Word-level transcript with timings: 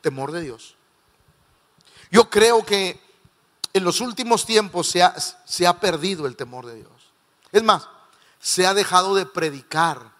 temor 0.00 0.32
de 0.32 0.42
Dios. 0.42 0.76
Yo 2.10 2.28
creo 2.28 2.64
que 2.64 3.00
en 3.72 3.84
los 3.84 4.00
últimos 4.00 4.44
tiempos 4.44 4.88
se 4.88 5.02
ha, 5.02 5.14
se 5.18 5.66
ha 5.66 5.78
perdido 5.78 6.26
el 6.26 6.36
temor 6.36 6.66
de 6.66 6.76
Dios. 6.76 7.12
Es 7.52 7.62
más, 7.62 7.88
se 8.40 8.66
ha 8.66 8.74
dejado 8.74 9.14
de 9.14 9.26
predicar 9.26 10.12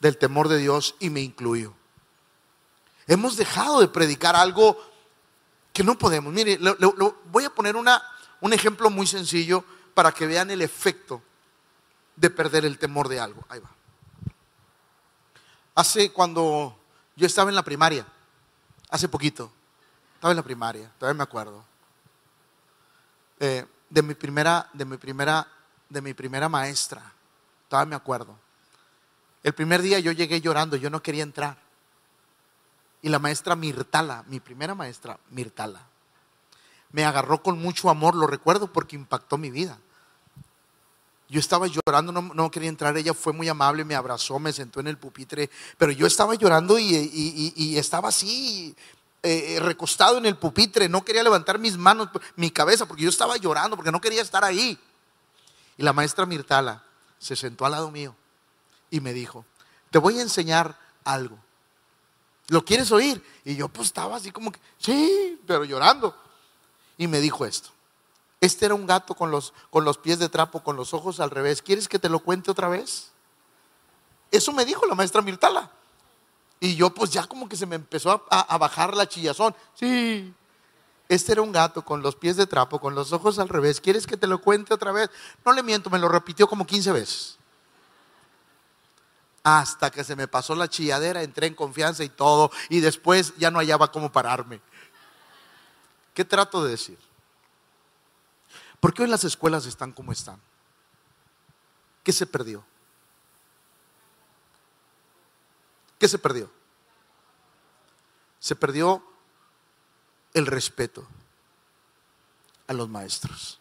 del 0.00 0.18
temor 0.18 0.48
de 0.48 0.58
Dios 0.58 0.94
y 0.98 1.10
me 1.10 1.20
incluyo. 1.20 1.74
Hemos 3.06 3.36
dejado 3.36 3.80
de 3.80 3.88
predicar 3.88 4.36
algo 4.36 4.78
que 5.72 5.84
no 5.84 5.96
podemos. 5.98 6.32
Mire, 6.32 6.58
voy 7.26 7.44
a 7.44 7.50
poner 7.50 7.76
una, 7.76 8.02
un 8.40 8.52
ejemplo 8.52 8.90
muy 8.90 9.06
sencillo 9.06 9.64
para 9.94 10.12
que 10.12 10.26
vean 10.26 10.50
el 10.50 10.62
efecto 10.62 11.22
de 12.16 12.30
perder 12.30 12.64
el 12.64 12.78
temor 12.78 13.08
de 13.08 13.20
algo. 13.20 13.44
Ahí 13.48 13.60
va. 13.60 13.70
Hace 15.74 16.12
cuando 16.12 16.78
yo 17.16 17.26
estaba 17.26 17.50
en 17.50 17.56
la 17.56 17.62
primaria, 17.62 18.06
hace 18.90 19.08
poquito, 19.08 19.50
estaba 20.14 20.32
en 20.32 20.36
la 20.36 20.42
primaria, 20.42 20.90
todavía 20.98 21.18
me 21.18 21.22
acuerdo. 21.22 21.64
Eh, 23.38 23.64
de 23.88 24.02
mi 24.02 24.14
primera, 24.14 24.68
de 24.72 24.84
mi 24.84 24.96
primera, 24.96 25.46
de 25.88 26.02
mi 26.02 26.14
primera 26.14 26.48
maestra, 26.48 27.12
todavía 27.68 27.90
me 27.90 27.96
acuerdo. 27.96 28.36
El 29.42 29.54
primer 29.54 29.80
día 29.80 29.98
yo 29.98 30.12
llegué 30.12 30.40
llorando, 30.40 30.76
yo 30.76 30.90
no 30.90 31.02
quería 31.02 31.22
entrar. 31.22 31.56
Y 33.02 33.08
la 33.08 33.18
maestra 33.18 33.56
Mirtala, 33.56 34.24
mi 34.26 34.40
primera 34.40 34.74
maestra, 34.74 35.18
Mirtala, 35.30 35.80
me 36.92 37.04
agarró 37.04 37.42
con 37.42 37.58
mucho 37.58 37.88
amor, 37.88 38.14
lo 38.14 38.26
recuerdo 38.26 38.72
porque 38.72 38.96
impactó 38.96 39.38
mi 39.38 39.50
vida. 39.50 39.78
Yo 41.30 41.38
estaba 41.38 41.68
llorando, 41.68 42.10
no, 42.10 42.50
quería 42.50 42.68
entrar, 42.68 42.96
ella 42.96 43.14
fue 43.14 43.32
muy 43.32 43.48
amable, 43.48 43.84
me 43.84 43.94
abrazó, 43.94 44.40
me 44.40 44.52
sentó 44.52 44.80
en 44.80 44.88
el 44.88 44.98
pupitre, 44.98 45.48
pero 45.78 45.92
yo 45.92 46.08
estaba 46.08 46.34
llorando 46.34 46.76
y, 46.76 47.76
estaba 47.78 48.08
así, 48.08 48.74
eh, 49.22 49.54
eh, 49.54 49.60
recostado 49.60 50.18
en 50.18 50.26
el 50.26 50.36
pupitre, 50.36 50.88
no 50.88 51.04
quería 51.04 51.22
levantar 51.22 51.60
mis 51.60 51.76
manos, 51.76 52.08
mi 52.34 52.50
cabeza, 52.50 52.84
porque 52.84 53.04
yo 53.04 53.10
estaba 53.10 53.36
llorando, 53.36 53.76
porque 53.76 53.92
no 53.92 54.00
quería 54.00 54.22
estar 54.22 54.44
ahí. 54.44 54.76
Y 55.76 55.84
la 55.84 55.92
maestra 55.92 56.26
Mirtala 56.26 56.82
se 57.20 57.36
sentó 57.36 57.64
al 57.64 57.72
lado 57.72 57.92
mío 57.92 58.16
y 58.90 58.98
me 58.98 59.12
dijo, 59.12 59.44
te 59.92 59.98
voy 59.98 60.18
a 60.18 60.22
enseñar 60.22 60.76
algo. 61.04 61.38
¿Lo 62.48 62.64
quieres 62.64 62.90
oír? 62.90 63.24
Y 63.44 63.54
yo 63.54 63.68
pues 63.68 63.86
estaba 63.86 64.16
así 64.16 64.32
como 64.32 64.50
que, 64.50 64.58
sí, 64.78 65.40
pero 65.46 65.62
llorando. 65.64 66.12
Y 66.98 67.06
me 67.06 67.20
dijo 67.20 67.46
esto. 67.46 67.70
Este 68.40 68.66
era 68.66 68.74
un 68.74 68.86
gato 68.86 69.14
con 69.14 69.30
los, 69.30 69.52
con 69.70 69.84
los 69.84 69.98
pies 69.98 70.18
de 70.18 70.28
trapo, 70.28 70.62
con 70.62 70.76
los 70.76 70.94
ojos 70.94 71.20
al 71.20 71.30
revés. 71.30 71.60
¿Quieres 71.60 71.88
que 71.88 71.98
te 71.98 72.08
lo 72.08 72.20
cuente 72.20 72.50
otra 72.50 72.68
vez? 72.68 73.10
Eso 74.30 74.52
me 74.52 74.64
dijo 74.64 74.86
la 74.86 74.94
maestra 74.94 75.20
Mirtala. 75.20 75.70
Y 76.58 76.76
yo 76.76 76.90
pues 76.90 77.10
ya 77.10 77.26
como 77.26 77.48
que 77.48 77.56
se 77.56 77.66
me 77.66 77.76
empezó 77.76 78.26
a, 78.30 78.58
bajar 78.58 78.96
la 78.96 79.08
chillazón. 79.08 79.54
Sí, 79.74 80.34
este 81.08 81.32
era 81.32 81.42
un 81.42 81.50
gato 81.50 81.84
con 81.84 82.02
los 82.02 82.14
pies 82.14 82.36
de 82.36 82.46
trapo, 82.46 82.80
con 82.80 82.94
los 82.94 83.12
ojos 83.12 83.38
al 83.38 83.48
revés. 83.48 83.80
¿Quieres 83.80 84.06
que 84.06 84.16
te 84.16 84.26
lo 84.26 84.40
cuente 84.40 84.72
otra 84.72 84.92
vez? 84.92 85.10
No 85.44 85.52
le 85.52 85.62
miento, 85.62 85.90
me 85.90 85.98
lo 85.98 86.08
repitió 86.08 86.46
como 86.46 86.66
15 86.66 86.92
veces. 86.92 87.38
Hasta 89.42 89.90
que 89.90 90.04
se 90.04 90.14
me 90.14 90.28
pasó 90.28 90.54
la 90.54 90.68
chilladera, 90.68 91.22
entré 91.22 91.46
en 91.48 91.54
confianza 91.54 92.04
y 92.04 92.10
todo. 92.10 92.52
Y 92.68 92.80
después 92.80 93.34
ya 93.38 93.50
no 93.50 93.58
hallaba 93.58 93.90
cómo 93.90 94.12
pararme. 94.12 94.60
¿Qué 96.14 96.24
trato 96.24 96.62
de 96.62 96.70
decir? 96.70 97.09
¿Por 98.80 98.94
qué 98.94 99.02
hoy 99.02 99.08
las 99.08 99.24
escuelas 99.24 99.66
están 99.66 99.92
como 99.92 100.10
están? 100.10 100.40
¿Qué 102.02 102.12
se 102.12 102.26
perdió? 102.26 102.64
¿Qué 105.98 106.08
se 106.08 106.18
perdió? 106.18 106.50
Se 108.38 108.56
perdió 108.56 109.04
el 110.32 110.46
respeto 110.46 111.06
a 112.66 112.72
los 112.72 112.88
maestros. 112.88 113.60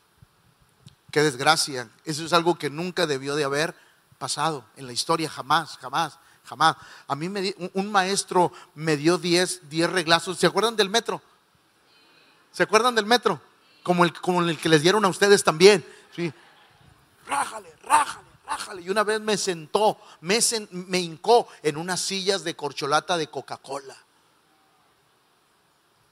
Qué 1.12 1.22
desgracia. 1.22 1.90
Eso 2.06 2.24
es 2.24 2.32
algo 2.32 2.58
que 2.58 2.70
nunca 2.70 3.06
debió 3.06 3.36
de 3.36 3.44
haber 3.44 3.76
pasado 4.18 4.64
en 4.78 4.88
la 4.88 4.94
historia, 4.94 5.30
jamás, 5.30 5.78
jamás, 5.78 6.18
jamás. 6.46 6.78
A 7.08 7.16
mí 7.16 7.28
me 7.28 7.54
un 7.74 7.92
maestro 7.92 8.54
me 8.74 8.96
dio 8.96 9.18
10 9.18 9.62
reglazos. 9.92 10.38
¿Se 10.38 10.48
acuerdan 10.48 10.78
del 10.78 10.90
metro? 10.90 11.22
¿Se 12.54 12.64
acuerdan 12.64 12.96
del 12.96 13.06
metro? 13.06 13.42
Como 13.90 14.06
el, 14.06 14.14
como 14.14 14.44
el 14.44 14.56
que 14.60 14.70
les 14.70 14.84
dieron 14.84 15.04
a 15.04 15.08
ustedes 15.08 15.44
también. 15.44 15.84
¿sí? 16.16 16.32
Rájale, 17.26 17.76
rájale, 17.82 18.28
rájale. 18.46 18.84
Y 18.84 18.90
una 18.92 19.04
vez 19.04 19.20
me 19.20 19.36
sentó, 19.36 19.98
me, 20.22 20.38
me 20.70 21.00
hincó 21.00 21.48
en 21.64 21.76
unas 21.76 22.00
sillas 22.00 22.44
de 22.44 22.56
corcholata 22.56 23.18
de 23.18 23.32
Coca-Cola. 23.32 23.98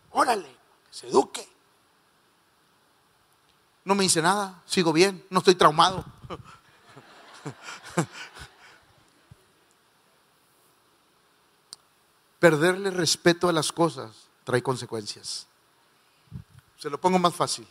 Órale, 0.09 0.49
que 0.49 0.57
se 0.89 1.07
eduque. 1.09 1.47
No 3.85 3.93
me 3.93 4.05
dice 4.05 4.23
nada, 4.23 4.63
sigo 4.65 4.91
bien, 4.91 5.23
no 5.29 5.37
estoy 5.37 5.53
traumado. 5.53 6.03
Perderle 12.39 12.89
respeto 12.89 13.49
a 13.49 13.53
las 13.53 13.71
cosas 13.71 14.29
trae 14.45 14.63
consecuencias. 14.63 15.45
Se 16.77 16.89
lo 16.89 16.99
pongo 16.99 17.19
más 17.19 17.35
fácil. 17.35 17.67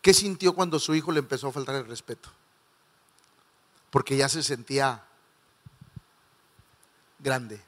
¿Qué 0.00 0.14
sintió 0.14 0.54
cuando 0.54 0.78
su 0.78 0.94
hijo 0.94 1.12
le 1.12 1.18
empezó 1.18 1.48
a 1.48 1.52
faltar 1.52 1.74
el 1.76 1.86
respeto? 1.86 2.30
Porque 3.90 4.16
ya 4.16 4.28
se 4.28 4.42
sentía 4.42 5.04
grande. 7.18 7.60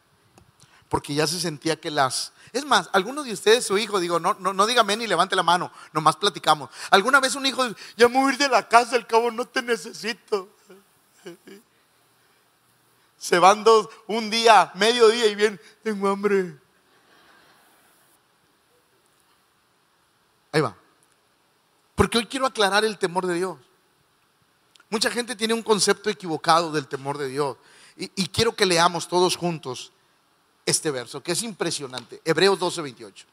Porque 0.89 1.15
ya 1.15 1.27
se 1.27 1.41
sentía 1.41 1.81
que 1.81 1.91
las... 1.91 2.33
Es 2.53 2.65
más, 2.65 2.89
algunos 2.93 3.25
de 3.25 3.33
ustedes, 3.33 3.65
su 3.65 3.79
hijo, 3.79 3.99
digo, 3.99 4.21
no, 4.21 4.35
no, 4.39 4.53
no 4.53 4.67
dígame 4.67 4.97
ni 4.97 5.07
levante 5.07 5.37
la 5.37 5.43
mano, 5.43 5.73
nomás 5.93 6.17
platicamos. 6.17 6.71
Alguna 6.91 7.19
vez 7.19 7.35
un 7.35 7.47
hijo, 7.47 7.67
ya 7.97 8.09
me 8.09 8.21
voy 8.21 8.31
a 8.31 8.33
ir 8.35 8.39
de 8.39 8.49
la 8.49 8.69
casa, 8.69 8.97
al 8.97 9.07
cabo 9.07 9.31
no 9.31 9.47
te 9.47 9.63
necesito. 9.63 10.51
Se 13.19 13.39
van 13.39 13.65
dos, 13.65 13.89
un 14.07 14.29
día, 14.31 14.71
medio 14.75 15.09
día 15.09 15.27
y 15.27 15.35
bien, 15.35 15.61
tengo 15.83 16.09
hambre. 16.09 16.59
Ahí 20.53 20.61
va. 20.61 20.77
Porque 21.95 22.19
hoy 22.19 22.27
quiero 22.27 22.47
aclarar 22.47 22.85
el 22.85 22.99
temor 22.99 23.27
de 23.27 23.35
Dios. 23.35 23.59
Mucha 24.91 25.11
gente 25.11 25.35
tiene 25.35 25.55
un 25.55 25.63
concepto 25.63 26.11
equivocado 26.11 26.71
del 26.71 26.87
temor 26.87 27.17
de 27.17 27.29
Dios. 27.29 27.57
Y, 27.97 28.27
quiero 28.29 28.55
que 28.55 28.67
leamos 28.67 29.09
todos 29.09 29.37
juntos 29.37 29.93
este 30.65 30.91
verso, 30.91 31.23
que 31.23 31.33
es 31.33 31.43
impresionante. 31.43 32.21
Hebreos 32.25 32.59
12, 32.59 32.83
28. 32.83 33.27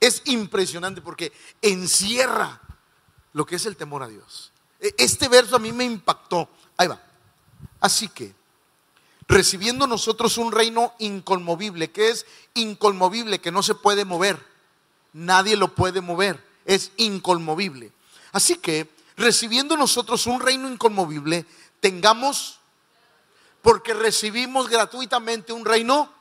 Es 0.00 0.22
impresionante 0.26 1.00
porque 1.00 1.32
encierra 1.62 2.60
lo 3.32 3.46
que 3.46 3.56
es 3.56 3.66
el 3.66 3.76
temor 3.76 4.02
a 4.02 4.08
Dios. 4.08 4.52
E, 4.80 4.94
este 4.98 5.28
verso 5.28 5.56
a 5.56 5.58
mí 5.58 5.72
me 5.72 5.84
impactó. 5.84 6.48
Ahí 6.76 6.86
va. 6.86 7.00
Así 7.80 8.08
que, 8.08 8.34
recibiendo 9.26 9.86
nosotros 9.86 10.36
un 10.38 10.52
reino 10.52 10.94
inconmovible, 10.98 11.90
que 11.90 12.10
es 12.10 12.26
inconmovible, 12.54 13.40
que 13.40 13.50
no 13.50 13.62
se 13.62 13.74
puede 13.74 14.04
mover, 14.04 14.38
nadie 15.12 15.56
lo 15.56 15.74
puede 15.74 16.00
mover 16.00 16.53
es 16.64 16.92
inconmovible. 16.96 17.92
Así 18.32 18.56
que, 18.56 18.88
recibiendo 19.16 19.76
nosotros 19.76 20.26
un 20.26 20.40
reino 20.40 20.68
inconmovible, 20.68 21.46
tengamos, 21.80 22.58
porque 23.62 23.94
recibimos 23.94 24.68
gratuitamente 24.68 25.52
un 25.52 25.64
reino 25.64 26.12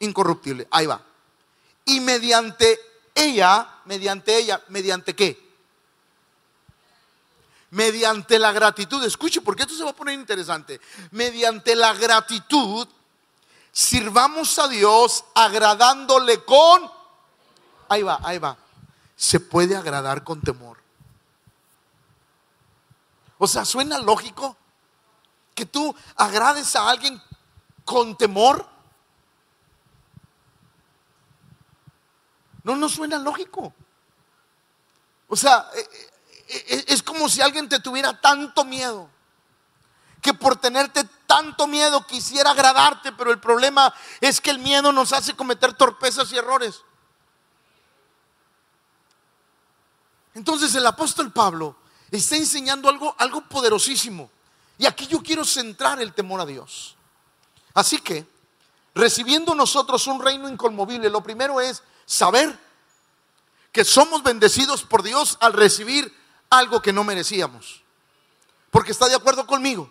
incorruptible. 0.00 0.68
Ahí 0.70 0.86
va. 0.86 1.02
Y 1.84 2.00
mediante 2.00 2.78
ella, 3.14 3.80
mediante 3.86 4.36
ella, 4.36 4.62
mediante 4.68 5.14
qué? 5.14 5.48
Mediante 7.70 8.38
la 8.38 8.52
gratitud, 8.52 9.02
escuche, 9.04 9.40
porque 9.40 9.62
esto 9.62 9.74
se 9.74 9.84
va 9.84 9.90
a 9.90 9.96
poner 9.96 10.14
interesante. 10.14 10.80
Mediante 11.10 11.74
la 11.74 11.92
gratitud, 11.94 12.86
sirvamos 13.72 14.58
a 14.58 14.68
Dios 14.68 15.24
agradándole 15.34 16.44
con... 16.44 16.90
Ahí 17.88 18.02
va, 18.02 18.20
ahí 18.22 18.38
va 18.38 18.56
se 19.18 19.40
puede 19.40 19.76
agradar 19.76 20.22
con 20.22 20.40
temor. 20.40 20.78
O 23.36 23.48
sea, 23.48 23.64
suena 23.64 23.98
lógico 23.98 24.56
que 25.56 25.66
tú 25.66 25.92
agrades 26.14 26.76
a 26.76 26.88
alguien 26.88 27.20
con 27.84 28.16
temor. 28.16 28.64
No, 32.62 32.76
no 32.76 32.88
suena 32.88 33.18
lógico. 33.18 33.74
O 35.26 35.34
sea, 35.34 35.68
eh, 35.74 35.88
eh, 36.48 36.64
eh, 36.68 36.84
es 36.86 37.02
como 37.02 37.28
si 37.28 37.40
alguien 37.40 37.68
te 37.68 37.80
tuviera 37.80 38.20
tanto 38.20 38.64
miedo, 38.64 39.10
que 40.22 40.32
por 40.32 40.54
tenerte 40.54 41.02
tanto 41.26 41.66
miedo 41.66 42.06
quisiera 42.06 42.52
agradarte, 42.52 43.10
pero 43.12 43.32
el 43.32 43.40
problema 43.40 43.92
es 44.20 44.40
que 44.40 44.50
el 44.50 44.60
miedo 44.60 44.92
nos 44.92 45.12
hace 45.12 45.34
cometer 45.34 45.74
torpezas 45.74 46.32
y 46.32 46.36
errores. 46.36 46.84
Entonces 50.38 50.72
el 50.76 50.86
apóstol 50.86 51.32
Pablo 51.32 51.74
está 52.12 52.36
enseñando 52.36 52.88
algo, 52.88 53.12
algo 53.18 53.40
poderosísimo. 53.40 54.30
Y 54.78 54.86
aquí 54.86 55.08
yo 55.08 55.20
quiero 55.20 55.44
centrar 55.44 56.00
el 56.00 56.14
temor 56.14 56.40
a 56.40 56.46
Dios. 56.46 56.94
Así 57.74 57.98
que, 57.98 58.24
recibiendo 58.94 59.52
nosotros 59.56 60.06
un 60.06 60.22
reino 60.22 60.48
inconmovible, 60.48 61.10
lo 61.10 61.24
primero 61.24 61.60
es 61.60 61.82
saber 62.06 62.56
que 63.72 63.84
somos 63.84 64.22
bendecidos 64.22 64.84
por 64.84 65.02
Dios 65.02 65.36
al 65.40 65.54
recibir 65.54 66.16
algo 66.50 66.80
que 66.80 66.92
no 66.92 67.02
merecíamos. 67.02 67.82
Porque 68.70 68.92
está 68.92 69.08
de 69.08 69.16
acuerdo 69.16 69.44
conmigo, 69.44 69.90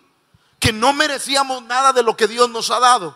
que 0.58 0.72
no 0.72 0.94
merecíamos 0.94 1.62
nada 1.64 1.92
de 1.92 2.02
lo 2.02 2.16
que 2.16 2.26
Dios 2.26 2.48
nos 2.48 2.70
ha 2.70 2.80
dado. 2.80 3.14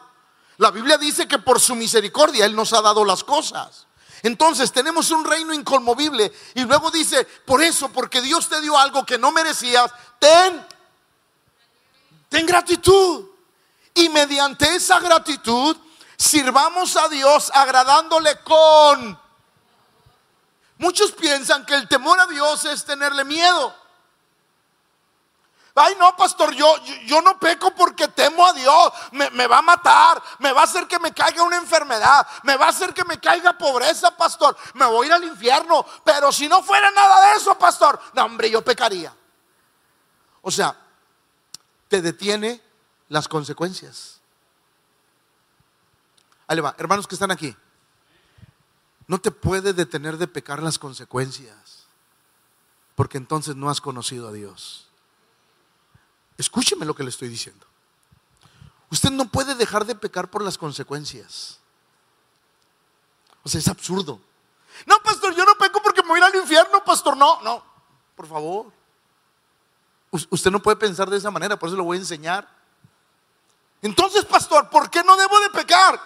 La 0.58 0.70
Biblia 0.70 0.98
dice 0.98 1.26
que 1.26 1.38
por 1.38 1.60
su 1.60 1.76
misericordia 1.76 2.44
Él 2.44 2.54
nos 2.54 2.74
ha 2.74 2.82
dado 2.82 3.06
las 3.06 3.24
cosas. 3.24 3.86
Entonces 4.22 4.70
tenemos 4.72 5.10
un 5.10 5.24
reino 5.24 5.52
inconmovible. 5.52 6.32
Y 6.54 6.62
luego 6.62 6.90
dice, 6.90 7.24
por 7.24 7.62
eso, 7.62 7.88
porque 7.88 8.20
Dios 8.20 8.48
te 8.48 8.60
dio 8.60 8.78
algo 8.78 9.04
que 9.04 9.18
no 9.18 9.32
merecías, 9.32 9.90
ten, 10.18 10.64
ten 12.28 12.46
gratitud. 12.46 13.26
Y 13.94 14.08
mediante 14.08 14.74
esa 14.74 15.00
gratitud, 15.00 15.76
sirvamos 16.16 16.96
a 16.96 17.08
Dios 17.08 17.50
agradándole 17.52 18.38
con... 18.40 19.20
Muchos 20.78 21.12
piensan 21.12 21.66
que 21.66 21.74
el 21.74 21.86
temor 21.86 22.18
a 22.18 22.26
Dios 22.26 22.64
es 22.64 22.84
tenerle 22.84 23.24
miedo. 23.24 23.81
Ay, 25.74 25.94
no, 25.98 26.14
pastor, 26.16 26.54
yo, 26.54 26.74
yo, 27.06 27.22
no 27.22 27.38
peco 27.38 27.74
porque 27.74 28.08
temo 28.08 28.46
a 28.46 28.52
Dios. 28.52 28.92
Me, 29.12 29.30
me, 29.30 29.46
va 29.46 29.58
a 29.58 29.62
matar, 29.62 30.22
me 30.38 30.52
va 30.52 30.62
a 30.62 30.64
hacer 30.64 30.86
que 30.86 30.98
me 30.98 31.12
caiga 31.12 31.42
una 31.42 31.56
enfermedad, 31.56 32.26
me 32.42 32.56
va 32.56 32.66
a 32.66 32.70
hacer 32.70 32.92
que 32.92 33.04
me 33.04 33.18
caiga 33.18 33.56
pobreza, 33.56 34.14
pastor. 34.16 34.56
Me 34.74 34.84
voy 34.84 35.06
a 35.06 35.08
ir 35.08 35.12
al 35.14 35.24
infierno. 35.24 35.84
Pero 36.04 36.30
si 36.30 36.46
no 36.48 36.62
fuera 36.62 36.90
nada 36.90 37.30
de 37.30 37.36
eso, 37.38 37.58
pastor, 37.58 37.98
no, 38.12 38.24
hombre, 38.24 38.50
yo 38.50 38.62
pecaría. 38.62 39.14
O 40.42 40.50
sea, 40.50 40.76
te 41.88 42.02
detiene 42.02 42.60
las 43.08 43.26
consecuencias. 43.26 44.20
Ahí 46.46 46.60
va, 46.60 46.74
hermanos 46.76 47.06
que 47.06 47.14
están 47.14 47.30
aquí. 47.30 47.56
No 49.06 49.18
te 49.18 49.30
puede 49.30 49.72
detener 49.72 50.18
de 50.18 50.26
pecar 50.26 50.62
las 50.62 50.78
consecuencias, 50.78 51.86
porque 52.94 53.16
entonces 53.18 53.56
no 53.56 53.70
has 53.70 53.80
conocido 53.80 54.28
a 54.28 54.32
Dios. 54.32 54.91
Escúcheme 56.38 56.86
lo 56.86 56.94
que 56.94 57.02
le 57.02 57.10
estoy 57.10 57.28
diciendo. 57.28 57.66
Usted 58.90 59.10
no 59.10 59.26
puede 59.26 59.54
dejar 59.54 59.86
de 59.86 59.94
pecar 59.94 60.30
por 60.30 60.42
las 60.42 60.58
consecuencias. 60.58 61.58
O 63.42 63.48
sea, 63.48 63.58
es 63.58 63.68
absurdo. 63.68 64.20
No, 64.86 64.98
pastor, 65.02 65.34
yo 65.34 65.44
no 65.44 65.54
peco 65.56 65.80
porque 65.82 66.02
me 66.02 66.08
voy 66.08 66.20
al 66.20 66.34
infierno, 66.34 66.82
pastor. 66.84 67.16
No, 67.16 67.40
no, 67.42 67.64
por 68.14 68.26
favor. 68.26 68.72
Usted 70.10 70.50
no 70.50 70.62
puede 70.62 70.76
pensar 70.76 71.08
de 71.08 71.16
esa 71.16 71.30
manera, 71.30 71.58
por 71.58 71.68
eso 71.68 71.76
lo 71.76 71.84
voy 71.84 71.96
a 71.96 72.00
enseñar. 72.00 72.46
Entonces, 73.80 74.24
pastor, 74.24 74.68
¿por 74.68 74.90
qué 74.90 75.02
no 75.02 75.16
debo 75.16 75.40
de 75.40 75.50
pecar? 75.50 76.00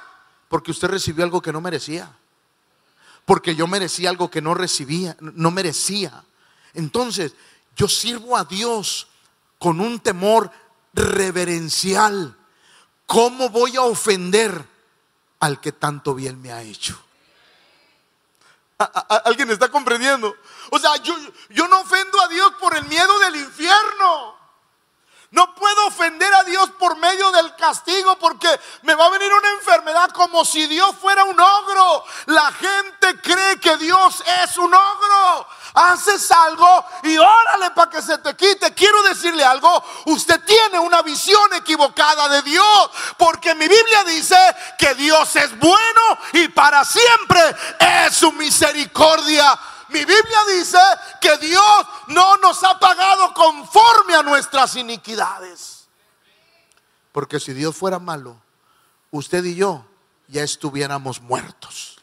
Porque 0.48 0.70
usted 0.70 0.88
recibió 0.88 1.24
algo 1.24 1.42
que 1.42 1.52
no 1.52 1.60
merecía. 1.60 2.16
Porque 3.24 3.56
yo 3.56 3.66
merecía 3.66 4.10
algo 4.10 4.30
que 4.30 4.40
no 4.40 4.54
recibía, 4.54 5.16
no 5.20 5.50
merecía. 5.50 6.24
Entonces, 6.72 7.34
yo 7.74 7.88
sirvo 7.88 8.36
a 8.36 8.44
Dios 8.44 9.08
con 9.66 9.80
un 9.80 9.98
temor 9.98 10.48
reverencial. 10.94 12.36
¿Cómo 13.04 13.48
voy 13.48 13.74
a 13.74 13.82
ofender 13.82 14.64
al 15.40 15.60
que 15.60 15.72
tanto 15.72 16.14
bien 16.14 16.40
me 16.40 16.52
ha 16.52 16.62
hecho? 16.62 16.96
¿Alguien 19.24 19.50
está 19.50 19.68
comprendiendo? 19.68 20.36
O 20.70 20.78
sea, 20.78 20.94
yo, 21.02 21.16
yo 21.50 21.66
no 21.66 21.80
ofendo 21.80 22.20
a 22.20 22.28
Dios 22.28 22.52
por 22.60 22.76
el 22.76 22.84
miedo 22.84 23.18
del 23.18 23.34
infierno. 23.34 24.35
No 25.36 25.54
puedo 25.54 25.88
ofender 25.88 26.32
a 26.32 26.44
Dios 26.44 26.70
por 26.78 26.96
medio 26.96 27.30
del 27.30 27.54
castigo 27.56 28.16
porque 28.16 28.48
me 28.84 28.94
va 28.94 29.04
a 29.04 29.10
venir 29.10 29.30
una 29.30 29.50
enfermedad 29.50 30.08
como 30.12 30.46
si 30.46 30.66
Dios 30.66 30.96
fuera 30.98 31.24
un 31.24 31.38
ogro. 31.38 32.04
La 32.24 32.50
gente 32.52 33.20
cree 33.20 33.60
que 33.60 33.76
Dios 33.76 34.24
es 34.42 34.56
un 34.56 34.72
ogro. 34.72 35.46
Haces 35.74 36.32
algo 36.32 36.86
y 37.02 37.18
órale 37.18 37.70
para 37.72 37.90
que 37.90 38.00
se 38.00 38.16
te 38.16 38.34
quite. 38.34 38.72
Quiero 38.72 39.02
decirle 39.02 39.44
algo, 39.44 39.84
usted 40.06 40.42
tiene 40.42 40.78
una 40.78 41.02
visión 41.02 41.52
equivocada 41.52 42.30
de 42.30 42.40
Dios 42.40 42.90
porque 43.18 43.54
mi 43.54 43.68
Biblia 43.68 44.04
dice 44.04 44.38
que 44.78 44.94
Dios 44.94 45.36
es 45.36 45.58
bueno 45.58 46.18
y 46.32 46.48
para 46.48 46.82
siempre 46.82 47.42
es 47.78 48.16
su 48.16 48.32
misericordia 48.32 49.54
mi 49.88 49.98
Biblia 49.98 50.38
dice 50.56 50.78
que 51.20 51.36
Dios 51.38 51.86
no 52.08 52.36
nos 52.38 52.62
ha 52.64 52.78
pagado 52.78 53.32
conforme 53.34 54.14
a 54.14 54.22
nuestras 54.22 54.76
iniquidades. 54.76 55.88
Porque 57.12 57.40
si 57.40 57.52
Dios 57.52 57.76
fuera 57.76 57.98
malo, 57.98 58.40
usted 59.10 59.44
y 59.44 59.54
yo 59.54 59.84
ya 60.28 60.42
estuviéramos 60.42 61.20
muertos. 61.20 61.98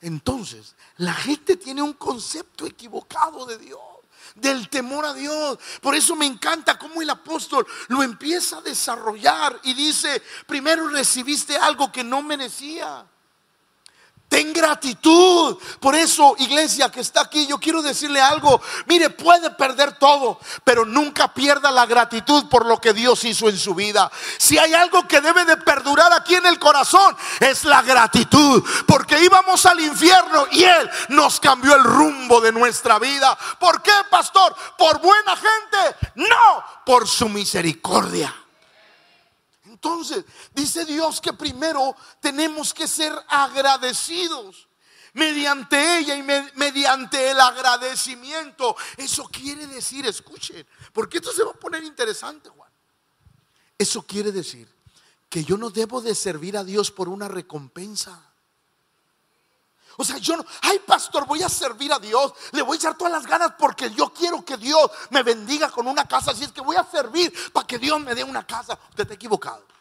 Entonces, 0.00 0.74
la 0.96 1.14
gente 1.14 1.56
tiene 1.56 1.80
un 1.80 1.92
concepto 1.94 2.66
equivocado 2.66 3.46
de 3.46 3.58
Dios 3.58 3.80
del 4.34 4.68
temor 4.68 5.04
a 5.04 5.14
Dios. 5.14 5.58
Por 5.80 5.94
eso 5.94 6.16
me 6.16 6.26
encanta 6.26 6.78
cómo 6.78 7.02
el 7.02 7.10
apóstol 7.10 7.66
lo 7.88 8.02
empieza 8.02 8.58
a 8.58 8.62
desarrollar 8.62 9.58
y 9.62 9.74
dice, 9.74 10.22
primero 10.46 10.88
recibiste 10.88 11.56
algo 11.56 11.92
que 11.92 12.04
no 12.04 12.22
merecía. 12.22 13.06
Ten 14.32 14.50
gratitud. 14.54 15.58
Por 15.78 15.94
eso, 15.94 16.34
iglesia 16.38 16.90
que 16.90 17.00
está 17.00 17.20
aquí, 17.20 17.46
yo 17.46 17.58
quiero 17.58 17.82
decirle 17.82 18.18
algo. 18.18 18.62
Mire, 18.86 19.10
puede 19.10 19.50
perder 19.50 19.98
todo, 19.98 20.40
pero 20.64 20.86
nunca 20.86 21.34
pierda 21.34 21.70
la 21.70 21.84
gratitud 21.84 22.48
por 22.48 22.64
lo 22.64 22.80
que 22.80 22.94
Dios 22.94 23.22
hizo 23.24 23.50
en 23.50 23.58
su 23.58 23.74
vida. 23.74 24.10
Si 24.38 24.56
hay 24.56 24.72
algo 24.72 25.06
que 25.06 25.20
debe 25.20 25.44
de 25.44 25.58
perdurar 25.58 26.14
aquí 26.14 26.34
en 26.34 26.46
el 26.46 26.58
corazón, 26.58 27.14
es 27.40 27.66
la 27.66 27.82
gratitud. 27.82 28.64
Porque 28.86 29.22
íbamos 29.22 29.66
al 29.66 29.80
infierno 29.80 30.46
y 30.50 30.64
Él 30.64 30.90
nos 31.10 31.38
cambió 31.38 31.76
el 31.76 31.84
rumbo 31.84 32.40
de 32.40 32.52
nuestra 32.52 32.98
vida. 32.98 33.36
¿Por 33.58 33.82
qué, 33.82 33.92
pastor? 34.08 34.56
¿Por 34.78 34.98
buena 35.02 35.36
gente? 35.36 36.10
No, 36.14 36.64
por 36.86 37.06
su 37.06 37.28
misericordia. 37.28 38.34
Entonces, 39.82 40.24
dice 40.54 40.84
Dios 40.84 41.20
que 41.20 41.32
primero 41.32 41.96
tenemos 42.20 42.72
que 42.72 42.86
ser 42.86 43.12
agradecidos 43.26 44.68
mediante 45.14 45.98
ella 45.98 46.14
y 46.14 46.22
mediante 46.54 47.32
el 47.32 47.40
agradecimiento. 47.40 48.76
Eso 48.96 49.24
quiere 49.24 49.66
decir, 49.66 50.06
escuchen, 50.06 50.64
porque 50.92 51.16
esto 51.18 51.32
se 51.32 51.42
va 51.42 51.50
a 51.50 51.54
poner 51.54 51.82
interesante, 51.82 52.48
Juan. 52.48 52.70
Eso 53.76 54.02
quiere 54.02 54.30
decir 54.30 54.72
que 55.28 55.42
yo 55.42 55.56
no 55.56 55.68
debo 55.68 56.00
de 56.00 56.14
servir 56.14 56.56
a 56.56 56.62
Dios 56.62 56.92
por 56.92 57.08
una 57.08 57.26
recompensa. 57.26 58.22
O 59.96 60.04
sea, 60.04 60.18
yo 60.18 60.36
no, 60.36 60.46
ay 60.60 60.78
pastor, 60.86 61.26
voy 61.26 61.42
a 61.42 61.48
servir 61.48 61.92
a 61.92 61.98
Dios, 61.98 62.32
le 62.52 62.62
voy 62.62 62.76
a 62.76 62.78
echar 62.78 62.96
todas 62.96 63.12
las 63.12 63.26
ganas 63.26 63.54
porque 63.58 63.90
yo 63.90 64.10
quiero 64.14 64.44
que 64.44 64.56
Dios 64.56 64.88
me 65.10 65.24
bendiga 65.24 65.70
con 65.70 65.88
una 65.88 66.06
casa, 66.06 66.30
así 66.30 66.44
es 66.44 66.52
que 66.52 66.60
voy 66.60 66.76
a 66.76 66.84
servir 66.84 67.34
para 67.52 67.66
que 67.66 67.80
Dios 67.80 68.00
me 68.00 68.14
dé 68.14 68.22
una 68.22 68.46
casa. 68.46 68.78
Usted 68.90 69.02
está 69.02 69.14
equivocado. 69.14 69.71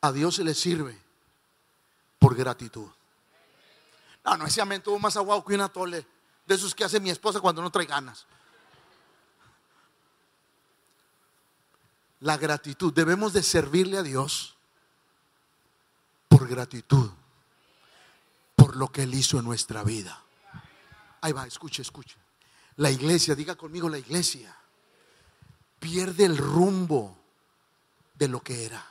A 0.00 0.12
Dios 0.12 0.36
se 0.36 0.44
le 0.44 0.54
sirve 0.54 0.98
por 2.18 2.34
gratitud. 2.34 2.88
No, 4.24 4.36
no, 4.36 4.46
ese 4.46 4.60
amén 4.60 4.82
tuvo 4.82 4.98
más 4.98 5.16
aguado 5.16 5.44
que 5.44 5.54
una 5.54 5.68
tole 5.68 6.06
de 6.46 6.54
esos 6.54 6.74
que 6.74 6.84
hace 6.84 7.00
mi 7.00 7.10
esposa 7.10 7.40
cuando 7.40 7.62
no 7.62 7.70
trae 7.70 7.86
ganas. 7.86 8.26
La 12.20 12.36
gratitud, 12.36 12.92
debemos 12.92 13.32
de 13.32 13.42
servirle 13.42 13.98
a 13.98 14.02
Dios 14.02 14.56
por 16.28 16.48
gratitud 16.48 17.10
lo 18.76 18.92
que 18.92 19.02
Él 19.02 19.14
hizo 19.14 19.38
en 19.38 19.44
nuestra 19.44 19.82
vida. 19.82 20.22
Ahí 21.22 21.32
va, 21.32 21.46
escuche, 21.46 21.82
escuche. 21.82 22.16
La 22.76 22.90
iglesia, 22.90 23.34
diga 23.34 23.56
conmigo 23.56 23.88
la 23.88 23.98
iglesia, 23.98 24.54
pierde 25.80 26.26
el 26.26 26.36
rumbo 26.36 27.16
de 28.14 28.28
lo 28.28 28.42
que 28.42 28.64
era. 28.64 28.84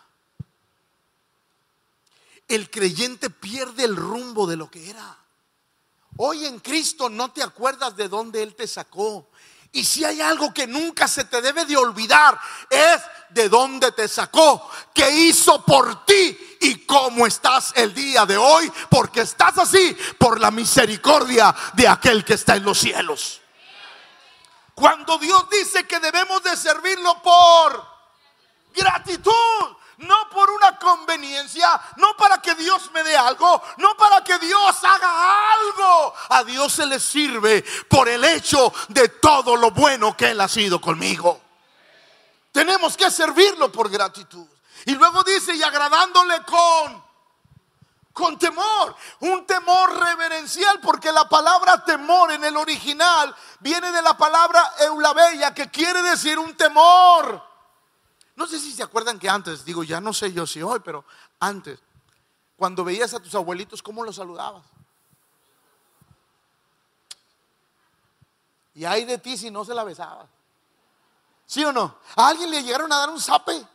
El 2.48 2.70
creyente 2.70 3.30
pierde 3.30 3.84
el 3.84 3.96
rumbo 3.96 4.46
de 4.46 4.56
lo 4.56 4.70
que 4.70 4.90
era. 4.90 5.18
Hoy 6.18 6.46
en 6.46 6.60
Cristo 6.60 7.10
no 7.10 7.32
te 7.32 7.44
acuerdas 7.44 7.96
de 7.96 8.08
dónde 8.08 8.42
Él 8.42 8.56
te 8.56 8.68
sacó. 8.68 9.30
Y 9.72 9.84
si 9.84 10.06
hay 10.06 10.22
algo 10.22 10.54
que 10.54 10.68
nunca 10.68 11.06
se 11.06 11.26
te 11.26 11.42
debe 11.42 11.66
de 11.66 11.76
olvidar, 11.76 12.40
es 12.70 13.02
de 13.32 13.50
dónde 13.50 13.92
te 13.92 14.08
sacó, 14.08 14.70
qué 14.94 15.12
hizo 15.12 15.66
por 15.66 16.06
ti 16.06 16.58
y 16.62 16.86
cómo 16.86 17.28
estás 17.28 17.74
el 17.76 17.94
día 17.94 18.26
de 18.26 18.38
hoy, 18.38 18.72
porque 18.90 19.22
estás 19.22 19.58
así 19.58 19.98
por 20.18 20.40
la 20.40 20.50
misericordia 20.50 21.54
de 21.74 21.90
aquel 21.90 22.24
que 22.24 22.36
está 22.36 22.56
en 22.56 22.64
los 22.64 22.80
cielos. 22.80 23.42
Cuando 24.74 25.18
Dios 25.18 25.50
dice 25.50 25.86
que 25.86 26.00
debemos 26.00 26.42
de 26.44 26.56
servirlo 26.56 27.22
por 27.22 27.86
gratitud, 28.74 29.34
no 29.98 30.30
por 30.30 30.50
una 30.50 30.78
conveniencia, 30.78 31.80
no 31.98 32.16
para 32.18 32.42
que 32.42 32.56
Dios 32.56 32.92
me 32.94 33.04
dé 33.04 33.16
algo, 33.16 33.62
no 33.78 33.96
para 33.96 34.24
que 34.24 34.38
Dios 34.40 34.84
haga 34.84 35.54
algo. 35.54 36.14
A 36.30 36.44
Dios 36.44 36.74
se 36.74 36.86
le 36.86 37.00
sirve 37.00 37.64
por 37.90 38.10
el 38.10 38.24
hecho 38.24 38.74
de 38.90 39.10
todo 39.10 39.56
lo 39.56 39.72
bueno 39.72 40.16
que 40.16 40.32
Él 40.32 40.42
ha 40.42 40.48
sido 40.48 40.80
conmigo. 40.82 41.42
Tenemos 42.52 42.96
que 42.96 43.12
servirlo 43.12 43.72
por 43.72 43.90
gratitud. 43.90 44.48
Y 44.86 44.96
luego 44.96 45.24
dice, 45.24 45.56
y 45.56 45.64
agradándole 45.64 46.44
con 46.44 47.06
con 48.16 48.40
temor, 48.40 48.96
un 49.20 49.46
temor 49.46 50.00
reverencial, 50.00 50.80
porque 50.80 51.12
la 51.12 51.28
palabra 51.28 51.84
temor 51.84 52.32
en 52.32 52.46
el 52.46 52.56
original 52.56 53.36
viene 53.60 53.92
de 53.92 54.02
la 54.02 54.16
palabra 54.16 54.74
eulabeia, 54.80 55.54
que 55.54 55.70
quiere 55.70 56.02
decir 56.02 56.40
un 56.40 56.56
temor. 56.56 57.55
No 58.36 58.48
sé 58.48 58.60
si 58.60 58.72
se 58.72 58.84
acuerdan 58.84 59.18
que 59.18 59.30
antes, 59.30 59.64
digo, 59.64 59.84
ya 59.84 60.02
no 60.02 60.14
sé 60.14 60.32
yo 60.34 60.46
si 60.46 60.62
hoy, 60.62 60.80
pero 60.84 61.06
antes, 61.40 61.80
cuando 62.58 62.84
veías 62.84 63.14
a 63.14 63.20
tus 63.20 63.34
abuelitos, 63.36 63.82
¿cómo 63.82 64.04
los 64.04 64.18
saludabas? 64.18 64.64
Y 68.74 68.84
hay 68.84 69.06
de 69.06 69.18
ti 69.18 69.38
si 69.38 69.50
no 69.50 69.64
se 69.64 69.74
la 69.74 69.86
besabas. 69.86 70.28
¿Sí 71.46 71.64
o 71.64 71.72
no? 71.72 71.98
¿A 72.16 72.28
alguien 72.28 72.50
le 72.50 72.62
llegaron 72.62 72.92
a 72.92 72.98
dar 72.98 73.10
un 73.10 73.22
zape? 73.22 73.66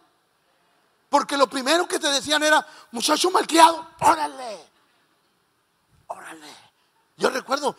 Porque 1.08 1.36
lo 1.36 1.48
primero 1.48 1.88
que 1.88 1.98
te 1.98 2.08
decían 2.08 2.42
era, 2.42 2.64
muchacho 2.92 3.30
malcriado, 3.30 3.88
órale, 4.00 4.70
órale. 6.06 6.54
Yo 7.16 7.30
recuerdo, 7.30 7.76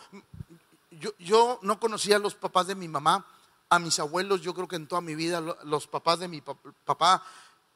yo, 0.92 1.12
yo, 1.20 1.60
no 1.62 1.80
conocía 1.80 2.18
a 2.18 2.20
los 2.20 2.36
papás 2.36 2.68
de 2.68 2.76
mi 2.76 2.88
mamá, 2.88 3.26
a 3.72 3.80
mis 3.80 3.98
abuelos, 4.00 4.42
yo 4.42 4.54
creo 4.54 4.68
que 4.68 4.76
en 4.76 4.86
toda 4.86 5.00
mi 5.00 5.16
vida, 5.16 5.40
los 5.64 5.88
papás 5.88 6.20
de 6.20 6.28
mi 6.28 6.42
papá, 6.42 7.24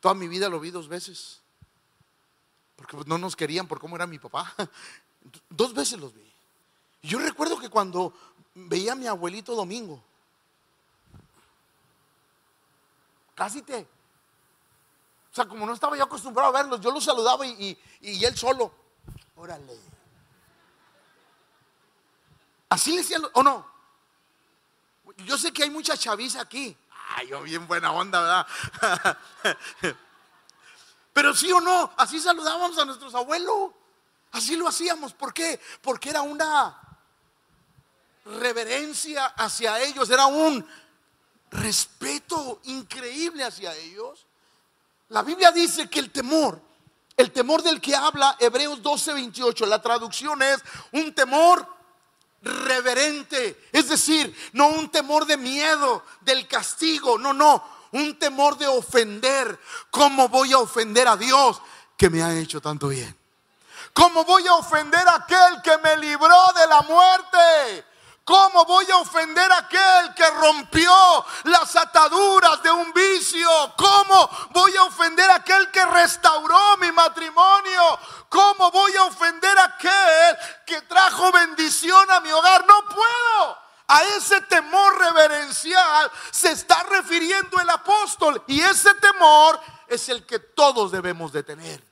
toda 0.02 0.14
mi 0.14 0.28
vida 0.28 0.50
lo 0.50 0.60
vi 0.60 0.70
dos 0.70 0.90
veces. 0.90 1.42
Porque 2.76 2.98
no 3.06 3.18
nos 3.18 3.38
querían 3.38 3.66
por 3.66 3.80
cómo 3.80 3.96
era 3.96 4.06
mi 4.06 4.20
papá. 4.20 4.54
Dos 5.50 5.74
veces 5.74 5.98
los 5.98 6.14
vi. 6.14 6.30
Yo 7.02 7.18
recuerdo 7.18 7.58
que 7.58 7.70
cuando 7.70 8.14
veía 8.54 8.92
a 8.92 8.96
mi 8.96 9.08
abuelito 9.08 9.56
Domingo, 9.56 10.04
casi 13.34 13.62
te, 13.62 13.80
o 13.80 15.36
sea, 15.36 15.48
como 15.48 15.66
no 15.66 15.74
estaba 15.74 15.96
yo 15.98 16.04
acostumbrado 16.04 16.50
a 16.50 16.62
verlos, 16.62 16.82
yo 16.82 16.92
los 16.92 17.06
saludaba 17.06 17.48
y, 17.48 17.80
él 18.02 18.38
solo. 18.38 18.74
Órale. 19.38 19.80
Así 22.68 22.92
le 22.92 22.98
decían, 22.98 23.24
¿o 23.34 23.42
no? 23.42 23.75
Yo 25.18 25.38
sé 25.38 25.52
que 25.52 25.64
hay 25.64 25.70
mucha 25.70 25.98
chaviza 25.98 26.42
aquí. 26.42 26.76
Ay, 27.10 27.28
yo 27.28 27.42
bien 27.42 27.68
buena 27.68 27.92
onda, 27.92 28.22
¿verdad? 28.22 29.18
Pero 31.14 31.34
sí 31.34 31.52
o 31.52 31.62
no, 31.62 31.94
así 31.98 32.20
saludábamos 32.20 32.78
a 32.78 32.86
nuestros 32.86 33.16
abuelos. 33.16 33.72
Así 34.32 34.58
lo 34.58 34.68
hacíamos. 34.68 35.14
¿Por 35.14 35.34
qué? 35.34 35.62
Porque 35.82 36.10
era 36.10 36.22
una 36.22 36.78
reverencia 38.26 39.26
hacia 39.28 39.80
ellos, 39.82 40.10
era 40.10 40.26
un 40.26 40.68
respeto 41.52 42.60
increíble 42.64 43.44
hacia 43.44 43.74
ellos. 43.76 44.26
La 45.10 45.22
Biblia 45.22 45.52
dice 45.52 45.90
que 45.90 46.00
el 46.00 46.12
temor, 46.12 46.60
el 47.16 47.32
temor 47.32 47.62
del 47.62 47.80
que 47.80 47.96
habla 47.96 48.36
Hebreos 48.40 48.82
12, 48.82 49.14
28, 49.14 49.66
la 49.68 49.82
traducción 49.82 50.42
es 50.42 50.62
un 50.92 51.14
temor 51.14 51.75
reverente, 52.46 53.68
es 53.72 53.90
decir, 53.90 54.36
no 54.54 54.68
un 54.68 54.90
temor 54.90 55.26
de 55.26 55.36
miedo, 55.36 56.04
del 56.22 56.48
castigo, 56.48 57.18
no, 57.18 57.34
no, 57.34 57.64
un 57.92 58.18
temor 58.18 58.58
de 58.58 58.68
ofender. 58.68 59.60
¿Cómo 59.90 60.30
voy 60.30 60.54
a 60.54 60.60
ofender 60.60 61.08
a 61.08 61.18
Dios 61.18 61.62
que 61.98 62.10
me 62.10 62.22
ha 62.22 62.34
hecho 62.34 62.62
tanto 62.62 62.90
bien? 62.90 63.16
¿Cómo 63.94 64.24
voy 64.26 64.46
a 64.48 64.56
ofender 64.56 65.08
a 65.08 65.16
aquel 65.16 65.62
que 65.64 65.78
me 65.80 65.98
libró 65.98 66.54
de 66.56 66.68
la 66.68 66.82
muerte? 66.82 67.86
¿Cómo 68.26 68.66
voy 68.66 68.90
a 68.90 68.98
ofender 68.98 69.52
a 69.52 69.60
aquel 69.60 70.16
que 70.16 70.28
rompió 70.32 70.92
las 71.44 71.76
ataduras 71.76 72.64
de 72.64 72.72
un 72.72 72.92
vicio? 72.92 73.48
¿Cómo 73.78 74.30
voy 74.50 74.76
a 74.76 74.84
ofender 74.86 75.30
a 75.30 75.36
aquel 75.36 75.70
que 75.70 75.86
restauró 75.86 76.76
mi 76.78 76.92
matrimonio? 76.92 78.00
¿Cómo 78.28 78.72
voy 78.72 78.96
a 78.96 79.04
ofender 79.04 79.56
a 79.60 79.66
aquel 79.66 80.38
que 80.66 80.82
trajo 80.82 81.32
bendición 81.32 82.10
a 82.10 82.20
mi 82.20 82.32
hogar? 82.32 82.66
No 82.66 82.84
puedo. 82.86 83.58
A 83.90 84.04
ese 84.18 84.42
temor 84.42 84.98
reverencial 84.98 86.12
se 86.32 86.52
está 86.52 86.82
refiriendo 86.90 87.62
el 87.62 87.70
apóstol 87.70 88.44
y 88.48 88.60
ese 88.60 88.92
temor 88.96 89.62
es 89.88 90.10
el 90.10 90.26
que 90.26 90.40
todos 90.40 90.92
debemos 90.92 91.32
de 91.32 91.44
tener. 91.44 91.84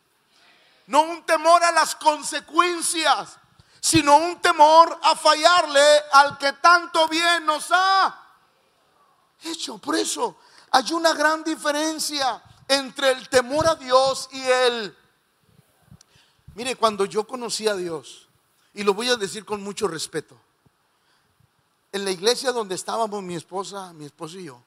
No 0.88 1.02
un 1.02 1.24
temor 1.28 1.64
a 1.64 1.72
las 1.72 1.96
consecuencias 1.96 3.38
sino 3.84 4.16
un 4.16 4.40
temor 4.40 4.98
a 5.04 5.14
fallarle 5.14 5.86
al 6.14 6.38
que 6.38 6.54
tanto 6.54 7.06
bien 7.10 7.46
nos 7.46 7.68
ha 7.70 8.18
hecho. 9.44 9.78
Por 9.78 9.98
eso 9.98 10.38
hay 10.72 10.94
una 10.94 11.14
gran 11.14 11.44
diferencia 11.44 12.42
entre 12.66 13.12
el 13.12 13.28
temor 13.28 13.68
a 13.68 13.76
Dios 13.76 14.30
y 14.32 14.42
el... 14.42 14.98
Mire, 16.56 16.78
cuando 16.78 17.04
yo 17.04 17.28
conocí 17.28 17.68
a 17.68 17.76
Dios, 17.76 18.30
y 18.74 18.84
lo 18.84 18.94
voy 18.94 19.10
a 19.10 19.18
decir 19.18 19.44
con 19.44 19.62
mucho 19.62 19.90
respeto, 19.90 20.40
en 21.92 22.06
la 22.06 22.12
iglesia 22.12 22.54
donde 22.54 22.76
estábamos 22.76 23.22
mi 23.22 23.36
esposa, 23.36 23.92
mi 23.92 24.06
esposo 24.06 24.40
y 24.40 24.46
yo, 24.46 24.64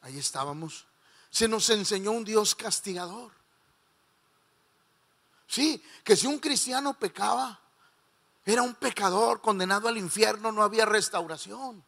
ahí 0.00 0.16
estábamos, 0.16 0.86
se 1.28 1.48
nos 1.48 1.68
enseñó 1.70 2.12
un 2.12 2.24
Dios 2.24 2.54
castigador. 2.54 3.32
Sí, 5.48 5.82
que 6.04 6.14
si 6.14 6.28
un 6.28 6.38
cristiano 6.38 6.94
pecaba, 6.94 7.58
era 8.44 8.62
un 8.62 8.74
pecador 8.74 9.40
condenado 9.40 9.88
al 9.88 9.96
infierno, 9.96 10.52
no 10.52 10.62
había 10.62 10.84
restauración. 10.84 11.84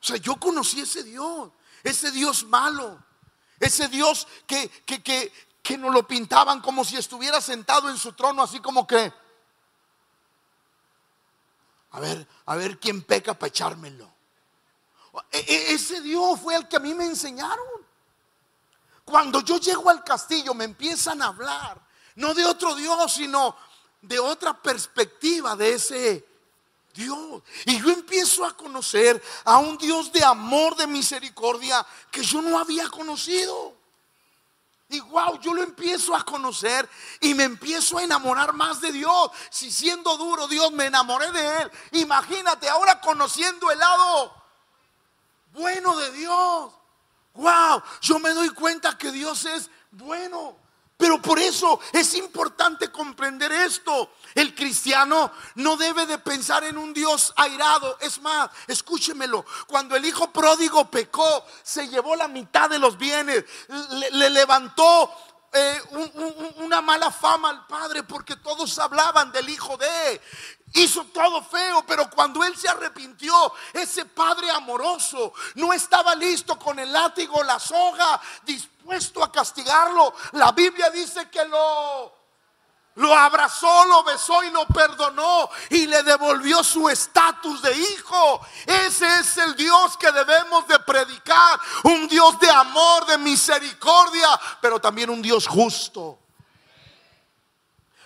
O 0.00 0.06
sea, 0.06 0.16
yo 0.16 0.36
conocí 0.36 0.80
ese 0.80 1.02
Dios, 1.04 1.50
ese 1.82 2.10
Dios 2.10 2.44
malo, 2.44 3.02
ese 3.60 3.88
Dios 3.88 4.26
que, 4.46 4.68
que, 4.84 5.02
que, 5.02 5.32
que 5.62 5.78
nos 5.78 5.94
lo 5.94 6.06
pintaban 6.06 6.60
como 6.60 6.84
si 6.84 6.96
estuviera 6.96 7.40
sentado 7.40 7.88
en 7.88 7.96
su 7.96 8.12
trono, 8.12 8.42
así 8.42 8.60
como 8.60 8.86
que, 8.86 9.12
a 11.92 12.00
ver, 12.00 12.28
a 12.46 12.56
ver 12.56 12.78
quién 12.78 13.02
peca 13.02 13.34
para 13.34 13.48
echármelo. 13.48 14.12
E, 15.30 15.38
e, 15.38 15.74
ese 15.74 16.00
Dios 16.00 16.40
fue 16.40 16.56
el 16.56 16.66
que 16.66 16.76
a 16.76 16.80
mí 16.80 16.92
me 16.92 17.04
enseñaron. 17.04 17.84
Cuando 19.04 19.40
yo 19.42 19.58
llego 19.58 19.90
al 19.90 20.02
castillo 20.02 20.54
me 20.54 20.64
empiezan 20.64 21.22
a 21.22 21.26
hablar, 21.26 21.80
no 22.16 22.34
de 22.34 22.44
otro 22.44 22.74
Dios, 22.74 23.12
sino 23.12 23.56
de 24.06 24.18
otra 24.18 24.54
perspectiva 24.60 25.56
de 25.56 25.74
ese 25.74 26.24
Dios. 26.94 27.42
Y 27.66 27.80
yo 27.80 27.90
empiezo 27.90 28.44
a 28.44 28.56
conocer 28.56 29.22
a 29.44 29.58
un 29.58 29.76
Dios 29.76 30.12
de 30.12 30.24
amor, 30.24 30.76
de 30.76 30.86
misericordia, 30.86 31.84
que 32.10 32.22
yo 32.22 32.40
no 32.40 32.58
había 32.58 32.88
conocido. 32.88 33.74
Y 34.88 35.00
wow, 35.00 35.40
yo 35.40 35.54
lo 35.54 35.62
empiezo 35.62 36.14
a 36.14 36.24
conocer 36.24 36.88
y 37.20 37.34
me 37.34 37.44
empiezo 37.44 37.98
a 37.98 38.04
enamorar 38.04 38.52
más 38.52 38.80
de 38.80 38.92
Dios. 38.92 39.30
Si 39.50 39.70
siendo 39.70 40.16
duro 40.16 40.46
Dios 40.46 40.70
me 40.72 40.86
enamoré 40.86 41.32
de 41.32 41.62
Él, 41.62 41.70
imagínate 41.92 42.68
ahora 42.68 43.00
conociendo 43.00 43.70
el 43.70 43.78
lado 43.78 44.34
bueno 45.52 45.96
de 45.96 46.12
Dios. 46.12 46.72
Wow, 47.34 47.82
yo 48.02 48.18
me 48.20 48.30
doy 48.30 48.50
cuenta 48.50 48.96
que 48.96 49.10
Dios 49.10 49.44
es 49.46 49.68
bueno. 49.90 50.63
Pero 50.96 51.20
por 51.20 51.38
eso 51.38 51.80
es 51.92 52.14
importante 52.14 52.90
comprender 52.90 53.50
esto. 53.50 54.12
El 54.34 54.54
cristiano 54.54 55.32
no 55.56 55.76
debe 55.76 56.06
de 56.06 56.18
pensar 56.18 56.62
en 56.64 56.78
un 56.78 56.94
Dios 56.94 57.32
airado. 57.36 57.98
Es 58.00 58.20
más, 58.20 58.50
escúchemelo, 58.68 59.44
cuando 59.66 59.96
el 59.96 60.04
hijo 60.04 60.30
pródigo 60.32 60.88
pecó, 60.90 61.44
se 61.62 61.88
llevó 61.88 62.14
la 62.14 62.28
mitad 62.28 62.70
de 62.70 62.78
los 62.78 62.96
bienes, 62.96 63.44
le, 64.12 64.30
levantó 64.30 65.12
eh, 65.52 65.80
una 66.56 66.80
mala 66.80 67.10
fama 67.10 67.50
al 67.50 67.66
padre 67.66 68.04
porque 68.04 68.36
todos 68.36 68.78
hablaban 68.78 69.32
del 69.32 69.48
hijo 69.48 69.76
de 69.76 70.20
hizo 70.74 71.04
todo 71.06 71.42
feo, 71.42 71.84
pero 71.86 72.10
cuando 72.10 72.44
él 72.44 72.56
se 72.56 72.68
arrepintió, 72.68 73.52
ese 73.72 74.04
padre 74.04 74.50
amoroso 74.50 75.32
no 75.54 75.72
estaba 75.72 76.14
listo 76.14 76.58
con 76.58 76.78
el 76.78 76.92
látigo, 76.92 77.42
la 77.42 77.58
soga, 77.58 78.20
dispuesto 78.44 79.22
a 79.22 79.32
castigarlo. 79.32 80.14
La 80.32 80.52
Biblia 80.52 80.90
dice 80.90 81.30
que 81.30 81.44
lo 81.46 82.24
lo 82.96 83.12
abrazó, 83.12 83.86
lo 83.86 84.04
besó 84.04 84.44
y 84.44 84.50
lo 84.50 84.66
perdonó 84.66 85.50
y 85.70 85.86
le 85.86 86.02
devolvió 86.04 86.62
su 86.62 86.88
estatus 86.88 87.60
de 87.60 87.76
hijo. 87.76 88.40
Ese 88.66 89.18
es 89.18 89.36
el 89.38 89.56
Dios 89.56 89.96
que 89.96 90.12
debemos 90.12 90.66
de 90.68 90.78
predicar, 90.78 91.58
un 91.82 92.06
Dios 92.06 92.38
de 92.38 92.50
amor, 92.50 93.04
de 93.06 93.18
misericordia, 93.18 94.28
pero 94.60 94.80
también 94.80 95.10
un 95.10 95.22
Dios 95.22 95.48
justo. 95.48 96.23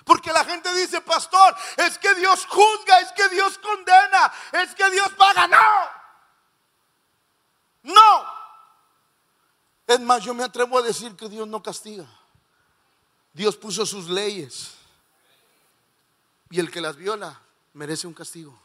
Porque 0.08 0.32
la 0.32 0.42
gente 0.42 0.74
dice, 0.74 1.02
pastor, 1.02 1.54
es 1.76 1.98
que 1.98 2.14
Dios 2.14 2.46
juzga, 2.46 2.98
es 3.00 3.12
que 3.12 3.28
Dios 3.28 3.58
condena, 3.58 4.32
es 4.52 4.74
que 4.74 4.90
Dios 4.90 5.10
paga. 5.10 5.46
No. 5.46 5.58
No. 7.82 8.24
Es 9.86 10.00
más, 10.00 10.24
yo 10.24 10.32
me 10.32 10.44
atrevo 10.44 10.78
a 10.78 10.82
decir 10.82 11.14
que 11.14 11.28
Dios 11.28 11.46
no 11.46 11.62
castiga. 11.62 12.06
Dios 13.34 13.54
puso 13.58 13.84
sus 13.84 14.08
leyes. 14.08 14.70
Y 16.48 16.58
el 16.58 16.70
que 16.70 16.80
las 16.80 16.96
viola 16.96 17.38
merece 17.74 18.06
un 18.06 18.14
castigo. 18.14 18.58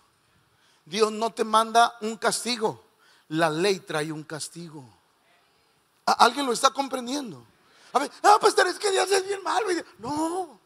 Dios 0.86 1.12
no 1.12 1.34
te 1.34 1.44
manda 1.44 1.98
un 2.00 2.16
castigo. 2.16 2.86
La 3.28 3.50
ley 3.50 3.82
trae 3.82 4.14
un 4.14 4.24
castigo. 4.24 4.86
¿Alguien 6.06 6.46
lo 6.46 6.54
está 6.54 6.70
comprendiendo? 6.70 7.46
A 7.92 8.00
ver, 8.00 8.10
ah, 8.24 8.38
pastor, 8.40 8.68
es 8.68 8.80
que 8.80 8.92
Dios 8.92 9.12
es 9.12 9.28
bien 9.28 9.44
malo. 9.44 9.68
No. 10.00 10.63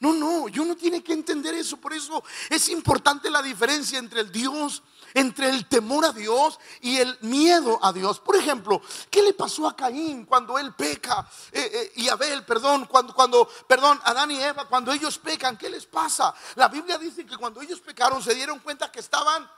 No, 0.00 0.14
no, 0.14 0.48
yo 0.48 0.64
no 0.64 0.76
tiene 0.76 1.02
que 1.02 1.12
entender 1.12 1.54
eso. 1.54 1.76
Por 1.76 1.92
eso 1.92 2.24
es 2.48 2.70
importante 2.70 3.28
la 3.28 3.42
diferencia 3.42 3.98
entre 3.98 4.22
el 4.22 4.32
Dios, 4.32 4.82
entre 5.12 5.50
el 5.50 5.66
temor 5.68 6.06
a 6.06 6.12
Dios 6.12 6.58
y 6.80 6.96
el 6.96 7.18
miedo 7.20 7.78
a 7.82 7.92
Dios. 7.92 8.18
Por 8.18 8.36
ejemplo, 8.36 8.80
¿qué 9.10 9.22
le 9.22 9.34
pasó 9.34 9.68
a 9.68 9.76
Caín 9.76 10.24
cuando 10.24 10.58
él 10.58 10.74
peca? 10.74 11.28
Eh, 11.52 11.70
eh, 11.70 11.92
y 11.96 12.08
Abel, 12.08 12.46
perdón, 12.46 12.86
cuando, 12.86 13.14
cuando, 13.14 13.46
perdón, 13.68 14.00
Adán 14.04 14.30
y 14.30 14.40
Eva, 14.40 14.66
cuando 14.66 14.90
ellos 14.90 15.18
pecan, 15.18 15.58
¿qué 15.58 15.68
les 15.68 15.84
pasa? 15.84 16.34
La 16.54 16.68
Biblia 16.68 16.96
dice 16.96 17.26
que 17.26 17.36
cuando 17.36 17.60
ellos 17.60 17.80
pecaron 17.80 18.22
se 18.22 18.34
dieron 18.34 18.58
cuenta 18.60 18.90
que 18.90 19.00
estaban 19.00 19.50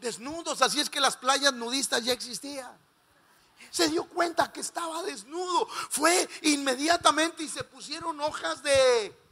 desnudos, 0.00 0.62
así 0.62 0.80
es 0.80 0.90
que 0.90 1.00
las 1.00 1.16
playas 1.16 1.52
nudistas 1.52 2.04
ya 2.04 2.12
existían. 2.12 2.76
Se 3.70 3.88
dio 3.88 4.04
cuenta 4.04 4.52
que 4.52 4.60
estaba 4.60 5.02
desnudo. 5.04 5.68
Fue 5.90 6.28
inmediatamente 6.42 7.44
y 7.44 7.48
se 7.48 7.62
pusieron 7.62 8.20
hojas 8.20 8.64
de... 8.64 9.27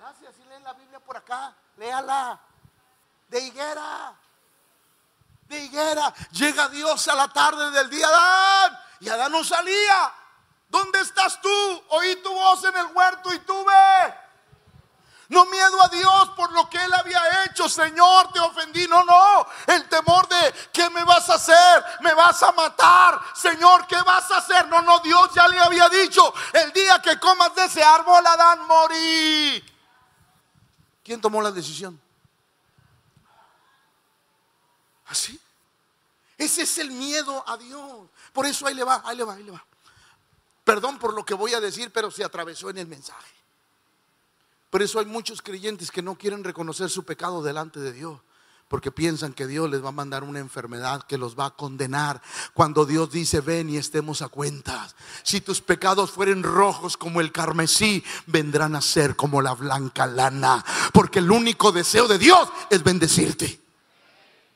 Gracias, 0.00 0.34
si 0.34 0.44
leen 0.44 0.64
la 0.64 0.72
Biblia 0.72 0.98
por 0.98 1.14
acá, 1.14 1.54
léala. 1.76 2.40
De 3.28 3.38
higuera. 3.38 4.14
De 5.46 5.58
higuera. 5.60 6.14
Llega 6.32 6.68
Dios 6.68 7.06
a 7.08 7.14
la 7.14 7.28
tarde 7.28 7.70
del 7.70 7.90
día 7.90 8.08
Adán. 8.08 8.80
Y 9.00 9.10
Adán 9.10 9.30
no 9.30 9.44
salía. 9.44 10.12
¿Dónde 10.70 11.00
estás 11.00 11.38
tú? 11.42 11.84
Oí 11.90 12.16
tu 12.22 12.32
voz 12.32 12.64
en 12.64 12.76
el 12.78 12.86
huerto 12.86 13.30
y 13.34 13.40
tuve 13.40 14.14
no 15.30 15.44
miedo 15.46 15.80
a 15.80 15.88
Dios 15.88 16.30
por 16.30 16.50
lo 16.52 16.68
que 16.68 16.82
Él 16.82 16.92
había 16.92 17.44
hecho. 17.44 17.68
Señor, 17.68 18.32
te 18.32 18.40
ofendí. 18.40 18.88
No, 18.88 19.04
no. 19.04 19.46
El 19.66 19.88
temor 19.88 20.26
de 20.26 20.52
¿qué 20.72 20.90
me 20.90 21.04
vas 21.04 21.30
a 21.30 21.34
hacer? 21.34 21.84
¿Me 22.00 22.12
vas 22.14 22.42
a 22.42 22.50
matar? 22.50 23.20
Señor, 23.34 23.86
¿qué 23.86 24.00
vas 24.02 24.28
a 24.32 24.38
hacer? 24.38 24.66
No, 24.66 24.82
no, 24.82 24.98
Dios 24.98 25.30
ya 25.32 25.46
le 25.46 25.60
había 25.60 25.88
dicho. 25.88 26.34
El 26.52 26.72
día 26.72 27.00
que 27.00 27.20
comas 27.20 27.54
de 27.54 27.66
ese 27.66 27.82
árbol, 27.82 28.26
Adán 28.26 28.66
morí. 28.66 29.64
¿Quién 31.02 31.20
tomó 31.20 31.40
la 31.42 31.50
decisión? 31.50 32.00
¿Así? 35.06 35.38
Ese 36.38 36.62
es 36.62 36.78
el 36.78 36.90
miedo 36.90 37.44
a 37.46 37.56
Dios. 37.56 38.08
Por 38.32 38.46
eso 38.46 38.66
ahí 38.66 38.74
le 38.74 38.84
va, 38.84 39.02
ahí 39.04 39.16
le 39.16 39.24
va, 39.24 39.34
ahí 39.34 39.42
le 39.42 39.50
va. 39.50 39.64
Perdón 40.64 40.98
por 40.98 41.14
lo 41.14 41.24
que 41.24 41.34
voy 41.34 41.52
a 41.52 41.60
decir, 41.60 41.90
pero 41.92 42.10
se 42.10 42.24
atravesó 42.24 42.70
en 42.70 42.78
el 42.78 42.86
mensaje. 42.86 43.34
Por 44.70 44.82
eso 44.82 45.00
hay 45.00 45.06
muchos 45.06 45.42
creyentes 45.42 45.90
que 45.90 46.00
no 46.00 46.16
quieren 46.16 46.44
reconocer 46.44 46.88
su 46.88 47.04
pecado 47.04 47.42
delante 47.42 47.80
de 47.80 47.92
Dios. 47.92 48.20
Porque 48.70 48.92
piensan 48.92 49.32
que 49.32 49.48
Dios 49.48 49.68
les 49.68 49.82
va 49.84 49.88
a 49.88 49.92
mandar 49.92 50.22
una 50.22 50.38
enfermedad 50.38 51.02
que 51.02 51.18
los 51.18 51.36
va 51.36 51.46
a 51.46 51.56
condenar. 51.56 52.22
Cuando 52.54 52.86
Dios 52.86 53.10
dice, 53.10 53.40
ven 53.40 53.68
y 53.68 53.76
estemos 53.76 54.22
a 54.22 54.28
cuentas. 54.28 54.94
Si 55.24 55.40
tus 55.40 55.60
pecados 55.60 56.12
fueren 56.12 56.44
rojos 56.44 56.96
como 56.96 57.20
el 57.20 57.32
carmesí, 57.32 58.04
vendrán 58.26 58.76
a 58.76 58.80
ser 58.80 59.16
como 59.16 59.42
la 59.42 59.54
blanca 59.54 60.06
lana. 60.06 60.64
Porque 60.92 61.18
el 61.18 61.32
único 61.32 61.72
deseo 61.72 62.06
de 62.06 62.16
Dios 62.18 62.48
es 62.70 62.84
bendecirte. 62.84 63.60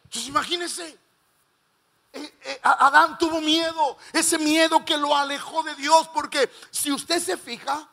Entonces 0.04 0.28
imagínense. 0.28 0.96
Eh, 2.12 2.34
eh, 2.44 2.60
Adán 2.62 3.18
tuvo 3.18 3.40
miedo, 3.40 3.98
ese 4.12 4.38
miedo 4.38 4.84
que 4.84 4.96
lo 4.96 5.16
alejó 5.16 5.64
de 5.64 5.74
Dios, 5.74 6.08
porque 6.14 6.48
si 6.70 6.92
usted 6.92 7.20
se 7.20 7.36
fija, 7.36 7.88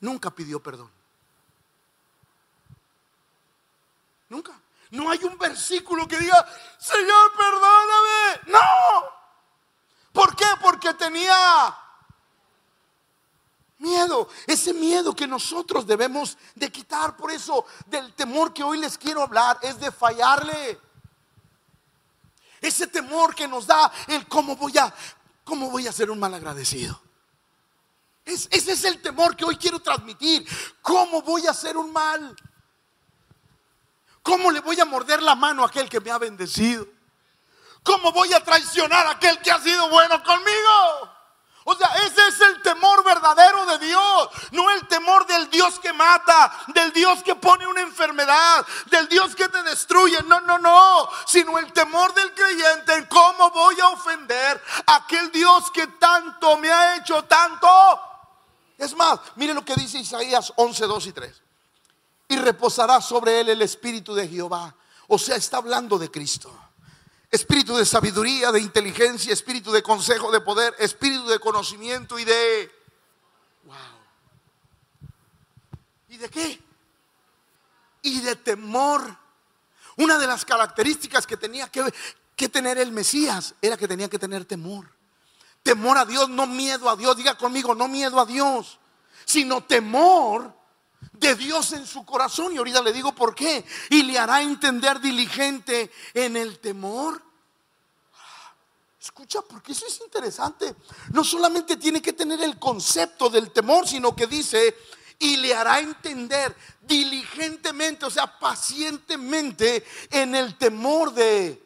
nunca 0.00 0.32
pidió 0.32 0.60
perdón. 0.60 0.90
Nunca. 4.28 4.60
No 4.90 5.08
hay 5.08 5.22
un 5.24 5.38
versículo 5.38 6.06
que 6.08 6.18
diga, 6.18 6.44
Señor, 6.78 7.32
perdóname. 7.36 8.40
No. 8.46 9.20
¿Por 10.12 10.34
qué? 10.34 10.46
Porque 10.60 10.92
tenía 10.94 11.78
miedo. 13.78 14.28
Ese 14.46 14.74
miedo 14.74 15.14
que 15.14 15.28
nosotros 15.28 15.86
debemos 15.86 16.36
de 16.56 16.72
quitar. 16.72 17.16
Por 17.16 17.30
eso 17.30 17.66
del 17.86 18.12
temor 18.14 18.52
que 18.52 18.64
hoy 18.64 18.78
les 18.78 18.98
quiero 18.98 19.22
hablar 19.22 19.58
es 19.62 19.78
de 19.78 19.92
fallarle. 19.92 20.80
Ese 22.60 22.88
temor 22.88 23.34
que 23.34 23.46
nos 23.46 23.66
da 23.66 23.90
el 24.08 24.26
cómo 24.26 24.56
voy 24.56 24.76
a, 24.76 24.92
cómo 25.44 25.70
voy 25.70 25.86
a 25.86 25.92
ser 25.92 26.10
un 26.10 26.18
mal 26.18 26.34
agradecido. 26.34 27.00
ese 28.24 28.72
es 28.72 28.84
el 28.84 29.00
temor 29.00 29.36
que 29.36 29.44
hoy 29.44 29.56
quiero 29.56 29.80
transmitir. 29.80 30.46
¿Cómo 30.82 31.22
voy 31.22 31.46
a 31.46 31.54
ser 31.54 31.76
un 31.76 31.92
mal 31.92 32.36
¿Cómo 34.22 34.50
le 34.50 34.60
voy 34.60 34.78
a 34.80 34.84
morder 34.84 35.22
la 35.22 35.34
mano 35.34 35.62
a 35.62 35.68
aquel 35.68 35.88
que 35.88 36.00
me 36.00 36.10
ha 36.10 36.18
bendecido? 36.18 36.86
¿Cómo 37.82 38.12
voy 38.12 38.32
a 38.32 38.44
traicionar 38.44 39.06
a 39.06 39.12
aquel 39.12 39.38
que 39.40 39.50
ha 39.50 39.58
sido 39.60 39.88
bueno 39.88 40.22
conmigo? 40.22 41.10
O 41.64 41.74
sea, 41.74 41.88
ese 42.06 42.26
es 42.28 42.40
el 42.40 42.62
temor 42.62 43.04
verdadero 43.04 43.66
de 43.66 43.86
Dios, 43.86 44.28
no 44.52 44.70
el 44.70 44.86
temor 44.88 45.26
del 45.26 45.48
Dios 45.50 45.78
que 45.78 45.92
mata, 45.92 46.52
del 46.68 46.92
Dios 46.92 47.22
que 47.22 47.34
pone 47.34 47.66
una 47.66 47.82
enfermedad, 47.82 48.66
del 48.86 49.08
Dios 49.08 49.36
que 49.36 49.48
te 49.48 49.62
destruye, 49.62 50.22
no, 50.24 50.40
no, 50.40 50.58
no, 50.58 51.08
sino 51.26 51.58
el 51.58 51.72
temor 51.72 52.14
del 52.14 52.32
creyente 52.34 52.94
en 52.94 53.06
cómo 53.06 53.50
voy 53.50 53.78
a 53.80 53.88
ofender 53.88 54.62
a 54.86 54.96
aquel 54.96 55.30
Dios 55.30 55.70
que 55.70 55.86
tanto 55.86 56.56
me 56.56 56.70
ha 56.70 56.96
hecho, 56.96 57.24
tanto. 57.24 57.68
Es 58.76 58.94
más, 58.96 59.20
mire 59.36 59.52
lo 59.52 59.64
que 59.64 59.74
dice 59.74 59.98
Isaías 59.98 60.52
11, 60.56 60.86
2 60.86 61.06
y 61.06 61.12
3 61.12 61.42
y 62.30 62.36
reposará 62.36 63.00
sobre 63.00 63.40
él 63.40 63.48
el 63.48 63.60
espíritu 63.60 64.14
de 64.14 64.26
Jehová. 64.28 64.72
O 65.08 65.18
sea, 65.18 65.34
está 65.34 65.56
hablando 65.56 65.98
de 65.98 66.12
Cristo. 66.12 66.56
Espíritu 67.28 67.76
de 67.76 67.84
sabiduría, 67.84 68.52
de 68.52 68.60
inteligencia, 68.60 69.32
espíritu 69.32 69.72
de 69.72 69.82
consejo, 69.82 70.30
de 70.30 70.40
poder, 70.40 70.72
espíritu 70.78 71.26
de 71.26 71.40
conocimiento 71.40 72.20
y 72.20 72.24
de... 72.24 72.70
Wow. 73.64 73.76
¿Y 76.10 76.16
de 76.18 76.28
qué? 76.28 76.62
Y 78.02 78.20
de 78.20 78.36
temor. 78.36 79.16
Una 79.96 80.16
de 80.16 80.28
las 80.28 80.44
características 80.44 81.26
que 81.26 81.36
tenía 81.36 81.66
que, 81.68 81.92
que 82.36 82.48
tener 82.48 82.78
el 82.78 82.92
Mesías 82.92 83.56
era 83.60 83.76
que 83.76 83.88
tenía 83.88 84.08
que 84.08 84.20
tener 84.20 84.44
temor. 84.44 84.88
Temor 85.64 85.98
a 85.98 86.04
Dios, 86.04 86.28
no 86.28 86.46
miedo 86.46 86.88
a 86.88 86.94
Dios. 86.94 87.16
Diga 87.16 87.36
conmigo, 87.36 87.74
no 87.74 87.88
miedo 87.88 88.20
a 88.20 88.24
Dios, 88.24 88.78
sino 89.24 89.64
temor 89.64 90.59
de 91.12 91.34
Dios 91.34 91.72
en 91.72 91.86
su 91.86 92.04
corazón. 92.04 92.52
Y 92.52 92.58
ahorita 92.58 92.82
le 92.82 92.92
digo 92.92 93.12
por 93.12 93.34
qué. 93.34 93.64
Y 93.90 94.02
le 94.02 94.18
hará 94.18 94.42
entender 94.42 95.00
diligente 95.00 95.90
en 96.14 96.36
el 96.36 96.58
temor. 96.58 97.22
Escucha, 99.00 99.40
porque 99.42 99.72
eso 99.72 99.86
es 99.86 100.00
interesante. 100.00 100.74
No 101.12 101.24
solamente 101.24 101.76
tiene 101.76 102.02
que 102.02 102.12
tener 102.12 102.40
el 102.42 102.58
concepto 102.58 103.30
del 103.30 103.50
temor, 103.50 103.88
sino 103.88 104.14
que 104.14 104.26
dice, 104.26 104.76
y 105.18 105.36
le 105.38 105.54
hará 105.54 105.80
entender 105.80 106.54
diligentemente, 106.82 108.04
o 108.04 108.10
sea, 108.10 108.38
pacientemente 108.38 109.86
en 110.10 110.34
el 110.34 110.58
temor 110.58 111.14
de, 111.14 111.62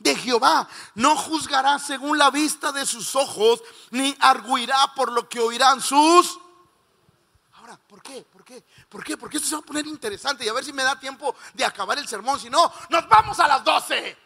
de 0.00 0.16
Jehová. 0.16 0.68
No 0.96 1.16
juzgará 1.16 1.78
según 1.78 2.18
la 2.18 2.30
vista 2.30 2.72
de 2.72 2.84
sus 2.84 3.14
ojos, 3.14 3.62
ni 3.90 4.16
arguirá 4.18 4.92
por 4.96 5.12
lo 5.12 5.28
que 5.28 5.38
oirán 5.38 5.80
sus 5.80 6.40
¿Por 7.90 8.02
qué? 8.02 8.24
¿Por 8.32 8.39
¿Por 8.88 9.04
qué? 9.04 9.16
Porque 9.16 9.36
esto 9.36 9.48
se 9.48 9.54
va 9.54 9.60
a 9.60 9.64
poner 9.64 9.86
interesante 9.86 10.44
y 10.44 10.48
a 10.48 10.52
ver 10.52 10.64
si 10.64 10.72
me 10.72 10.82
da 10.82 10.98
tiempo 10.98 11.34
de 11.54 11.64
acabar 11.64 11.98
el 11.98 12.08
sermón. 12.08 12.40
Si 12.40 12.50
no, 12.50 12.72
nos 12.88 13.08
vamos 13.08 13.38
a 13.38 13.48
las 13.48 13.64
12. 13.64 14.16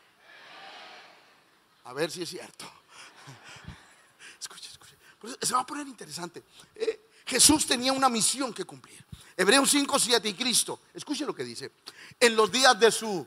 A 1.85 1.93
ver 1.93 2.11
si 2.11 2.23
es 2.23 2.29
cierto. 2.29 2.65
Escuche, 4.41 4.69
escuche. 4.71 4.97
Se 5.41 5.55
va 5.55 5.61
a 5.61 5.67
poner 5.67 5.87
interesante. 5.87 6.45
Eh, 6.75 7.11
Jesús 7.27 7.67
tenía 7.67 7.93
una 7.93 8.09
misión 8.09 8.53
que 8.53 8.65
cumplir. 8.65 9.05
Hebreos 9.37 9.71
5, 9.71 9.99
7 9.99 10.29
y 10.29 10.35
Cristo. 10.35 10.81
Escuche 10.93 11.27
lo 11.27 11.35
que 11.35 11.45
dice. 11.45 11.73
En 12.21 12.37
los 12.37 12.51
días 12.51 12.79
de 12.79 12.93
su... 12.93 13.27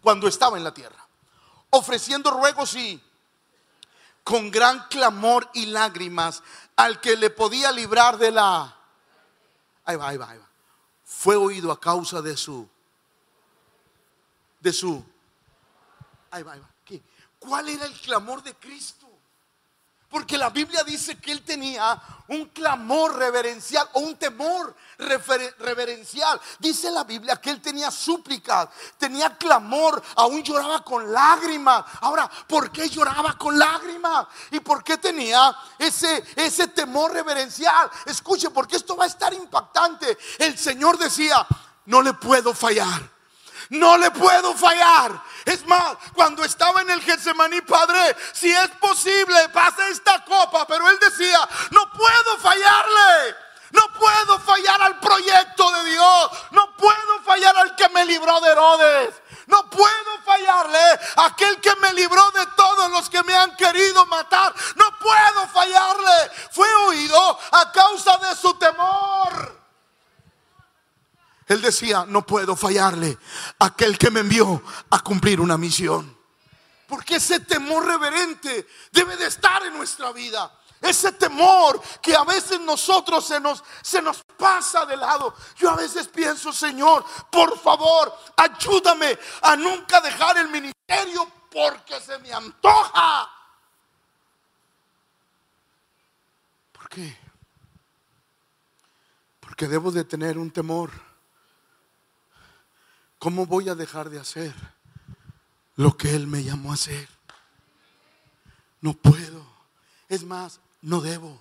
Cuando 0.00 0.26
estaba 0.26 0.56
en 0.56 0.64
la 0.64 0.74
tierra. 0.74 1.06
Ofreciendo 1.70 2.30
ruegos 2.30 2.74
y 2.74 3.00
con 4.24 4.50
gran 4.50 4.86
clamor 4.88 5.50
y 5.54 5.66
lágrimas 5.66 6.42
al 6.76 7.00
que 7.00 7.16
le 7.16 7.30
podía 7.30 7.72
librar 7.72 8.18
de 8.18 8.30
la... 8.30 8.81
Ahí 9.84 9.96
va, 9.96 10.08
ahí 10.08 10.16
va, 10.16 10.30
ahí 10.30 10.38
va. 10.38 10.48
Fue 11.04 11.36
oído 11.36 11.70
a 11.72 11.80
causa 11.80 12.22
de 12.22 12.36
su... 12.36 12.68
De 14.60 14.72
su... 14.72 15.04
Ahí 16.30 16.42
va, 16.42 16.52
ahí 16.52 16.60
va. 16.60 16.70
¿Qué? 16.84 17.02
¿Cuál 17.38 17.68
era 17.68 17.84
el 17.84 18.00
clamor 18.00 18.42
de 18.42 18.54
Cristo? 18.54 19.08
Porque 20.12 20.36
la 20.36 20.50
Biblia 20.50 20.84
dice 20.84 21.18
que 21.18 21.32
él 21.32 21.42
tenía 21.42 21.98
un 22.28 22.44
clamor 22.50 23.16
reverencial 23.16 23.88
o 23.94 24.00
un 24.00 24.14
temor 24.16 24.76
reverencial. 24.98 26.38
Dice 26.58 26.90
la 26.90 27.02
Biblia 27.04 27.40
que 27.40 27.48
él 27.48 27.62
tenía 27.62 27.90
súplicas, 27.90 28.68
tenía 28.98 29.34
clamor, 29.38 30.02
aún 30.16 30.42
lloraba 30.42 30.84
con 30.84 31.10
lágrimas. 31.10 31.82
Ahora, 32.02 32.30
¿por 32.46 32.70
qué 32.70 32.90
lloraba 32.90 33.38
con 33.38 33.58
lágrimas? 33.58 34.26
¿Y 34.50 34.60
por 34.60 34.84
qué 34.84 34.98
tenía 34.98 35.56
ese, 35.78 36.22
ese 36.36 36.68
temor 36.68 37.14
reverencial? 37.14 37.90
Escuche, 38.04 38.50
porque 38.50 38.76
esto 38.76 38.94
va 38.94 39.04
a 39.04 39.08
estar 39.08 39.32
impactante. 39.32 40.18
El 40.36 40.58
Señor 40.58 40.98
decía, 40.98 41.46
no 41.86 42.02
le 42.02 42.12
puedo 42.12 42.52
fallar. 42.52 43.10
No 43.70 43.96
le 43.96 44.10
puedo 44.10 44.54
fallar. 44.54 45.22
Es 45.44 45.66
más, 45.66 45.96
cuando 46.14 46.44
estaba 46.44 46.82
en 46.82 46.90
el 46.90 47.02
Getsemaní, 47.02 47.60
Padre, 47.62 48.16
si 48.32 48.52
es 48.52 48.68
posible, 48.80 49.48
pasa 49.48 49.88
esta 49.88 50.24
copa. 50.24 50.66
Pero 50.66 50.88
él 50.88 50.98
decía, 51.00 51.48
no 51.70 51.90
puedo 51.92 52.38
fallarle. 52.38 53.36
No 53.72 53.90
puedo 53.98 54.38
fallar 54.40 54.82
al 54.82 55.00
proyecto 55.00 55.70
de 55.72 55.90
Dios. 55.90 56.30
No 56.50 56.76
puedo 56.76 57.22
fallar 57.24 57.56
al 57.56 57.74
que 57.74 57.88
me 57.88 58.04
libró 58.04 58.40
de 58.40 58.50
Herodes. 58.50 59.14
No 59.46 59.68
puedo 59.70 60.18
fallarle 60.24 61.00
a 61.16 61.26
aquel 61.26 61.60
que 61.60 61.74
me 61.76 61.92
libró 61.94 62.30
de 62.32 62.46
todos 62.54 62.90
los 62.90 63.08
que 63.08 63.22
me 63.22 63.34
han 63.34 63.56
querido 63.56 64.04
matar. 64.06 64.54
No 64.76 64.98
puedo 64.98 65.48
fallarle. 65.48 66.30
Fue 66.50 66.72
oído 66.86 67.38
a 67.50 67.72
causa 67.72 68.18
de 68.18 68.36
su 68.36 68.54
temor. 68.54 69.61
Él 71.46 71.60
decía, 71.60 72.04
no 72.06 72.24
puedo 72.24 72.56
fallarle 72.56 73.18
a 73.58 73.66
aquel 73.66 73.98
que 73.98 74.10
me 74.10 74.20
envió 74.20 74.62
a 74.90 75.00
cumplir 75.00 75.40
una 75.40 75.58
misión. 75.58 76.16
Porque 76.86 77.16
ese 77.16 77.40
temor 77.40 77.86
reverente 77.86 78.68
debe 78.90 79.16
de 79.16 79.26
estar 79.26 79.64
en 79.64 79.74
nuestra 79.74 80.12
vida. 80.12 80.52
Ese 80.80 81.12
temor 81.12 81.80
que 82.02 82.14
a 82.14 82.24
veces 82.24 82.60
nosotros 82.60 83.24
se 83.24 83.38
nos, 83.38 83.62
se 83.82 84.02
nos 84.02 84.22
pasa 84.36 84.84
de 84.84 84.96
lado. 84.96 85.34
Yo 85.56 85.70
a 85.70 85.76
veces 85.76 86.08
pienso, 86.08 86.52
Señor, 86.52 87.04
por 87.30 87.58
favor, 87.58 88.12
ayúdame 88.36 89.16
a 89.42 89.56
nunca 89.56 90.00
dejar 90.00 90.38
el 90.38 90.48
ministerio 90.48 91.30
porque 91.50 92.00
se 92.00 92.18
me 92.18 92.32
antoja. 92.32 93.30
¿Por 96.72 96.88
qué? 96.88 97.16
Porque 99.38 99.68
debo 99.68 99.92
de 99.92 100.04
tener 100.04 100.36
un 100.36 100.50
temor. 100.50 100.90
¿Cómo 103.22 103.46
voy 103.46 103.68
a 103.68 103.76
dejar 103.76 104.10
de 104.10 104.18
hacer 104.18 104.52
lo 105.76 105.96
que 105.96 106.12
Él 106.12 106.26
me 106.26 106.42
llamó 106.42 106.72
a 106.72 106.74
hacer? 106.74 107.08
No 108.80 108.94
puedo. 108.94 109.46
Es 110.08 110.24
más, 110.24 110.58
no 110.80 111.00
debo. 111.00 111.40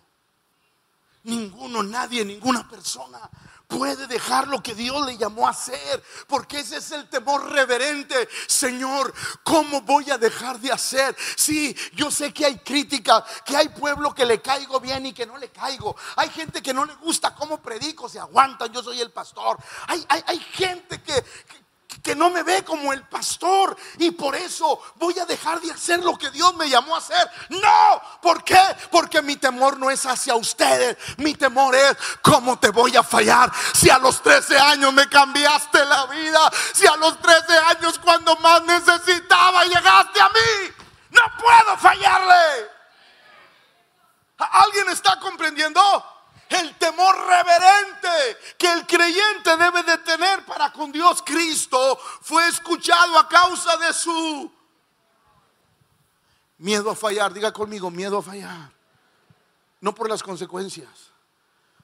Ninguno, 1.24 1.82
nadie, 1.82 2.24
ninguna 2.24 2.70
persona 2.70 3.18
puede 3.66 4.06
dejar 4.06 4.48
lo 4.48 4.62
que 4.62 4.76
Dios 4.76 5.06
le 5.08 5.18
llamó 5.18 5.48
a 5.48 5.52
hacer, 5.52 6.04
porque 6.28 6.60
ese 6.60 6.78
es 6.78 6.92
el 6.92 7.10
temor 7.10 7.50
reverente. 7.52 8.30
Señor, 8.46 9.12
¿cómo 9.44 9.82
voy 9.82 10.12
a 10.12 10.20
dejar 10.20 10.60
de 10.60 10.72
hacer? 10.72 11.16
Sí, 11.36 11.76
yo 11.94 12.12
sé 12.12 12.32
que 12.32 12.46
hay 12.46 12.58
crítica, 12.60 13.26
que 13.44 13.58
hay 13.58 13.70
pueblo 13.70 14.14
que 14.14 14.26
le 14.26 14.40
caigo 14.40 14.80
bien 14.80 15.08
y 15.08 15.14
que 15.14 15.26
no 15.26 15.36
le 15.38 15.50
caigo. 15.50 15.96
Hay 16.18 16.30
gente 16.30 16.62
que 16.62 16.76
no 16.76 16.86
le 16.86 16.94
gusta 16.96 17.34
cómo 17.34 17.60
predico, 17.60 18.08
se 18.08 18.20
aguantan, 18.20 18.72
yo 18.72 18.84
soy 18.84 19.02
el 19.02 19.10
pastor. 19.10 19.58
Hay, 19.88 20.06
hay, 20.10 20.24
hay 20.28 20.40
gente 20.40 21.02
que, 21.02 21.14
que 21.14 21.61
no 22.16 22.30
me 22.30 22.44
ve 22.44 22.64
como 22.64 22.94
el 22.94 23.04
pastor 23.04 23.76
y 23.98 24.12
por 24.12 24.36
eso 24.36 24.82
voy 24.96 25.18
a 25.20 25.26
dejar 25.26 25.60
de 25.62 25.72
hacer 25.72 26.04
lo 26.04 26.18
que 26.18 26.30
Dios 26.30 26.54
me 26.56 26.70
llamó 26.70 26.96
a 26.96 27.00
hacer. 27.00 27.30
No, 27.50 28.02
¿por 28.22 28.44
qué? 28.44 28.62
Porque 28.92 29.22
mi 29.22 29.38
temor 29.38 29.78
no 29.78 29.90
es 29.90 30.06
hacia 30.06 30.36
ustedes, 30.36 30.98
mi 31.18 31.34
temor 31.34 31.76
es 31.76 31.98
cómo 32.22 32.60
te 32.60 32.70
voy 32.70 32.96
a 32.96 33.04
fallar. 33.04 33.52
Si 33.74 33.90
a 33.90 33.98
los 33.98 34.22
13 34.22 34.58
años 34.58 34.94
me 34.94 35.08
cambiaste 35.08 35.84
la 35.86 36.06
vida, 36.08 36.52
si 36.74 36.86
a 36.86 36.96
los 36.98 37.20
13 37.20 37.58
años 37.58 38.00
cuando 38.00 38.36
más 38.38 38.62
necesitaba 38.64 39.66
llegaste 39.66 40.22
a 40.22 40.30
mí, 40.30 40.74
no 41.12 41.22
puedo 41.40 41.78
fallarle. 41.78 42.70
¿Alguien 44.38 44.90
está 44.90 45.20
comprendiendo? 45.20 45.82
El 46.52 46.76
temor 46.78 47.16
reverente 47.28 48.38
que 48.58 48.72
el 48.72 48.86
creyente 48.86 49.56
debe 49.58 49.84
de 49.84 49.98
tener 50.00 50.46
para 50.46 50.72
con 50.72 50.92
Dios 50.92 51.24
Cristo 51.26 51.98
fue 52.22 52.48
escuchado 52.48 53.18
a 53.18 53.28
causa 53.28 53.78
de 53.78 53.94
su 53.94 54.52
miedo 56.58 56.90
a 56.90 56.96
fallar. 56.96 57.34
Diga 57.34 57.52
conmigo, 57.52 57.90
miedo 57.90 58.18
a 58.18 58.22
fallar. 58.22 58.72
No 59.80 59.96
por 59.96 60.10
las 60.10 60.22
consecuencias, 60.22 60.90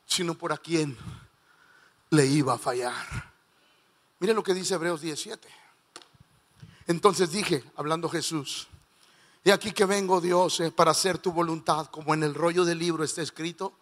sino 0.06 0.36
por 0.36 0.52
a 0.52 0.58
quien 0.58 0.98
le 2.10 2.26
iba 2.26 2.54
a 2.54 2.58
fallar. 2.58 3.32
Mire 4.20 4.34
lo 4.34 4.44
que 4.44 4.54
dice 4.54 4.74
Hebreos 4.74 5.02
17. 5.02 5.48
Entonces 6.88 7.32
dije, 7.32 7.64
hablando 7.76 8.10
Jesús, 8.10 8.68
y 9.44 9.52
aquí 9.52 9.72
que 9.72 9.86
vengo 9.86 10.20
Dios 10.20 10.60
eh, 10.60 10.72
para 10.72 10.92
hacer 10.92 11.18
tu 11.20 11.32
voluntad, 11.32 11.88
como 11.88 12.14
en 12.14 12.24
el 12.24 12.34
rollo 12.34 12.66
del 12.66 12.80
libro 12.80 13.04
está 13.04 13.22
escrito 13.22 13.74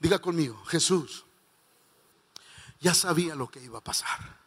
Diga 0.00 0.18
conmigo, 0.18 0.64
Jesús 0.64 1.24
ya 2.80 2.94
sabía 2.94 3.34
lo 3.34 3.48
que 3.50 3.62
iba 3.62 3.78
a 3.78 3.84
pasar. 3.84 4.40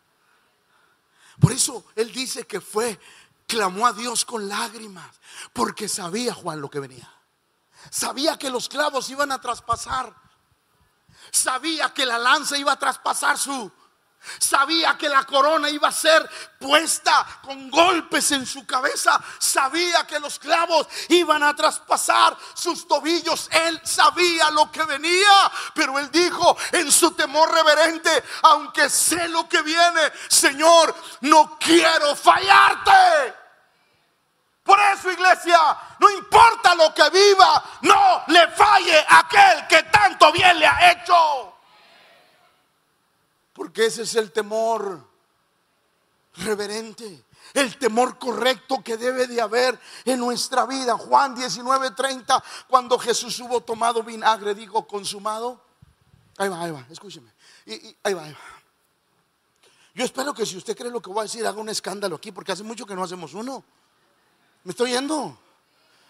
Por 1.39 1.51
eso 1.51 1.85
él 1.95 2.11
dice 2.11 2.45
que 2.45 2.59
fue, 2.59 2.99
clamó 3.47 3.85
a 3.85 3.93
Dios 3.93 4.25
con 4.25 4.49
lágrimas, 4.49 5.15
porque 5.53 5.87
sabía 5.87 6.33
Juan 6.33 6.59
lo 6.59 6.69
que 6.69 6.79
venía. 6.79 7.09
Sabía 7.91 8.37
que 8.37 8.49
los 8.49 8.67
clavos 8.67 9.09
iban 9.11 9.31
a 9.31 9.39
traspasar. 9.39 10.15
Sabía 11.31 11.93
que 11.93 12.05
la 12.05 12.17
lanza 12.17 12.57
iba 12.57 12.71
a 12.71 12.79
traspasar 12.79 13.37
su, 13.37 13.71
Sabía 14.39 14.97
que 14.97 15.09
la 15.09 15.23
corona 15.23 15.69
iba 15.69 15.87
a 15.87 15.91
ser 15.91 16.29
puesta 16.59 17.25
con 17.41 17.69
golpes 17.69 18.31
en 18.31 18.45
su 18.45 18.65
cabeza. 18.65 19.19
Sabía 19.39 20.05
que 20.07 20.19
los 20.19 20.39
clavos 20.39 20.87
iban 21.09 21.43
a 21.43 21.55
traspasar 21.55 22.37
sus 22.53 22.87
tobillos. 22.87 23.49
Él 23.51 23.81
sabía 23.83 24.49
lo 24.51 24.71
que 24.71 24.83
venía. 24.83 25.51
Pero 25.73 25.99
él 25.99 26.09
dijo 26.11 26.57
en 26.71 26.91
su 26.91 27.11
temor 27.11 27.51
reverente, 27.51 28.23
aunque 28.43 28.89
sé 28.89 29.27
lo 29.29 29.47
que 29.47 29.61
viene, 29.61 30.11
Señor, 30.29 30.95
no 31.21 31.57
quiero 31.59 32.15
fallarte. 32.15 33.43
Por 34.63 34.79
eso, 34.79 35.11
iglesia, 35.11 35.59
no 35.99 36.09
importa 36.09 36.73
lo 36.75 36.93
que 36.93 37.09
viva, 37.09 37.63
no 37.81 38.23
le 38.27 38.47
falle 38.49 39.05
aquel 39.09 39.67
que 39.67 39.83
tanto 39.83 40.31
bien 40.31 40.57
le 40.57 40.65
ha 40.65 40.91
hecho. 40.91 41.52
Porque 43.53 43.85
ese 43.85 44.03
es 44.03 44.15
el 44.15 44.31
temor 44.31 45.07
reverente, 46.35 47.25
el 47.53 47.77
temor 47.77 48.17
correcto 48.17 48.83
que 48.83 48.97
debe 48.97 49.27
de 49.27 49.39
haber 49.39 49.79
en 50.05 50.19
nuestra 50.19 50.65
vida. 50.65 50.97
Juan 50.97 51.35
19:30, 51.35 52.43
cuando 52.67 52.97
Jesús 52.97 53.39
hubo 53.39 53.61
tomado 53.61 54.03
vinagre, 54.03 54.55
dijo, 54.55 54.87
consumado. 54.87 55.61
Ahí 56.37 56.49
va, 56.49 56.61
ahí 56.61 56.71
va, 56.71 56.85
escúcheme. 56.89 57.31
Y, 57.65 57.95
ahí 58.03 58.13
va, 58.13 58.23
ahí 58.23 58.33
va. 58.33 58.39
Yo 59.95 60.03
espero 60.03 60.33
que 60.33 60.45
si 60.45 60.57
usted 60.57 60.75
cree 60.75 60.89
lo 60.89 61.01
que 61.01 61.11
voy 61.11 61.19
a 61.19 61.23
decir, 61.23 61.45
haga 61.45 61.61
un 61.61 61.69
escándalo 61.69 62.15
aquí, 62.15 62.31
porque 62.31 62.51
hace 62.51 62.63
mucho 62.63 62.85
que 62.85 62.95
no 62.95 63.03
hacemos 63.03 63.35
uno. 63.35 63.63
¿Me 64.63 64.71
estoy 64.71 64.91
yendo? 64.91 65.37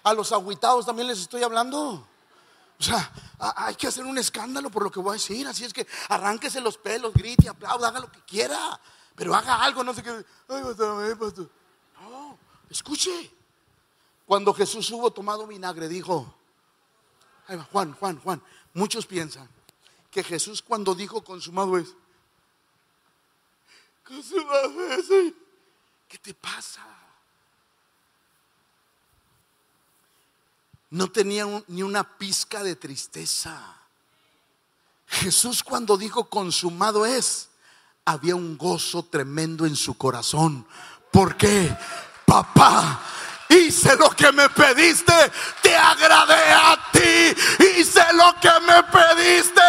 A 0.03 0.13
los 0.13 0.31
agüitados 0.31 0.85
también 0.85 1.09
les 1.09 1.19
estoy 1.19 1.43
hablando. 1.43 2.07
O 2.83 2.85
sea, 2.85 3.13
hay 3.55 3.75
que 3.75 3.87
hacer 3.87 4.03
un 4.03 4.17
escándalo 4.17 4.69
por 4.69 4.83
lo 4.83 4.91
que 4.91 4.99
voy 4.99 5.11
a 5.11 5.13
decir. 5.13 5.47
Así 5.47 5.63
es 5.63 5.71
que 5.71 5.87
arránquese 6.09 6.59
los 6.59 6.77
pelos, 6.77 7.13
grite, 7.13 7.47
aplauda, 7.47 7.87
haga 7.87 8.01
lo 8.01 8.11
que 8.11 8.19
quiera. 8.23 8.77
Pero 9.15 9.33
haga 9.33 9.63
algo, 9.63 9.85
no 9.85 9.93
sé 9.93 10.03
qué. 10.03 10.25
No, 12.01 12.37
escuche. 12.69 13.31
Cuando 14.25 14.53
Jesús 14.53 14.91
hubo 14.91 15.13
tomado 15.13 15.47
vinagre, 15.47 15.87
dijo, 15.87 16.35
Juan, 17.71 17.93
Juan, 17.93 18.19
Juan, 18.19 18.43
muchos 18.73 19.05
piensan 19.05 19.47
que 20.11 20.21
Jesús 20.21 20.61
cuando 20.61 20.93
dijo 20.93 21.23
consumado 21.23 21.77
es, 21.77 21.95
¿qué 26.09 26.17
te 26.17 26.33
pasa? 26.33 26.85
No 30.93 31.09
tenía 31.09 31.47
ni 31.69 31.81
una 31.81 32.03
pizca 32.03 32.61
de 32.61 32.75
tristeza. 32.75 33.59
Jesús 35.07 35.63
cuando 35.63 35.97
dijo 35.97 36.25
consumado 36.29 37.07
es, 37.07 37.49
había 38.05 38.35
un 38.35 38.55
gozo 38.59 39.01
tremendo 39.01 39.65
en 39.65 39.75
su 39.75 39.97
corazón. 39.97 40.67
¿Por 41.11 41.35
qué? 41.35 41.75
Papá, 42.27 43.01
hice 43.49 43.95
lo 43.95 44.11
que 44.11 44.31
me 44.31 44.47
pediste, 44.49 45.13
te 45.63 45.75
agradé 45.75 46.53
a 46.53 46.77
ti, 46.91 47.65
hice 47.75 48.03
lo 48.13 48.35
que 48.39 48.51
me 48.59 48.83
pediste, 48.83 49.61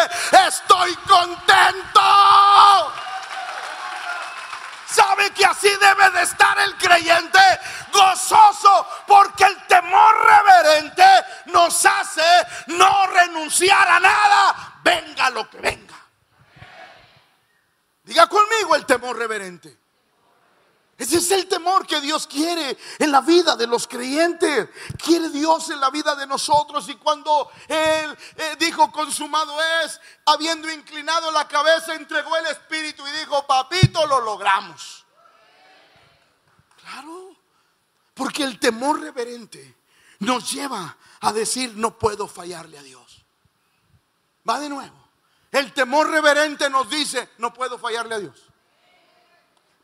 estoy 0.47 0.95
contento. 1.09 2.01
¿Sabe 4.95 5.31
que 5.33 5.45
así 5.45 5.69
debe 5.69 6.11
de 6.11 6.23
estar 6.23 6.57
el 6.61 6.77
creyente? 6.77 7.41
Gozoso, 7.93 8.87
porque 9.09 9.43
el 9.43 9.67
temor 9.67 10.15
reverente 10.25 11.05
nos 11.47 11.85
hace 11.85 12.23
no 12.69 13.07
renunciar 13.09 13.89
a 13.89 13.99
nada, 13.99 14.79
venga 14.85 15.31
lo 15.31 15.51
que 15.51 15.59
venga. 15.59 15.95
Diga 18.05 18.29
conmigo 18.29 18.77
el 18.77 18.87
temor 18.87 19.17
reverente. 19.19 19.84
Ese 20.97 21.19
es 21.19 21.31
el 21.33 21.49
temor 21.49 21.87
que 21.87 22.01
Dios 22.01 22.27
quiere 22.27 22.79
en 22.99 23.11
la 23.11 23.21
vida 23.21 23.57
de 23.57 23.67
los 23.67 23.89
creyentes. 23.89 24.69
Quiere 25.03 25.29
Dios 25.29 25.71
en 25.71 25.81
la 25.81 25.91
vida 25.91 26.15
de 26.15 26.27
nosotros. 26.27 26.89
Y 26.89 26.95
cuando 26.95 27.51
Él 27.67 28.17
eh, 28.37 28.57
dijo 28.61 28.93
consumado 28.93 29.57
es, 29.83 30.01
habiendo 30.27 30.71
inclinado 30.71 31.33
la 31.33 31.49
cabeza, 31.49 31.95
entregó 31.95 32.37
el 32.37 32.47
Espíritu 32.47 33.05
y 33.07 33.11
dijo, 33.19 33.45
papito, 33.47 34.07
lo 34.07 34.21
logramos. 34.21 35.05
Claro, 36.81 37.37
porque 38.15 38.45
el 38.45 38.61
temor 38.61 39.01
reverente 39.01 39.77
nos 40.21 40.53
lleva 40.53 40.97
a 41.21 41.33
decir 41.33 41.73
no 41.77 41.99
puedo 41.99 42.29
fallarle 42.29 42.79
a 42.79 42.83
Dios. 42.83 43.25
Va 44.49 44.61
de 44.61 44.69
nuevo. 44.69 45.09
El 45.51 45.73
temor 45.73 46.11
reverente 46.11 46.71
nos 46.71 46.89
dice 46.89 47.31
no 47.39 47.53
puedo 47.53 47.79
fallarle 47.79 48.15
a 48.15 48.19
Dios. 48.19 48.44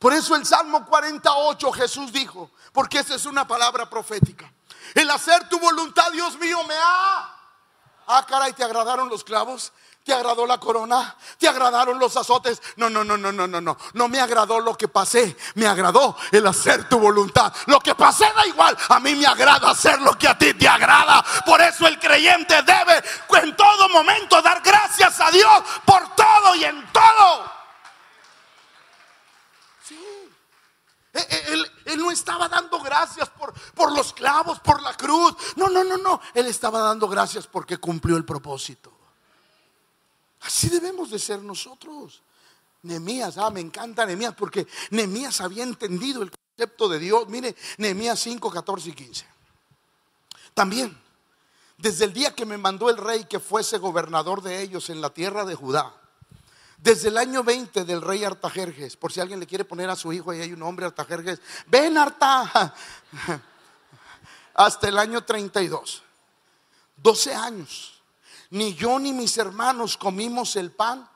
Por 0.00 0.14
eso 0.14 0.34
el 0.34 0.46
Salmo 0.46 0.86
48 0.86 1.72
Jesús 1.72 2.10
dijo, 2.10 2.50
porque 2.72 3.00
esa 3.00 3.14
es 3.14 3.26
una 3.26 3.46
palabra 3.46 3.88
profética. 3.88 4.50
El 4.94 5.10
hacer 5.10 5.46
tu 5.50 5.60
voluntad, 5.60 6.10
Dios 6.10 6.38
mío, 6.38 6.58
me 6.64 6.74
ha... 6.74 7.36
Ah, 8.06 8.26
caray, 8.26 8.54
¿te 8.54 8.64
agradaron 8.64 9.10
los 9.10 9.22
clavos? 9.22 9.74
¿Te 10.02 10.14
agradó 10.14 10.46
la 10.46 10.58
corona? 10.58 11.14
¿Te 11.38 11.46
agradaron 11.46 11.98
los 11.98 12.16
azotes? 12.16 12.62
No, 12.76 12.88
no, 12.88 13.04
no, 13.04 13.18
no, 13.18 13.30
no, 13.30 13.46
no, 13.46 13.60
no. 13.60 13.76
No 13.92 14.08
me 14.08 14.18
agradó 14.18 14.58
lo 14.58 14.74
que 14.74 14.88
pasé. 14.88 15.36
Me 15.54 15.66
agradó 15.66 16.16
el 16.32 16.46
hacer 16.46 16.88
tu 16.88 16.98
voluntad. 16.98 17.52
Lo 17.66 17.78
que 17.80 17.94
pasé 17.94 18.24
da 18.34 18.46
igual. 18.46 18.76
A 18.88 18.98
mí 19.00 19.14
me 19.14 19.26
agrada 19.26 19.70
hacer 19.70 20.00
lo 20.00 20.16
que 20.16 20.26
a 20.26 20.38
ti 20.38 20.54
te 20.54 20.66
agrada. 20.66 21.22
Por 21.44 21.60
eso 21.60 21.86
el 21.86 21.98
creyente 21.98 22.62
debe 22.62 23.04
en 23.42 23.54
todo 23.54 23.90
momento 23.90 24.40
dar 24.40 24.62
gracias 24.62 25.20
a 25.20 25.30
Dios 25.30 25.62
por 25.84 26.08
todo 26.14 26.54
y 26.54 26.64
en 26.64 26.90
todo. 26.90 27.59
Eh, 31.12 31.26
eh, 31.28 31.64
él, 31.86 31.98
no 31.98 32.10
estaba 32.10 32.48
dando 32.48 32.80
gracias 32.80 33.28
por, 33.74 33.92
los 33.92 34.12
clavos, 34.12 34.60
por 34.60 34.80
la 34.80 34.96
cruz. 34.96 35.34
No, 35.56 35.68
no, 35.68 35.82
no, 35.82 35.96
no. 35.96 36.20
Él 36.34 36.46
estaba 36.46 36.80
dando 36.80 37.08
gracias 37.08 37.46
porque 37.46 37.78
cumplió 37.78 38.16
el 38.16 38.24
propósito. 38.24 38.92
Así 40.42 40.68
debemos 40.68 41.10
de 41.10 41.18
ser 41.18 41.42
nosotros. 41.42 42.22
Nemías, 42.82 43.36
ah, 43.36 43.50
me 43.50 43.60
encanta 43.60 44.06
Nemías 44.06 44.34
porque 44.34 44.66
Nemías 44.90 45.40
había 45.40 45.64
entendido 45.64 46.22
el 46.22 46.30
concepto 46.30 46.88
de 46.88 46.98
Dios. 46.98 47.28
Mire, 47.28 47.56
Nemías 47.78 48.18
5, 48.20 48.50
14 48.50 48.88
y 48.88 48.92
15. 48.92 49.26
También, 50.54 50.96
desde 51.76 52.04
el 52.04 52.12
día 52.12 52.34
que 52.34 52.46
me 52.46 52.56
mandó 52.56 52.88
el 52.88 52.96
rey 52.96 53.24
que 53.24 53.40
fuese 53.40 53.78
gobernador 53.78 54.42
de 54.42 54.62
ellos 54.62 54.90
en 54.90 55.00
la 55.00 55.10
tierra 55.10 55.44
de 55.44 55.54
Judá, 55.54 55.94
desde 56.82 57.08
el 57.08 57.18
año 57.18 57.44
20 57.44 57.84
del 57.84 58.00
rey 58.00 58.24
Artajerjes, 58.24 58.96
por 58.96 59.12
si 59.12 59.20
alguien 59.20 59.38
le 59.38 59.46
quiere 59.46 59.64
poner 59.64 59.90
a 59.90 59.96
su 59.96 60.12
hijo, 60.12 60.30
ahí 60.30 60.40
hay 60.40 60.52
un 60.52 60.62
hombre 60.62 60.86
Artajerjes, 60.86 61.40
ven 61.66 61.98
Arta, 61.98 62.74
hasta 64.54 64.88
el 64.88 64.98
año 64.98 65.22
32, 65.22 66.02
12 66.96 67.34
años, 67.34 68.02
ni 68.50 68.74
yo 68.74 68.98
ni 68.98 69.12
mis 69.12 69.36
hermanos 69.36 69.96
comimos 69.96 70.56
el 70.56 70.70
pan, 70.70 71.08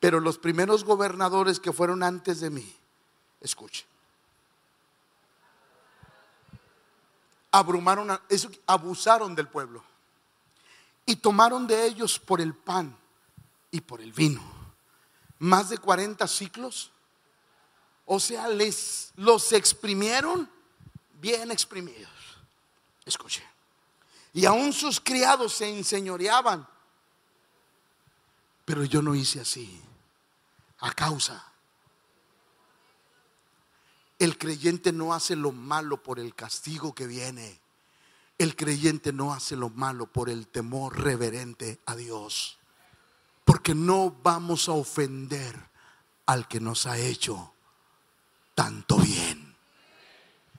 pero 0.00 0.20
los 0.20 0.38
primeros 0.38 0.84
gobernadores 0.84 1.58
que 1.58 1.72
fueron 1.72 2.02
antes 2.02 2.40
de 2.40 2.50
mí, 2.50 2.76
escuchen, 3.40 3.86
abrumaron, 7.52 8.20
abusaron 8.66 9.34
del 9.34 9.48
pueblo 9.48 9.82
y 11.08 11.16
tomaron 11.16 11.66
de 11.66 11.86
ellos 11.86 12.18
por 12.18 12.38
el 12.38 12.52
pan 12.54 12.94
y 13.70 13.80
por 13.80 14.02
el 14.02 14.12
vino. 14.12 14.42
Más 15.38 15.70
de 15.70 15.78
40 15.78 16.28
ciclos. 16.28 16.92
O 18.04 18.20
sea, 18.20 18.46
les 18.46 19.12
los 19.16 19.52
exprimieron 19.52 20.50
bien 21.18 21.50
exprimidos. 21.50 22.12
Escuche. 23.06 23.42
Y 24.34 24.44
aún 24.44 24.70
sus 24.74 25.00
criados 25.00 25.54
se 25.54 25.70
enseñoreaban. 25.78 26.68
Pero 28.66 28.84
yo 28.84 29.00
no 29.00 29.14
hice 29.14 29.40
así. 29.40 29.80
A 30.80 30.92
causa. 30.92 31.42
El 34.18 34.36
creyente 34.36 34.92
no 34.92 35.14
hace 35.14 35.36
lo 35.36 35.52
malo 35.52 36.02
por 36.02 36.18
el 36.20 36.34
castigo 36.34 36.94
que 36.94 37.06
viene. 37.06 37.58
El 38.38 38.54
creyente 38.54 39.12
no 39.12 39.34
hace 39.34 39.56
lo 39.56 39.68
malo 39.68 40.06
por 40.06 40.30
el 40.30 40.46
temor 40.46 40.98
reverente 40.98 41.80
a 41.86 41.96
Dios. 41.96 42.58
Porque 43.44 43.74
no 43.74 44.16
vamos 44.22 44.68
a 44.68 44.72
ofender 44.72 45.56
al 46.26 46.46
que 46.46 46.60
nos 46.60 46.86
ha 46.86 46.98
hecho 46.98 47.52
tanto 48.54 48.96
bien. 48.98 49.56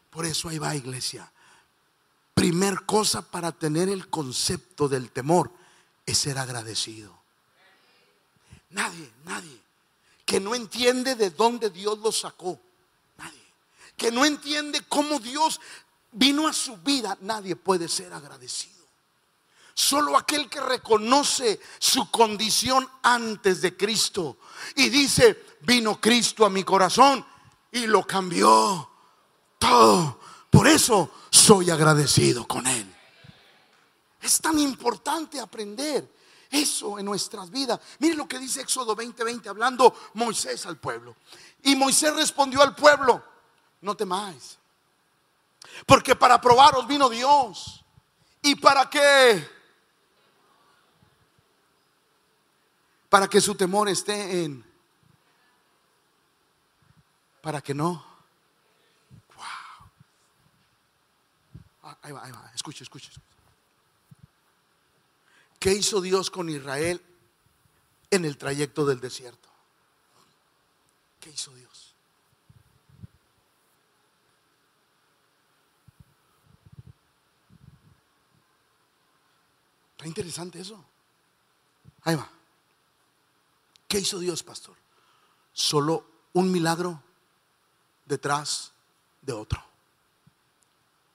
Por 0.09 0.25
eso 0.25 0.49
ahí 0.49 0.59
va 0.59 0.75
iglesia. 0.75 1.31
Primer 2.33 2.85
cosa 2.85 3.21
para 3.21 3.51
tener 3.51 3.89
el 3.89 4.09
concepto 4.09 4.87
del 4.89 5.11
temor 5.11 5.51
es 6.05 6.17
ser 6.17 6.37
agradecido. 6.37 7.17
Nadie, 8.69 9.11
nadie 9.25 9.69
que 10.29 10.39
no 10.39 10.53
entiende 10.53 11.15
de 11.15 11.31
dónde 11.31 11.71
Dios 11.71 11.97
lo 11.97 12.11
sacó. 12.11 12.61
Nadie. 13.17 13.41
Que 13.97 14.11
no 14.11 14.25
entiende 14.25 14.79
cómo 14.87 15.19
Dios 15.19 15.59
vino 16.11 16.47
a 16.47 16.53
su 16.53 16.77
vida, 16.77 17.17
nadie 17.21 17.55
puede 17.55 17.87
ser 17.87 18.13
agradecido. 18.13 18.79
Solo 19.73 20.17
aquel 20.17 20.49
que 20.49 20.59
reconoce 20.59 21.59
su 21.77 22.11
condición 22.11 22.87
antes 23.01 23.61
de 23.61 23.77
Cristo 23.77 24.37
y 24.75 24.89
dice, 24.89 25.45
vino 25.61 26.01
Cristo 26.01 26.45
a 26.45 26.49
mi 26.49 26.63
corazón 26.63 27.25
y 27.71 27.87
lo 27.87 28.05
cambió 28.05 28.89
todo. 29.57 30.19
Por 30.49 30.67
eso 30.67 31.11
soy 31.29 31.69
agradecido 31.69 32.45
con 32.45 32.67
Él. 32.67 32.93
Es 34.21 34.41
tan 34.41 34.59
importante 34.59 35.39
aprender 35.39 36.13
eso 36.49 36.99
en 36.99 37.05
nuestras 37.05 37.49
vidas. 37.49 37.79
Mire 37.99 38.15
lo 38.15 38.27
que 38.27 38.37
dice 38.37 38.59
Éxodo 38.59 38.97
20:20, 38.97 39.47
hablando 39.47 39.95
Moisés 40.15 40.65
al 40.65 40.77
pueblo. 40.77 41.15
Y 41.63 41.77
Moisés 41.77 42.13
respondió 42.15 42.61
al 42.61 42.75
pueblo, 42.75 43.23
no 43.79 43.95
temáis 43.95 44.58
porque 45.85 46.15
para 46.15 46.39
probaros 46.39 46.87
vino 46.87 47.09
Dios. 47.09 47.83
¿Y 48.41 48.55
para 48.55 48.89
qué? 48.89 49.49
Para 53.09 53.27
que 53.27 53.41
su 53.41 53.55
temor 53.55 53.89
esté 53.89 54.43
en... 54.43 54.65
Para 57.41 57.61
que 57.61 57.73
no. 57.73 58.05
Wow. 59.35 59.45
Ah, 61.83 61.97
ahí 62.01 62.11
va, 62.11 62.23
ahí 62.23 62.31
va. 62.31 62.51
Escuche, 62.53 62.83
escuche. 62.83 63.11
¿Qué 65.59 65.73
hizo 65.73 65.99
Dios 66.01 66.29
con 66.29 66.49
Israel 66.49 67.01
en 68.11 68.25
el 68.25 68.37
trayecto 68.37 68.85
del 68.85 68.99
desierto? 68.99 69.49
¿Qué 71.19 71.31
hizo 71.31 71.53
Dios? 71.53 71.78
Está 79.99 80.07
interesante 80.07 80.61
eso. 80.61 80.81
Ahí 82.03 82.15
va. 82.15 82.29
¿Qué 83.85 83.99
hizo 83.99 84.17
Dios, 84.17 84.43
pastor? 84.43 84.77
Solo 85.51 86.05
un 86.31 86.49
milagro 86.49 87.03
detrás 88.05 88.71
de 89.21 89.33
otro. 89.33 89.61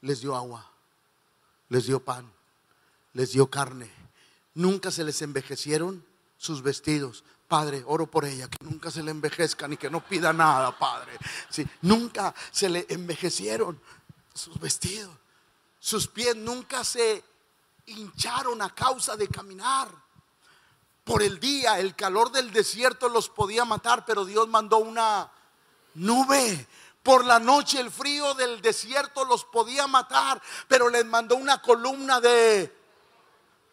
Les 0.03 0.20
dio 0.20 0.37
agua, 0.37 0.70
les 1.70 1.87
dio 1.87 1.99
pan, 2.05 2.31
les 3.14 3.33
dio 3.33 3.47
carne. 3.47 3.90
Nunca 4.53 4.90
se 4.90 5.03
les 5.03 5.23
envejecieron 5.23 6.05
sus 6.37 6.61
vestidos. 6.61 7.25
Padre, 7.49 7.83
oro 7.87 8.07
por 8.07 8.27
ella, 8.27 8.51
que 8.51 8.62
nunca 8.66 8.90
se 8.90 9.03
le 9.03 9.12
envejezcan 9.12 9.73
y 9.73 9.79
que 9.79 9.88
no 9.88 10.05
pida 10.05 10.35
nada, 10.35 10.79
Padre. 10.79 11.12
Sí, 11.49 11.66
nunca 11.81 12.35
se 12.51 12.68
le 12.68 12.85
envejecieron 12.90 13.81
sus 14.35 14.61
vestidos. 14.61 15.16
Sus 15.81 16.07
pies 16.07 16.37
nunca 16.37 16.85
se 16.85 17.25
hincharon 17.87 18.62
a 18.62 18.75
causa 18.75 19.16
de 19.16 19.29
caminar. 19.29 19.88
Por 21.05 21.23
el 21.23 21.38
día, 21.38 21.79
el 21.79 21.94
calor 21.94 22.33
del 22.33 22.51
desierto 22.51 23.09
los 23.09 23.29
podía 23.29 23.64
matar, 23.64 24.05
pero 24.07 24.25
Dios 24.25 24.49
mandó 24.49 24.79
una 24.79 25.31
nube. 25.94 26.66
Por 27.03 27.27
la 27.27 27.38
noche 27.38 27.79
el 27.81 27.90
frío 27.90 28.33
del 28.35 28.62
desierto 28.62 29.27
los 29.27 29.44
podía 29.44 29.87
matar, 29.87 30.40
pero 30.66 30.88
les 30.88 31.05
mandó 31.05 31.37
una 31.37 31.61
columna 31.61 32.20
de 32.20 32.75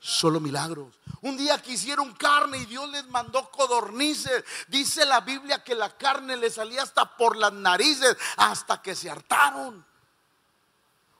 solo 0.02 0.42
milagros. 0.42 0.94
Un 1.22 1.38
día 1.38 1.62
quisieron 1.62 2.14
carne 2.16 2.58
y 2.58 2.66
Dios 2.66 2.90
les 2.90 3.08
mandó 3.08 3.50
codornices. 3.50 4.44
Dice 4.68 5.06
la 5.06 5.22
Biblia 5.22 5.64
que 5.64 5.76
la 5.76 5.96
carne 5.96 6.36
les 6.36 6.56
salía 6.56 6.84
hasta 6.84 7.16
por 7.16 7.38
las 7.38 7.54
narices, 7.54 8.18
hasta 8.36 8.82
que 8.82 8.96
se 8.96 9.10
hartaron. 9.10 9.86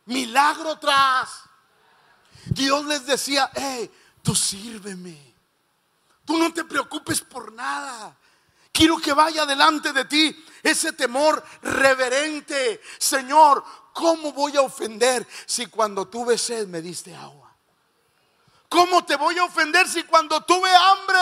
Milagro 0.06 0.78
tras 0.80 1.44
Dios 2.46 2.86
les 2.86 3.06
decía, 3.06 3.50
hey, 3.54 3.90
tú 4.22 4.36
sírveme. 4.36 5.32
Tú 6.26 6.38
no 6.38 6.54
te 6.54 6.64
preocupes 6.64 7.22
por 7.22 7.52
nada. 7.54 8.16
Quiero 8.72 8.98
que 9.00 9.14
vaya 9.14 9.46
delante 9.46 9.92
de 9.92 10.06
ti 10.06 10.46
ese 10.64 10.94
temor 10.94 11.44
reverente. 11.62 12.82
Señor, 12.98 13.64
¿cómo 13.94 14.32
voy 14.32 14.56
a 14.56 14.62
ofender 14.62 15.28
si 15.46 15.66
cuando 15.68 16.08
tuve 16.08 16.38
sed 16.38 16.68
me 16.68 16.82
diste 16.82 17.16
agua? 17.16 17.42
¿Cómo 18.70 19.04
te 19.04 19.18
voy 19.18 19.38
a 19.38 19.44
ofender 19.44 19.86
si 19.90 20.04
cuando 20.04 20.40
tuve 20.46 20.74
hambre 20.74 21.20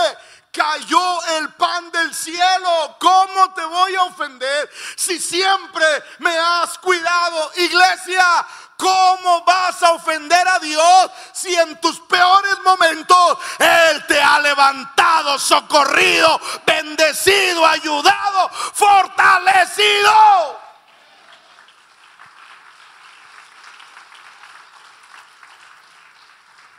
cayó 0.51 1.23
el 1.37 1.51
pan 1.53 1.89
del 1.89 2.13
cielo? 2.13 2.95
¿Cómo 2.99 3.53
te 3.55 3.65
voy 3.65 3.95
a 3.95 4.03
ofender 4.03 4.69
si 4.95 5.19
siempre 5.19 5.85
me 6.19 6.37
has 6.37 6.77
cuidado? 6.77 7.51
Iglesia, 7.55 8.45
¿Cómo 8.79 9.43
vas 9.43 9.83
a 9.83 9.91
ofender 9.91 10.47
a 10.47 10.57
Dios 10.59 11.11
si 11.33 11.53
en 11.53 11.81
tus 11.81 11.99
peores 11.99 12.57
momentos 12.63 13.37
Él 13.59 14.07
te 14.07 14.21
ha 14.21 14.39
levantado, 14.39 15.37
socorrido, 15.37 16.39
bendecido, 16.65 17.65
ayudado, 17.65 18.49
fortalecido? 18.49 20.11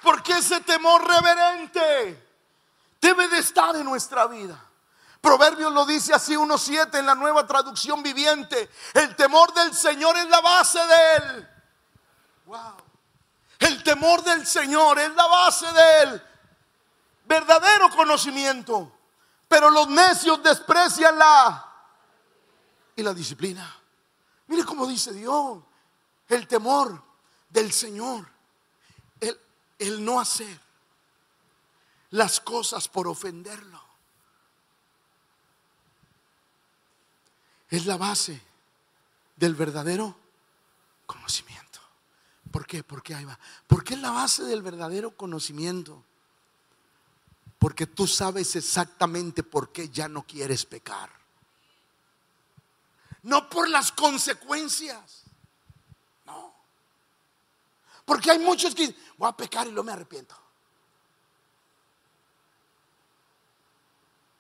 Porque 0.03 0.39
ese 0.39 0.63
temor 0.63 1.07
reverente 1.07 2.31
debe 2.99 3.29
de 3.29 3.41
estar 3.41 3.77
en 3.77 3.85
nuestra 3.85 4.27
vida. 4.27 4.59
Proverbios 5.21 5.71
lo 5.71 5.85
dice 5.85 6.15
así 6.15 6.35
1.7 6.35 6.99
en 6.99 7.05
la 7.05 7.15
nueva 7.15 7.47
traducción 7.47 8.03
viviente. 8.03 8.71
El 8.95 9.15
temor 9.17 9.53
del 9.53 9.75
Señor 9.75 10.17
es 10.17 10.27
la 10.29 10.41
base 10.41 10.79
de 10.79 11.17
él. 11.17 11.60
El 13.59 13.83
temor 13.83 14.23
del 14.23 14.47
Señor 14.47 14.99
es 14.99 15.15
la 15.15 15.27
base 15.27 15.67
del 15.67 16.23
verdadero 17.27 17.91
conocimiento. 17.91 18.93
Pero 19.49 19.71
los 19.71 19.89
necios 19.89 20.43
desprecian 20.43 21.19
la 21.19 21.67
y 22.97 23.03
la 23.03 23.13
disciplina. 23.13 23.77
Mire 24.47 24.65
cómo 24.65 24.87
dice 24.87 25.13
Dios. 25.13 25.59
El 26.29 26.47
temor 26.47 27.03
del 27.49 27.73
Señor 27.73 28.31
el 29.81 30.05
no 30.05 30.21
hacer 30.21 30.61
las 32.11 32.39
cosas 32.41 32.87
por 32.87 33.09
ofenderlo. 33.09 33.83
Es 37.71 37.87
la 37.87 37.97
base 37.97 38.41
del 39.37 39.55
verdadero 39.55 40.15
conocimiento. 41.07 41.50
¿Por 42.51 42.67
qué? 42.67 42.83
Porque 42.83 43.15
ahí 43.15 43.25
va. 43.25 43.39
¿Por 43.67 43.85
qué 43.85 43.95
es 43.95 44.01
la 44.01 44.11
base 44.11 44.43
del 44.45 44.63
verdadero 44.63 45.17
conocimiento? 45.17 46.05
Porque 47.59 47.87
tú 47.87 48.07
sabes 48.07 48.57
exactamente 48.57 49.43
por 49.43 49.71
qué 49.71 49.89
ya 49.89 50.09
no 50.09 50.23
quieres 50.23 50.65
pecar. 50.65 51.11
No 53.23 53.49
por 53.51 53.69
las 53.69 53.93
consecuencias. 53.93 55.25
Porque 58.11 58.29
hay 58.29 58.41
muchos 58.41 58.75
que 58.75 58.93
voy 59.19 59.29
a 59.29 59.37
pecar 59.37 59.69
y 59.69 59.71
no 59.71 59.85
me 59.85 59.93
arrepiento. 59.93 60.35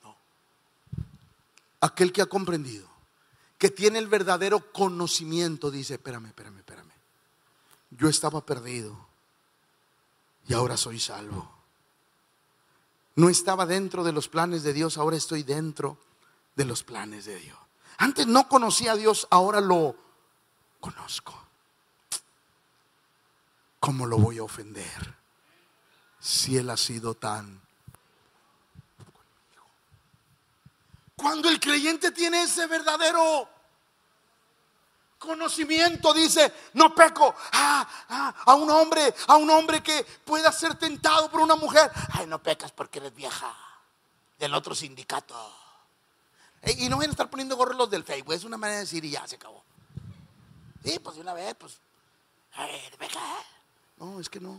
No. 0.03 0.17
Aquel 1.81 2.13
que 2.13 2.21
ha 2.21 2.27
comprendido, 2.27 2.91
que 3.59 3.71
tiene 3.71 4.01
el 4.01 4.09
verdadero 4.09 4.73
conocimiento, 4.73 5.71
dice, 5.71 5.95
espérame, 5.95 6.27
espérame, 6.27 6.59
espérame. 6.59 6.90
Yo 7.91 8.09
estaba 8.09 8.45
perdido 8.45 8.97
y 10.49 10.55
ahora 10.55 10.77
soy 10.77 10.99
salvo. 11.01 11.51
No 13.17 13.29
estaba 13.29 13.67
dentro 13.67 14.05
de 14.05 14.13
los 14.13 14.29
planes 14.29 14.63
de 14.63 14.73
Dios, 14.73 14.97
ahora 14.97 15.17
estoy 15.17 15.43
dentro 15.43 15.99
de 16.55 16.65
los 16.65 16.83
planes 16.83 17.25
de 17.25 17.37
Dios. 17.37 17.59
Antes 17.99 18.27
no 18.27 18.49
conocía 18.49 18.93
a 18.93 18.97
Dios, 18.97 19.27
ahora 19.31 19.61
lo 19.61 19.97
conozco. 20.81 21.41
¿cómo 23.81 24.07
lo 24.07 24.19
voy 24.19 24.39
a 24.39 24.45
ofender? 24.45 25.17
Si 26.21 26.57
Él 26.57 26.71
ha 26.71 26.77
sido 26.77 27.15
tan... 27.15 27.61
Cuando 31.17 31.49
el 31.49 31.59
creyente 31.59 32.13
tiene 32.13 32.43
ese 32.43 32.67
verdadero 32.67 33.49
conocimiento, 35.21 36.13
dice, 36.15 36.53
no 36.73 36.93
peco 36.95 37.33
ah, 37.53 37.87
ah, 38.09 38.35
a 38.47 38.55
un 38.55 38.69
hombre, 38.71 39.15
a 39.29 39.37
un 39.37 39.49
hombre 39.51 39.83
que 39.83 40.05
pueda 40.25 40.51
ser 40.51 40.75
tentado 40.77 41.31
por 41.31 41.43
una 41.43 41.55
mujer. 41.55 41.89
Ay, 42.13 42.27
no 42.27 42.43
pecas 42.43 42.73
porque 42.73 42.99
eres 42.99 43.15
vieja 43.15 43.55
del 44.39 44.55
otro 44.55 44.75
sindicato. 44.75 45.37
Y 46.79 46.89
no 46.89 46.97
van 46.97 47.09
a 47.09 47.13
estar 47.13 47.31
poniendo 47.31 47.57
gorros 47.57 47.77
los 47.77 47.91
del 47.91 48.03
Facebook, 48.03 48.35
es 48.35 48.45
una 48.45 48.57
manera 48.57 48.79
de 48.79 48.85
decir 48.85 49.05
y 49.05 49.11
ya 49.11 49.27
se 49.29 49.37
acabó. 49.37 49.63
Sí, 50.83 50.99
pues 50.99 51.17
de 51.17 51.23
una 51.23 51.35
vez, 51.35 51.55
pues, 51.55 51.79
a 52.55 52.65
ver, 52.65 52.97
peca. 52.99 53.21
No, 53.99 54.19
es 54.19 54.29
que 54.29 54.41
no. 54.41 54.59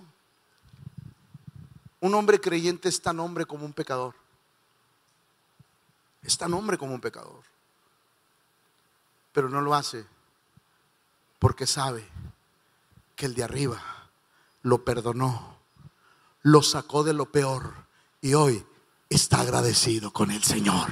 Un 1.99 2.13
hombre 2.13 2.39
creyente 2.39 2.87
es 2.87 3.01
tan 3.01 3.19
hombre 3.19 3.45
como 3.45 3.65
un 3.65 3.73
pecador. 3.73 4.13
Es 6.21 6.37
tan 6.37 6.53
hombre 6.53 6.77
como 6.77 6.93
un 6.93 7.01
pecador. 7.01 7.43
Pero 9.33 9.49
no 9.49 9.61
lo 9.61 9.73
hace 9.73 10.05
porque 11.41 11.65
sabe 11.65 12.07
que 13.15 13.25
el 13.25 13.33
de 13.33 13.43
arriba 13.43 13.81
lo 14.61 14.85
perdonó, 14.85 15.57
lo 16.43 16.61
sacó 16.61 17.03
de 17.03 17.13
lo 17.13 17.31
peor 17.31 17.87
y 18.21 18.35
hoy 18.35 18.63
está 19.09 19.41
agradecido 19.41 20.13
con 20.13 20.29
el 20.29 20.43
Señor. 20.43 20.87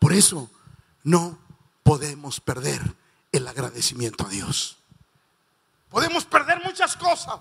Por 0.00 0.12
eso 0.12 0.50
no 1.04 1.38
podemos 1.84 2.40
perder 2.40 2.96
el 3.30 3.46
agradecimiento 3.46 4.26
a 4.26 4.28
Dios. 4.28 4.76
Podemos 5.88 6.24
perder 6.24 6.60
muchas 6.64 6.96
cosas, 6.96 7.38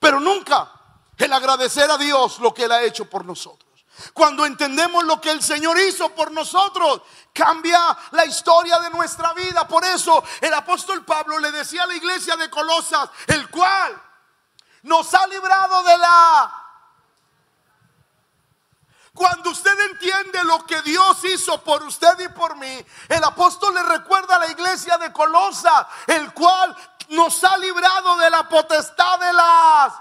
pero 0.00 0.18
nunca 0.18 0.68
el 1.16 1.32
agradecer 1.32 1.88
a 1.88 1.96
Dios 1.96 2.40
lo 2.40 2.52
que 2.52 2.64
Él 2.64 2.72
ha 2.72 2.82
hecho 2.82 3.08
por 3.08 3.24
nosotros. 3.24 3.67
Cuando 4.12 4.46
entendemos 4.46 5.04
lo 5.04 5.20
que 5.20 5.30
el 5.30 5.42
Señor 5.42 5.78
hizo 5.78 6.08
por 6.14 6.30
nosotros, 6.30 7.02
cambia 7.32 7.96
la 8.12 8.24
historia 8.24 8.78
de 8.80 8.90
nuestra 8.90 9.32
vida. 9.32 9.66
Por 9.66 9.84
eso 9.84 10.22
el 10.40 10.52
apóstol 10.54 11.04
Pablo 11.04 11.38
le 11.38 11.52
decía 11.52 11.84
a 11.84 11.86
la 11.86 11.94
iglesia 11.94 12.36
de 12.36 12.50
Colosas, 12.50 13.10
el 13.26 13.48
cual 13.50 14.00
nos 14.82 15.12
ha 15.14 15.26
librado 15.26 15.82
de 15.82 15.98
la... 15.98 16.64
Cuando 19.14 19.50
usted 19.50 19.76
entiende 19.90 20.44
lo 20.44 20.64
que 20.64 20.80
Dios 20.82 21.24
hizo 21.24 21.62
por 21.64 21.82
usted 21.82 22.20
y 22.20 22.28
por 22.28 22.54
mí, 22.56 22.86
el 23.08 23.24
apóstol 23.24 23.74
le 23.74 23.82
recuerda 23.82 24.36
a 24.36 24.38
la 24.38 24.48
iglesia 24.48 24.96
de 24.96 25.12
Colosas, 25.12 25.86
el 26.06 26.32
cual 26.32 26.76
nos 27.08 27.42
ha 27.42 27.56
librado 27.56 28.16
de 28.16 28.30
la 28.30 28.48
potestad 28.48 29.18
de 29.18 29.32
las... 29.32 29.92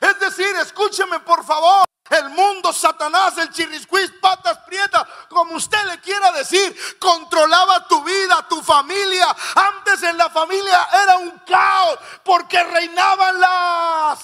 Es 0.00 0.18
decir, 0.18 0.54
escúcheme 0.56 1.20
por 1.20 1.44
favor. 1.44 1.83
El 2.10 2.28
mundo, 2.30 2.70
Satanás, 2.72 3.38
el 3.38 3.50
chirrisquís, 3.50 4.12
patas 4.20 4.58
prietas, 4.66 5.06
como 5.30 5.54
usted 5.54 5.82
le 5.86 5.98
quiera 6.00 6.32
decir, 6.32 6.98
controlaba 6.98 7.88
tu 7.88 8.04
vida, 8.04 8.46
tu 8.46 8.62
familia. 8.62 9.34
Antes 9.54 10.02
en 10.02 10.18
la 10.18 10.28
familia 10.28 10.86
era 11.02 11.16
un 11.16 11.30
caos 11.40 11.98
porque 12.22 12.62
reinaban 12.62 13.40
las 13.40 14.18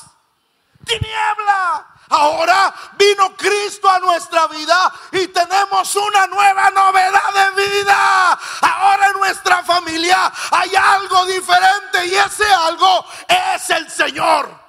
tinieblas. 0.84 1.82
Ahora 2.10 2.74
vino 2.98 3.34
Cristo 3.36 3.88
a 3.88 3.98
nuestra 4.00 4.46
vida 4.48 4.92
y 5.12 5.28
tenemos 5.28 5.96
una 5.96 6.26
nueva 6.26 6.70
novedad 6.70 7.54
de 7.54 7.62
vida. 7.62 8.38
Ahora 8.60 9.06
en 9.06 9.12
nuestra 9.14 9.62
familia 9.62 10.30
hay 10.50 10.74
algo 10.76 11.24
diferente 11.24 12.06
y 12.06 12.14
ese 12.14 12.52
algo 12.52 13.06
es 13.26 13.70
el 13.70 13.90
Señor. 13.90 14.59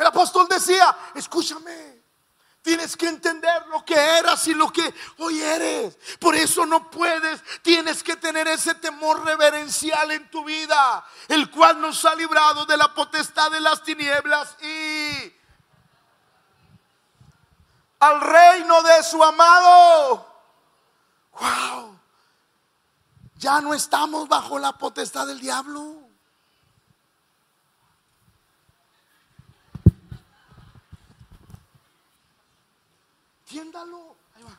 El 0.00 0.06
apóstol 0.06 0.48
decía, 0.48 0.96
escúchame, 1.14 2.00
Tienes 2.62 2.94
que 2.94 3.08
entender 3.08 3.66
lo 3.68 3.82
que 3.84 3.94
eras 3.94 4.46
y 4.46 4.52
lo 4.52 4.70
que 4.70 4.94
hoy 5.18 5.40
eres. 5.40 5.98
Por 6.18 6.36
eso 6.36 6.66
no 6.66 6.90
puedes, 6.90 7.42
tienes 7.62 8.02
que 8.02 8.16
tener 8.16 8.46
ese 8.48 8.74
temor 8.74 9.24
reverencial 9.24 10.10
en 10.10 10.30
tu 10.30 10.44
vida, 10.44 11.02
el 11.28 11.50
cual 11.50 11.80
nos 11.80 12.04
ha 12.04 12.14
librado 12.14 12.66
de 12.66 12.76
la 12.76 12.92
potestad 12.92 13.50
de 13.50 13.60
las 13.60 13.82
tinieblas 13.82 14.56
y 14.62 15.32
al 18.00 18.20
reino 18.20 18.82
de 18.82 19.02
su 19.04 19.24
amado. 19.24 20.26
Wow. 21.40 21.98
Ya 23.36 23.62
no 23.62 23.72
estamos 23.72 24.28
bajo 24.28 24.58
la 24.58 24.76
potestad 24.76 25.26
del 25.26 25.40
diablo. 25.40 25.99
Entiéndalo. 33.50 34.16
Ahí 34.36 34.44
va. 34.44 34.56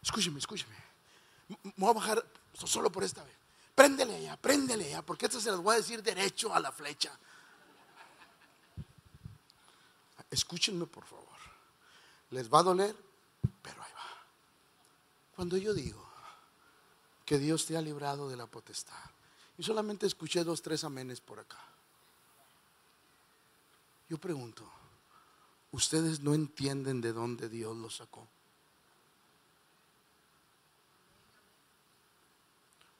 Escúcheme, 0.00 0.38
escúcheme. 0.38 0.76
Me 1.48 1.72
voy 1.76 1.90
a 1.90 1.94
bajar 1.94 2.24
solo 2.54 2.90
por 2.90 3.02
esta 3.02 3.24
vez. 3.24 3.34
Préndele 3.74 4.14
allá, 4.14 4.36
préndele 4.36 4.86
allá, 4.86 5.02
porque 5.02 5.26
esto 5.26 5.40
se 5.40 5.50
les 5.50 5.60
voy 5.60 5.74
a 5.74 5.78
decir 5.78 6.02
derecho 6.02 6.54
a 6.54 6.60
la 6.60 6.70
flecha. 6.70 7.18
Escúchenme, 10.30 10.86
por 10.86 11.04
favor. 11.04 11.26
Les 12.30 12.52
va 12.52 12.60
a 12.60 12.62
doler, 12.62 12.96
pero 13.60 13.82
ahí 13.82 13.92
va. 13.92 14.26
Cuando 15.34 15.56
yo 15.56 15.74
digo 15.74 16.08
que 17.24 17.38
Dios 17.38 17.66
te 17.66 17.76
ha 17.76 17.80
librado 17.80 18.28
de 18.28 18.36
la 18.36 18.46
potestad, 18.46 18.94
y 19.58 19.64
solamente 19.64 20.06
escuché 20.06 20.44
dos, 20.44 20.62
tres 20.62 20.84
amenes 20.84 21.20
por 21.20 21.40
acá. 21.40 21.58
Yo 24.08 24.18
pregunto, 24.18 24.70
¿ustedes 25.76 26.20
no 26.20 26.32
entienden 26.32 27.02
de 27.02 27.12
dónde 27.12 27.50
Dios 27.50 27.76
los 27.76 27.96
sacó? 27.96 28.26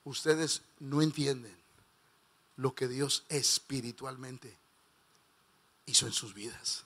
Ustedes 0.05 0.61
no 0.79 1.01
entienden 1.01 1.57
lo 2.57 2.75
que 2.75 2.87
Dios 2.87 3.25
espiritualmente 3.31 4.55
hizo 5.87 6.07
en 6.07 6.13
sus 6.13 6.35
vidas. 6.35 6.85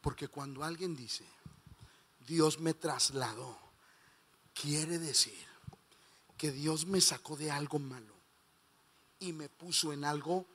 Porque 0.00 0.28
cuando 0.28 0.64
alguien 0.64 0.96
dice, 0.96 1.26
Dios 2.26 2.58
me 2.58 2.72
trasladó, 2.72 3.58
quiere 4.54 4.98
decir 4.98 5.46
que 6.38 6.52
Dios 6.52 6.86
me 6.86 7.02
sacó 7.02 7.36
de 7.36 7.50
algo 7.50 7.78
malo 7.78 8.14
y 9.20 9.34
me 9.34 9.50
puso 9.50 9.92
en 9.92 10.06
algo 10.06 10.46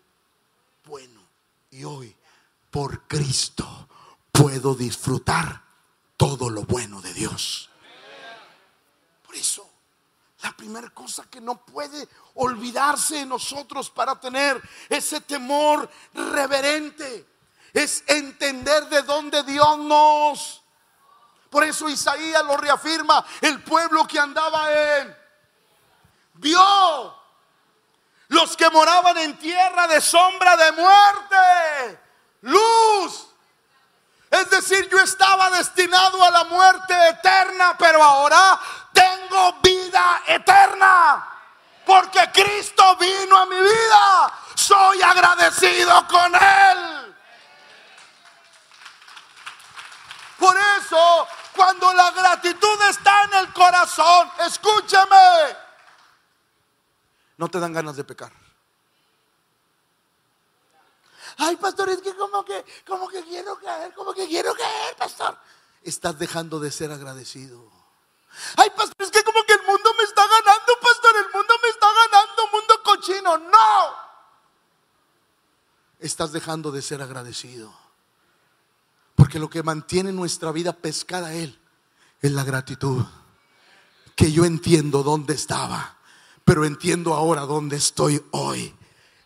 bueno. 0.83 1.21
Y 1.69 1.83
hoy, 1.83 2.15
por 2.71 3.07
Cristo, 3.07 3.87
puedo 4.31 4.73
disfrutar 4.73 5.61
todo 6.17 6.49
lo 6.49 6.63
bueno 6.63 7.01
de 7.01 7.13
Dios. 7.13 7.69
Por 9.23 9.35
eso, 9.35 9.69
la 10.41 10.55
primera 10.55 10.89
cosa 10.89 11.29
que 11.29 11.41
no 11.41 11.63
puede 11.65 12.07
olvidarse 12.35 13.15
de 13.15 13.25
nosotros 13.25 13.89
para 13.89 14.19
tener 14.19 14.61
ese 14.89 15.21
temor 15.21 15.89
reverente 16.13 17.27
es 17.73 18.03
entender 18.07 18.87
de 18.87 19.03
dónde 19.03 19.43
Dios 19.43 19.77
nos. 19.77 20.63
Por 21.49 21.63
eso 21.63 21.89
Isaías 21.89 22.43
lo 22.45 22.57
reafirma, 22.57 23.23
el 23.41 23.61
pueblo 23.61 24.07
que 24.07 24.17
andaba 24.17 24.71
en 24.71 25.21
vio 26.35 27.21
los 28.31 28.55
que 28.55 28.69
moraban 28.69 29.17
en 29.17 29.37
tierra 29.37 29.87
de 29.87 29.99
sombra 29.99 30.55
de 30.55 30.71
muerte, 30.71 32.00
luz. 32.41 33.27
Es 34.29 34.49
decir, 34.49 34.87
yo 34.89 34.99
estaba 34.99 35.49
destinado 35.51 36.23
a 36.23 36.31
la 36.31 36.43
muerte 36.45 36.93
eterna, 37.09 37.75
pero 37.77 38.01
ahora 38.01 38.59
tengo 38.93 39.53
vida 39.61 40.23
eterna. 40.27 41.27
Porque 41.85 42.29
Cristo 42.31 42.95
vino 42.97 43.37
a 43.37 43.45
mi 43.45 43.59
vida. 43.59 44.33
Soy 44.55 45.01
agradecido 45.01 46.07
con 46.07 46.33
Él. 46.35 47.15
Por 50.37 50.55
eso, 50.57 51.27
cuando 51.55 51.93
la 51.93 52.11
gratitud 52.11 52.81
está 52.89 53.23
en 53.25 53.33
el 53.33 53.53
corazón, 53.53 54.31
escúcheme, 54.39 55.57
no 57.37 57.47
te 57.49 57.59
dan 57.59 57.73
ganas 57.73 57.95
de 57.95 58.03
pecar. 58.03 58.31
Ay, 61.43 61.55
pastor, 61.55 61.89
es 61.89 62.01
que 62.01 62.13
como 62.13 62.45
que, 62.45 62.63
como 62.85 63.07
que 63.07 63.23
quiero 63.23 63.57
caer, 63.57 63.91
como 63.95 64.13
que 64.13 64.27
quiero 64.27 64.53
caer, 64.53 64.95
pastor. 64.95 65.35
Estás 65.81 66.19
dejando 66.19 66.59
de 66.59 66.69
ser 66.69 66.91
agradecido. 66.91 67.67
Ay, 68.57 68.69
pastor, 68.69 68.95
es 68.99 69.09
que 69.09 69.23
como 69.23 69.43
que 69.47 69.53
el 69.53 69.63
mundo 69.63 69.89
me 69.97 70.03
está 70.03 70.21
ganando, 70.21 70.73
pastor, 70.79 71.11
el 71.17 71.33
mundo 71.33 71.53
me 71.63 71.69
está 71.69 71.87
ganando, 71.87 72.47
mundo 72.53 72.83
cochino. 72.83 73.37
No. 73.39 73.95
Estás 75.97 76.31
dejando 76.31 76.71
de 76.71 76.83
ser 76.83 77.01
agradecido. 77.01 77.73
Porque 79.15 79.39
lo 79.39 79.49
que 79.49 79.63
mantiene 79.63 80.11
nuestra 80.11 80.51
vida 80.51 80.73
pescada 80.73 81.29
a 81.29 81.33
Él 81.33 81.59
es 82.21 82.31
la 82.31 82.43
gratitud. 82.43 83.03
Que 84.15 84.31
yo 84.31 84.45
entiendo 84.45 85.01
dónde 85.01 85.33
estaba, 85.33 85.97
pero 86.45 86.65
entiendo 86.65 87.15
ahora 87.15 87.41
dónde 87.41 87.77
estoy 87.77 88.23
hoy. 88.29 88.75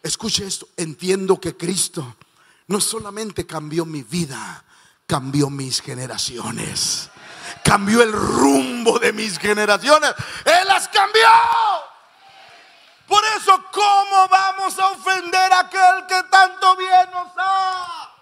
Escuche 0.05 0.45
esto, 0.45 0.67
entiendo 0.77 1.39
que 1.41 1.57
Cristo 1.57 2.17
no 2.67 2.79
solamente 2.79 3.47
cambió 3.47 3.85
mi 3.85 4.03
vida, 4.03 4.63
cambió 5.07 5.49
mis 5.49 5.81
generaciones. 5.81 7.09
Cambió 7.63 8.03
el 8.03 8.13
rumbo 8.13 8.99
de 8.99 9.11
mis 9.11 9.39
generaciones. 9.39 10.13
Él 10.45 10.67
las 10.67 10.87
cambió. 10.89 11.27
Por 13.07 13.23
eso, 13.35 13.59
¿cómo 13.71 14.27
vamos 14.29 14.77
a 14.77 14.89
ofender 14.89 15.51
a 15.51 15.61
aquel 15.61 16.05
que 16.07 16.21
tanto 16.29 16.75
bien 16.75 17.09
nos 17.11 17.31
ha? 17.37 18.15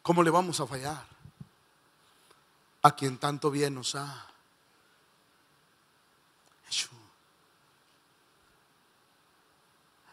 ¿Cómo 0.00 0.22
le 0.22 0.30
vamos 0.30 0.58
a 0.58 0.66
fallar? 0.66 1.04
A 2.80 2.96
quien 2.96 3.18
tanto 3.18 3.50
bien 3.50 3.74
nos 3.74 3.94
ha 3.94 4.29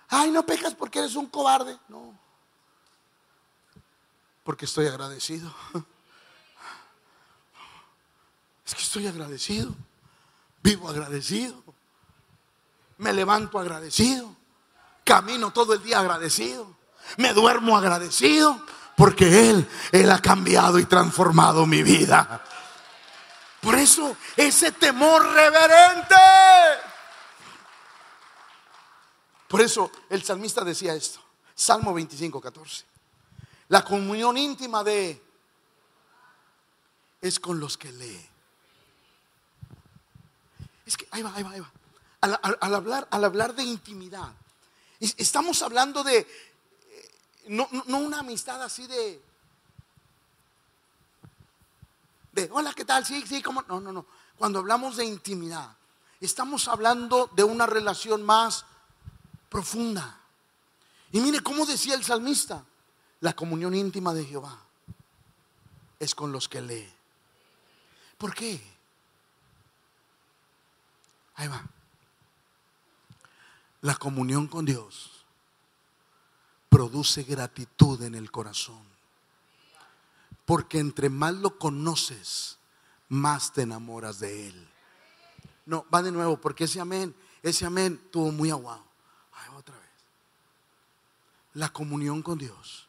Ay, 0.10 0.32
no 0.32 0.46
pecas 0.46 0.74
porque 0.74 1.00
eres 1.00 1.16
un 1.16 1.28
cobarde. 1.28 1.78
No. 1.90 2.18
Porque 4.44 4.66
estoy 4.66 4.88
agradecido. 4.88 5.54
Es 8.66 8.76
que 8.76 8.82
estoy 8.82 9.08
agradecido. 9.08 9.74
Vivo 10.62 10.90
agradecido. 10.90 11.64
Me 12.98 13.14
levanto 13.14 13.60
agradecido. 13.60 14.36
Camino 15.04 15.52
todo 15.52 15.74
el 15.74 15.82
día 15.82 16.00
agradecido. 16.00 16.76
Me 17.16 17.34
duermo 17.34 17.78
agradecido 17.78 18.62
porque 18.98 19.50
Él, 19.50 19.70
Él 19.94 20.12
ha 20.12 20.20
cambiado 20.20 20.80
y 20.80 20.86
transformado 20.86 21.66
mi 21.66 21.84
vida. 21.84 22.44
Por 23.62 23.76
eso, 23.76 24.18
ese 24.36 24.72
temor 24.74 25.26
reverente. 25.34 26.16
Por 29.48 29.62
eso 29.62 29.92
el 30.10 30.24
salmista 30.24 30.64
decía 30.64 30.94
esto. 30.94 31.20
Salmo 31.56 31.94
25, 31.94 32.42
14. 32.42 32.86
La 33.70 33.84
comunión 33.84 34.38
íntima 34.38 34.84
de 34.84 35.22
es 37.22 37.40
con 37.40 37.60
los 37.60 37.78
que 37.78 37.92
lee. 37.92 38.30
Es 40.86 40.96
que 40.96 41.08
ahí 41.12 41.22
va, 41.22 41.34
ahí 41.36 41.44
va, 41.44 41.52
ahí 41.52 41.60
va. 41.60 41.72
Al, 42.22 42.74
hablar, 42.74 43.08
al 43.12 43.24
hablar 43.24 43.56
de 43.56 43.64
intimidad, 43.64 44.34
estamos 45.00 45.62
hablando 45.62 46.04
de 46.04 46.28
no, 47.48 47.68
una 47.88 48.20
amistad 48.20 48.62
así 48.62 48.88
de, 48.88 49.22
de, 52.34 52.50
hola, 52.52 52.74
¿qué 52.74 52.86
tal? 52.86 53.06
Sí, 53.06 53.24
sí, 53.28 53.42
¿cómo? 53.42 53.62
No, 53.64 53.80
no, 53.80 53.92
no. 53.92 54.06
Cuando 54.38 54.60
hablamos 54.60 54.98
de 54.98 55.06
intimidad, 55.06 55.76
estamos 56.20 56.68
hablando 56.68 57.30
de 57.36 57.44
una 57.44 57.66
relación 57.66 58.24
más 58.24 58.66
profunda. 59.50 60.20
Y 61.12 61.20
mire 61.20 61.42
cómo 61.42 61.66
decía 61.66 61.96
el 61.96 62.04
salmista, 62.04 62.64
la 63.22 63.34
comunión 63.34 63.74
íntima 63.74 64.14
de 64.14 64.26
Jehová 64.26 64.60
es 66.00 66.14
con 66.14 66.32
los 66.32 66.48
que 66.48 66.62
lee. 66.62 66.94
¿Por 68.18 68.34
qué? 68.34 68.62
Ahí 71.36 71.48
va. 71.48 71.64
La 73.82 73.96
comunión 73.96 74.48
con 74.48 74.66
Dios 74.66 75.26
produce 76.70 77.24
gratitud 77.24 78.02
en 78.04 78.16
el 78.16 78.32
corazón. 78.32 78.82
Porque 80.46 80.80
entre 80.80 81.10
más 81.10 81.34
lo 81.34 81.58
conoces, 81.58 82.58
más 83.10 83.54
te 83.54 83.64
enamoras 83.64 84.20
de 84.20 84.48
Él. 84.48 84.70
No, 85.66 85.86
va 85.94 86.02
de 86.02 86.12
nuevo, 86.12 86.40
porque 86.40 86.64
ese 86.64 86.80
amén, 86.80 87.16
ese 87.44 87.66
amén 87.66 88.02
tuvo 88.12 88.32
muy 88.32 88.50
aguado. 88.50 88.87
La 91.58 91.70
comunión 91.70 92.22
con 92.22 92.38
Dios. 92.38 92.88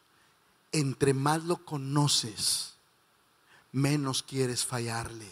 Entre 0.71 1.15
más 1.15 1.43
lo 1.43 1.65
conoces, 1.65 2.75
menos 3.71 4.21
quieres 4.21 4.63
fallarle. 4.63 5.27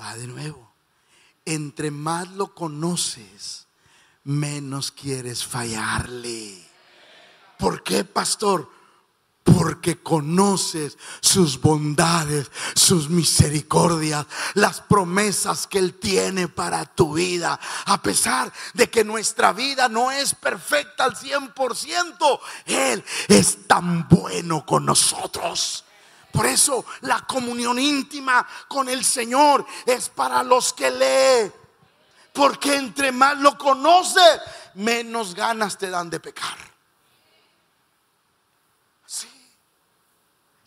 Va 0.00 0.16
de 0.16 0.26
nuevo. 0.26 0.72
Entre 1.44 1.90
más 1.90 2.30
lo 2.30 2.54
conoces, 2.54 3.66
menos 4.24 4.90
quieres 4.90 5.44
fallarle. 5.44 6.66
¿Por 7.58 7.82
qué, 7.82 8.04
pastor? 8.04 8.70
Porque 9.56 10.02
conoces 10.02 10.96
sus 11.20 11.60
bondades, 11.60 12.50
sus 12.74 13.08
misericordias, 13.08 14.26
las 14.54 14.80
promesas 14.80 15.66
que 15.66 15.78
Él 15.78 15.94
tiene 15.94 16.48
para 16.48 16.84
tu 16.84 17.14
vida. 17.14 17.58
A 17.86 18.00
pesar 18.02 18.52
de 18.74 18.90
que 18.90 19.04
nuestra 19.04 19.52
vida 19.52 19.88
no 19.88 20.10
es 20.10 20.34
perfecta 20.34 21.04
al 21.04 21.16
100%, 21.16 22.40
Él 22.66 23.04
es 23.28 23.66
tan 23.66 24.08
bueno 24.08 24.64
con 24.64 24.86
nosotros. 24.86 25.84
Por 26.32 26.46
eso 26.46 26.84
la 27.00 27.26
comunión 27.26 27.78
íntima 27.78 28.46
con 28.68 28.88
el 28.88 29.04
Señor 29.04 29.66
es 29.86 30.08
para 30.08 30.42
los 30.42 30.72
que 30.72 30.90
lee 30.90 31.60
porque 32.32 32.76
entre 32.76 33.12
más 33.12 33.36
lo 33.38 33.56
conoces, 33.58 34.40
menos 34.74 35.34
ganas 35.34 35.76
te 35.76 35.90
dan 35.90 36.10
de 36.10 36.20
pecar. 36.20 36.69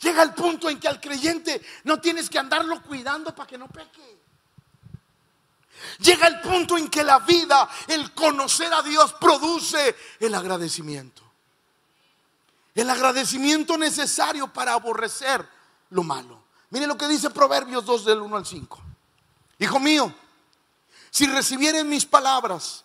Llega 0.03 0.21
el 0.21 0.33
punto 0.33 0.69
en 0.69 0.79
que 0.79 0.89
al 0.89 0.99
creyente 0.99 1.61
no 1.85 1.99
tienes 1.99 2.29
que 2.29 2.37
andarlo 2.37 2.83
cuidando 2.83 3.33
para 3.33 3.47
que 3.47 3.57
no 3.57 3.69
peque. 3.69 4.19
Llega 5.99 6.27
el 6.27 6.41
punto 6.41 6.77
en 6.77 6.89
que 6.89 7.03
la 7.03 7.19
vida, 7.19 7.69
el 7.87 8.13
conocer 8.13 8.71
a 8.73 8.81
Dios, 8.81 9.13
produce 9.13 9.95
el 10.19 10.35
agradecimiento. 10.35 11.23
El 12.75 12.89
agradecimiento 12.89 13.77
necesario 13.77 14.51
para 14.51 14.73
aborrecer 14.73 15.47
lo 15.91 16.03
malo. 16.03 16.43
Mire 16.69 16.85
lo 16.85 16.97
que 16.97 17.07
dice 17.07 17.29
Proverbios 17.29 17.85
2 17.85 18.05
del 18.05 18.19
1 18.21 18.35
al 18.35 18.45
5. 18.45 18.81
Hijo 19.59 19.79
mío, 19.79 20.13
si 21.11 21.27
recibieres 21.27 21.85
mis 21.85 22.05
palabras 22.05 22.83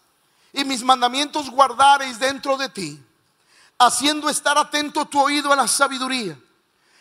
y 0.53 0.64
mis 0.64 0.85
mandamientos 0.85 1.51
guardareis 1.51 2.19
dentro 2.21 2.57
de 2.57 2.69
ti, 2.69 3.03
haciendo 3.79 4.29
estar 4.29 4.57
atento 4.57 5.07
tu 5.07 5.21
oído 5.21 5.53
a 5.53 5.57
la 5.57 5.66
sabiduría, 5.66 6.39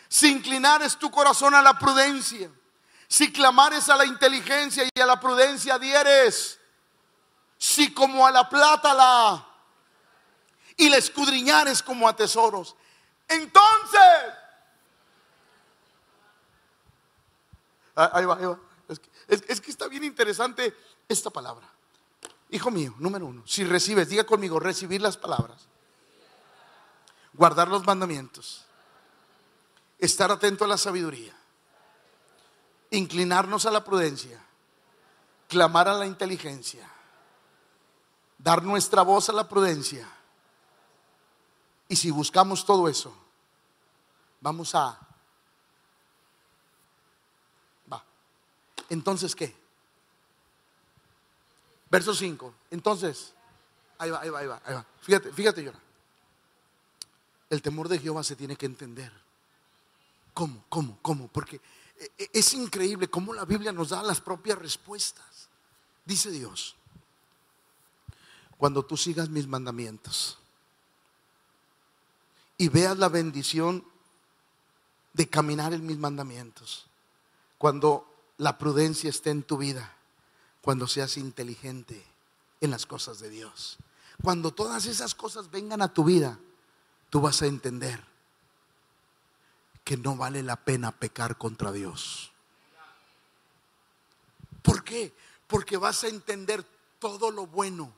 si 0.08 0.30
inclinares 0.30 0.96
tu 0.96 1.10
corazón 1.10 1.54
a 1.54 1.62
la 1.62 1.78
prudencia, 1.78 2.50
si 3.06 3.32
clamares 3.32 3.88
a 3.88 3.96
la 3.96 4.06
inteligencia 4.06 4.84
y 4.94 5.00
a 5.00 5.06
la 5.06 5.20
prudencia 5.20 5.78
dieres, 5.78 6.58
si 7.58 7.92
como 7.92 8.26
a 8.26 8.30
la 8.30 8.48
plata 8.48 8.94
la 8.94 9.44
y 10.76 10.88
la 10.88 10.96
escudriñares 10.96 11.82
como 11.82 12.08
a 12.08 12.14
tesoros, 12.14 12.76
entonces 13.26 14.00
ah, 17.96 18.10
ahí 18.14 18.24
va, 18.24 18.36
ahí 18.36 18.44
va. 18.44 18.58
es 19.28 19.60
que 19.60 19.70
está 19.70 19.88
bien 19.88 20.04
interesante 20.04 20.74
esta 21.08 21.30
palabra. 21.30 21.68
Hijo 22.50 22.70
mío, 22.70 22.94
número 22.98 23.26
uno, 23.26 23.42
si 23.46 23.64
recibes, 23.64 24.08
diga 24.08 24.24
conmigo, 24.24 24.58
recibir 24.58 25.02
las 25.02 25.18
palabras, 25.18 25.66
guardar 27.34 27.68
los 27.68 27.84
mandamientos, 27.84 28.64
estar 29.98 30.30
atento 30.30 30.64
a 30.64 30.68
la 30.68 30.78
sabiduría, 30.78 31.34
inclinarnos 32.90 33.66
a 33.66 33.70
la 33.70 33.84
prudencia, 33.84 34.40
clamar 35.48 35.88
a 35.88 35.94
la 35.94 36.06
inteligencia, 36.06 36.88
dar 38.38 38.62
nuestra 38.62 39.02
voz 39.02 39.28
a 39.28 39.32
la 39.32 39.48
prudencia. 39.48 40.08
Y 41.88 41.96
si 41.96 42.10
buscamos 42.10 42.64
todo 42.64 42.88
eso, 42.88 43.14
vamos 44.40 44.74
a... 44.74 44.98
Va. 47.90 48.04
Entonces, 48.90 49.34
¿qué? 49.34 49.56
Verso 51.90 52.14
5. 52.14 52.54
Entonces, 52.70 53.32
ahí 53.98 54.10
va, 54.10 54.20
ahí 54.20 54.28
va, 54.28 54.38
ahí 54.40 54.46
va, 54.46 54.60
ahí 54.64 54.74
va. 54.74 54.86
Fíjate, 55.00 55.32
fíjate, 55.32 55.64
llora. 55.64 55.80
El 57.48 57.62
temor 57.62 57.88
de 57.88 57.98
Jehová 57.98 58.22
se 58.22 58.36
tiene 58.36 58.56
que 58.56 58.66
entender. 58.66 59.10
¿Cómo? 60.38 60.64
¿Cómo? 60.68 60.98
¿Cómo? 61.02 61.26
Porque 61.26 61.60
e, 61.98 62.12
e, 62.16 62.30
es 62.32 62.54
increíble 62.54 63.10
cómo 63.10 63.34
la 63.34 63.44
Biblia 63.44 63.72
nos 63.72 63.88
da 63.88 64.04
las 64.04 64.20
propias 64.20 64.56
respuestas. 64.56 65.48
Dice 66.04 66.30
Dios, 66.30 66.76
cuando 68.56 68.84
tú 68.84 68.96
sigas 68.96 69.30
mis 69.30 69.48
mandamientos 69.48 70.38
y 72.56 72.68
veas 72.68 72.96
la 72.98 73.08
bendición 73.08 73.84
de 75.12 75.28
caminar 75.28 75.72
en 75.72 75.84
mis 75.84 75.98
mandamientos, 75.98 76.86
cuando 77.58 78.06
la 78.36 78.58
prudencia 78.58 79.10
esté 79.10 79.30
en 79.30 79.42
tu 79.42 79.58
vida, 79.58 79.92
cuando 80.60 80.86
seas 80.86 81.16
inteligente 81.16 82.06
en 82.60 82.70
las 82.70 82.86
cosas 82.86 83.18
de 83.18 83.28
Dios. 83.28 83.76
Cuando 84.22 84.54
todas 84.54 84.86
esas 84.86 85.16
cosas 85.16 85.50
vengan 85.50 85.82
a 85.82 85.92
tu 85.92 86.04
vida, 86.04 86.38
tú 87.10 87.20
vas 87.20 87.42
a 87.42 87.46
entender 87.46 88.06
que 89.88 89.96
no 89.96 90.16
vale 90.16 90.42
la 90.42 90.56
pena 90.56 90.92
pecar 90.92 91.38
contra 91.38 91.72
Dios. 91.72 92.30
¿Por 94.60 94.84
qué? 94.84 95.16
Porque 95.46 95.78
vas 95.78 96.04
a 96.04 96.08
entender 96.08 96.62
todo 96.98 97.30
lo 97.30 97.46
bueno 97.46 97.90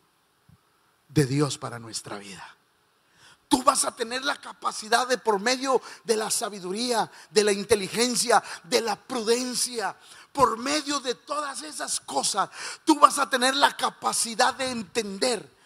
de 1.09 1.27
Dios 1.27 1.59
para 1.59 1.81
nuestra 1.81 2.17
vida. 2.19 2.47
Tú 3.49 3.65
vas 3.65 3.85
a 3.85 3.97
tener 3.97 4.25
la 4.25 4.37
capacidad 4.37 5.09
de 5.09 5.19
por 5.19 5.41
medio 5.41 5.83
de 6.05 6.15
la 6.15 6.31
sabiduría, 6.31 7.11
de 7.29 7.43
la 7.43 7.51
inteligencia, 7.51 8.41
de 8.63 8.83
la 8.83 8.95
prudencia, 8.95 9.97
por 10.33 10.59
medio 10.59 11.01
de 11.01 11.17
todas 11.17 11.63
esas 11.63 11.99
cosas, 11.99 12.51
tú 12.85 13.01
vas 13.01 13.19
a 13.19 13.29
tener 13.29 13.57
la 13.57 13.77
capacidad 13.77 14.55
de 14.55 14.71
entender 14.71 15.57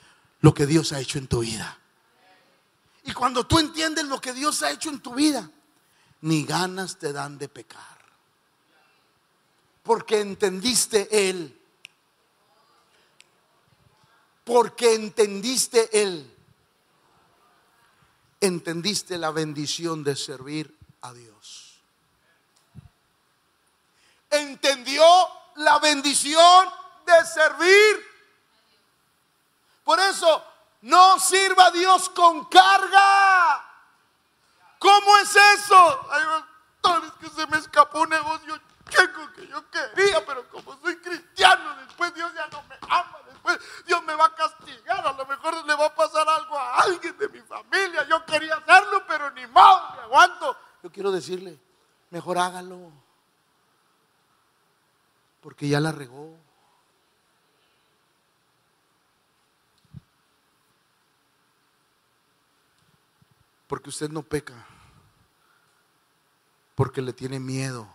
lo 0.41 0.55
que 0.55 0.65
Dios 0.65 0.91
ha 0.95 1.01
hecho 1.01 1.19
en 1.19 1.27
tu 1.27 1.41
vida. 1.41 1.79
Y 3.03 3.13
cuando 3.13 3.47
tú 3.47 3.59
entiendes 3.59 4.07
lo 4.07 4.23
que 4.23 4.33
Dios 4.33 4.63
ha 4.63 4.71
hecho 4.71 4.89
en 4.89 5.01
tu 5.01 5.15
vida, 5.15 5.51
ni 6.25 6.45
ganas 6.45 6.99
te 6.99 7.13
dan 7.13 7.39
de 7.39 7.49
pecar. 7.49 7.99
Porque 9.83 10.21
entendiste 10.21 11.29
Él. 11.29 11.61
Porque 14.45 14.95
entendiste 14.95 16.03
Él. 16.03 16.31
Entendiste 18.41 19.17
la 19.17 19.31
bendición 19.31 20.05
de 20.05 20.17
servir 20.17 20.77
a 21.01 21.13
Dios 21.13 21.65
entendió 24.37 25.05
la 25.57 25.79
bendición 25.79 26.69
de 27.07 27.25
servir. 27.27 28.15
Por 29.85 30.01
eso, 30.01 30.43
no 30.83 31.19
sirva 31.19 31.67
a 31.67 31.71
Dios 31.71 32.09
con 32.11 32.45
carga. 32.47 33.64
¿Cómo 34.85 35.17
es 35.17 35.35
eso? 35.35 36.11
Ay, 36.11 36.23
es 37.07 37.13
que 37.13 37.31
se 37.31 37.47
me 37.47 37.57
escapó 37.57 38.03
un 38.03 38.11
negocio 38.11 38.61
checo 38.91 39.33
que 39.35 39.47
yo 39.47 39.65
quería, 39.71 40.23
pero 40.27 40.47
como 40.51 40.79
soy 40.83 40.97
cristiano, 40.99 41.75
después 41.87 42.15
Dios 42.15 42.31
ya 42.35 42.47
no 42.49 42.63
me 42.65 42.77
ama, 42.83 43.19
después 43.31 43.59
Dios 43.87 44.05
me 44.05 44.15
va 44.15 44.27
a 44.27 44.35
castigar, 44.35 45.07
a 45.07 45.13
lo 45.15 45.25
mejor 45.25 45.65
le 45.65 45.75
va 45.75 45.87
a 45.87 45.95
pasar 45.95 46.29
algo 46.29 46.59
a 46.59 46.83
alguien 46.83 47.17
de 47.17 47.29
mi 47.31 47.41
familia. 47.41 48.07
Yo 48.07 48.27
quería 48.27 48.57
hacerlo, 48.57 49.03
pero 49.09 49.31
ni 49.31 49.47
modo, 49.47 49.97
me 49.97 50.03
aguanto. 50.03 50.55
Yo 50.83 50.93
quiero 50.93 51.11
decirle, 51.11 51.59
mejor 52.11 52.37
hágalo 52.37 52.93
porque 55.41 55.67
ya 55.67 55.81
la 55.81 55.93
regó. 55.93 56.37
Porque 63.67 63.89
usted 63.89 64.11
no 64.11 64.23
peca, 64.23 64.55
porque 66.75 67.03
le 67.03 67.13
tiene 67.13 67.39
miedo 67.39 67.89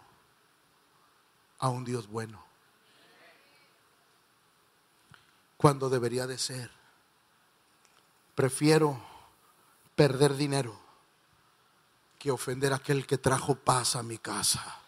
a 1.60 1.70
un 1.70 1.84
Dios 1.84 2.08
bueno. 2.08 2.44
Cuando 5.58 5.90
debería 5.90 6.26
de 6.26 6.38
ser. 6.38 6.72
Prefiero 8.34 9.00
perder 9.96 10.36
dinero 10.36 10.80
que 12.18 12.32
ofender 12.32 12.72
a 12.72 12.78
aquel 12.78 13.06
que 13.06 13.18
trajo 13.18 13.56
paz 13.56 13.98
a 13.98 14.04
mi 14.04 14.18
casa. 14.18 14.80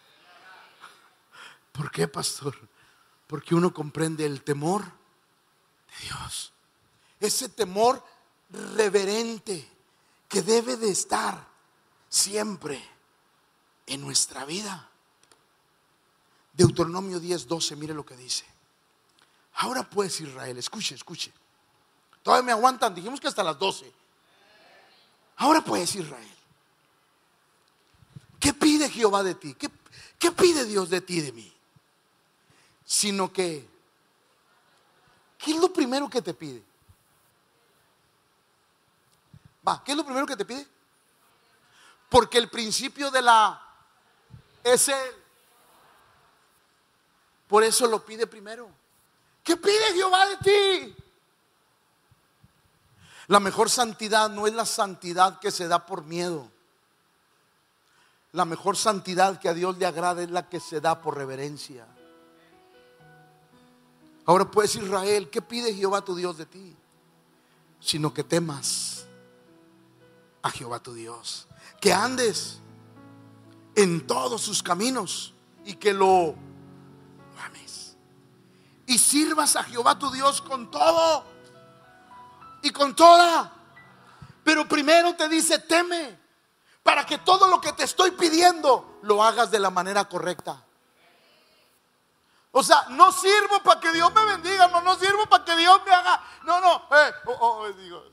¿Por 1.72 1.90
qué, 1.90 2.08
pastor? 2.08 2.56
Porque 3.26 3.54
uno 3.54 3.74
comprende 3.74 4.24
el 4.24 4.42
temor 4.42 4.84
de 4.84 6.06
Dios. 6.06 6.52
Ese 7.20 7.50
temor 7.50 8.02
reverente 8.74 9.70
que 10.28 10.42
debe 10.42 10.76
de 10.76 10.90
estar 10.90 11.46
siempre 12.08 12.82
en 13.92 14.00
nuestra 14.00 14.44
vida. 14.46 14.88
Deuteronomio 16.54 17.20
10, 17.20 17.46
12, 17.46 17.76
mire 17.76 17.94
lo 17.94 18.04
que 18.04 18.16
dice. 18.16 18.44
Ahora 19.56 19.88
pues 19.88 20.20
Israel, 20.20 20.56
escuche, 20.56 20.94
escuche. 20.94 21.32
Todavía 22.22 22.46
me 22.46 22.52
aguantan, 22.52 22.94
dijimos 22.94 23.20
que 23.20 23.28
hasta 23.28 23.42
las 23.42 23.58
12. 23.58 23.92
Ahora 25.36 25.62
pues 25.62 25.94
Israel. 25.94 26.36
¿Qué 28.40 28.54
pide 28.54 28.88
Jehová 28.88 29.22
de 29.22 29.34
ti? 29.34 29.54
¿Qué, 29.54 29.70
¿Qué, 30.18 30.32
pide 30.32 30.64
Dios 30.64 30.88
de 30.88 31.00
ti, 31.00 31.20
de 31.20 31.32
mí? 31.32 31.52
sino 32.84 33.32
que, 33.32 33.66
¿qué 35.38 35.52
es 35.52 35.56
lo 35.56 35.72
primero 35.72 36.10
que 36.10 36.20
te 36.20 36.34
pide? 36.34 36.62
Va, 39.66 39.82
¿qué 39.84 39.92
es 39.92 39.96
lo 39.96 40.04
primero 40.04 40.26
que 40.26 40.36
te 40.36 40.44
pide? 40.44 40.66
Porque 42.10 42.36
el 42.36 42.50
principio 42.50 43.10
de 43.10 43.22
la 43.22 43.61
es 44.64 44.88
Él. 44.88 45.14
Por 47.48 47.64
eso 47.64 47.86
lo 47.86 48.04
pide 48.04 48.26
primero. 48.26 48.70
¿Qué 49.44 49.56
pide 49.56 49.92
Jehová 49.92 50.26
de 50.26 50.36
ti? 50.38 50.96
La 53.26 53.40
mejor 53.40 53.68
santidad 53.68 54.30
no 54.30 54.46
es 54.46 54.54
la 54.54 54.66
santidad 54.66 55.38
que 55.38 55.50
se 55.50 55.68
da 55.68 55.84
por 55.84 56.04
miedo. 56.04 56.50
La 58.32 58.44
mejor 58.44 58.76
santidad 58.76 59.38
que 59.38 59.48
a 59.48 59.54
Dios 59.54 59.76
le 59.76 59.84
agrada 59.84 60.22
es 60.22 60.30
la 60.30 60.48
que 60.48 60.60
se 60.60 60.80
da 60.80 61.02
por 61.02 61.16
reverencia. 61.16 61.86
Ahora 64.24 64.50
pues 64.50 64.74
Israel, 64.76 65.28
¿qué 65.28 65.42
pide 65.42 65.74
Jehová 65.74 66.02
tu 66.02 66.14
Dios 66.14 66.38
de 66.38 66.46
ti? 66.46 66.76
Sino 67.80 68.14
que 68.14 68.24
temas 68.24 69.04
a 70.40 70.50
Jehová 70.50 70.80
tu 70.80 70.94
Dios. 70.94 71.46
Que 71.80 71.92
andes 71.92 72.61
en 73.74 74.06
todos 74.06 74.42
sus 74.42 74.62
caminos 74.62 75.34
y 75.64 75.74
que 75.74 75.92
lo 75.92 76.34
ames. 77.44 77.96
y 78.86 78.98
sirvas 78.98 79.56
a 79.56 79.64
Jehová 79.64 79.98
tu 79.98 80.10
Dios 80.10 80.42
con 80.42 80.70
todo 80.70 81.24
y 82.62 82.70
con 82.70 82.94
toda. 82.94 83.52
Pero 84.44 84.66
primero 84.66 85.14
te 85.14 85.28
dice, 85.28 85.58
teme, 85.60 86.18
para 86.82 87.06
que 87.06 87.18
todo 87.18 87.48
lo 87.48 87.60
que 87.60 87.72
te 87.72 87.84
estoy 87.84 88.10
pidiendo 88.12 88.98
lo 89.02 89.22
hagas 89.22 89.50
de 89.50 89.60
la 89.60 89.70
manera 89.70 90.04
correcta. 90.08 90.64
O 92.50 92.62
sea, 92.62 92.86
no 92.90 93.10
sirvo 93.12 93.62
para 93.62 93.80
que 93.80 93.90
Dios 93.92 94.12
me 94.12 94.24
bendiga, 94.24 94.68
no, 94.68 94.82
no 94.82 94.94
sirvo 94.96 95.26
para 95.26 95.44
que 95.44 95.56
Dios 95.56 95.80
me 95.86 95.92
haga. 95.92 96.22
No, 96.44 96.60
no, 96.60 96.76
eh, 96.76 97.12
oh, 97.26 97.36
oh, 97.40 97.72
digo, 97.72 98.04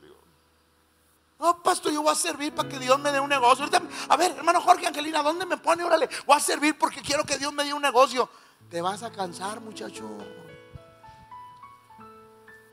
No, 1.39 1.63
pastor, 1.63 1.93
yo 1.93 2.01
voy 2.01 2.11
a 2.11 2.15
servir 2.15 2.53
para 2.53 2.67
que 2.67 2.77
Dios 2.77 2.99
me 2.99 3.13
dé 3.13 3.19
un 3.19 3.29
negocio. 3.29 3.65
a 4.09 4.17
ver, 4.17 4.31
hermano 4.31 4.59
Jorge 4.59 4.87
Angelina, 4.87 5.23
¿dónde 5.23 5.45
me 5.45 5.57
pone? 5.57 5.83
Órale, 5.85 6.09
voy 6.25 6.35
a 6.35 6.39
servir 6.39 6.77
porque 6.77 7.01
quiero 7.01 7.23
que 7.23 7.37
Dios 7.37 7.53
me 7.53 7.63
dé 7.63 7.73
un 7.73 7.81
negocio. 7.81 8.29
Te 8.69 8.81
vas 8.81 9.03
a 9.03 9.11
cansar, 9.11 9.61
muchacho. 9.61 10.05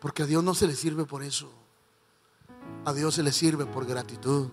Porque 0.01 0.25
a 0.25 0.27
Dios 0.27 0.43
no 0.43 0.55
se 0.55 0.67
le 0.67 0.75
sirve 0.75 1.05
por 1.05 1.23
eso. 1.23 1.51
A 2.85 2.93
Dios 2.93 3.15
se 3.15 3.23
le 3.23 3.33
sirve 3.33 3.67
por 3.67 3.87
gratitud. 3.87 4.49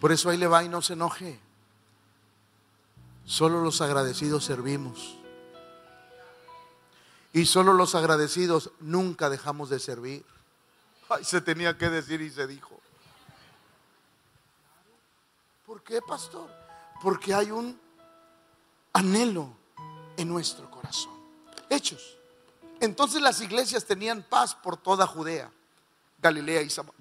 Por 0.00 0.10
eso 0.10 0.30
ahí 0.30 0.38
le 0.38 0.46
va 0.46 0.64
y 0.64 0.68
no 0.68 0.80
se 0.80 0.94
enoje. 0.94 1.38
Solo 3.26 3.60
los 3.62 3.82
agradecidos 3.82 4.44
servimos. 4.44 5.18
Y 7.34 7.44
solo 7.44 7.74
los 7.74 7.94
agradecidos 7.94 8.72
nunca 8.80 9.28
dejamos 9.30 9.68
de 9.68 9.78
servir. 9.78 10.24
Ay, 11.10 11.24
se 11.24 11.42
tenía 11.42 11.76
que 11.76 11.90
decir 11.90 12.20
y 12.22 12.30
se 12.30 12.46
dijo. 12.46 12.81
¿Por 15.72 15.82
qué, 15.82 16.02
pastor? 16.02 16.50
Porque 17.00 17.32
hay 17.32 17.50
un 17.50 17.80
anhelo 18.92 19.48
en 20.18 20.28
nuestro 20.28 20.70
corazón. 20.70 21.14
Hechos. 21.70 22.18
Entonces 22.78 23.22
las 23.22 23.40
iglesias 23.40 23.86
tenían 23.86 24.22
paz 24.22 24.54
por 24.54 24.76
toda 24.76 25.06
Judea, 25.06 25.50
Galilea 26.20 26.60
y 26.60 26.68
Samaria. 26.68 27.00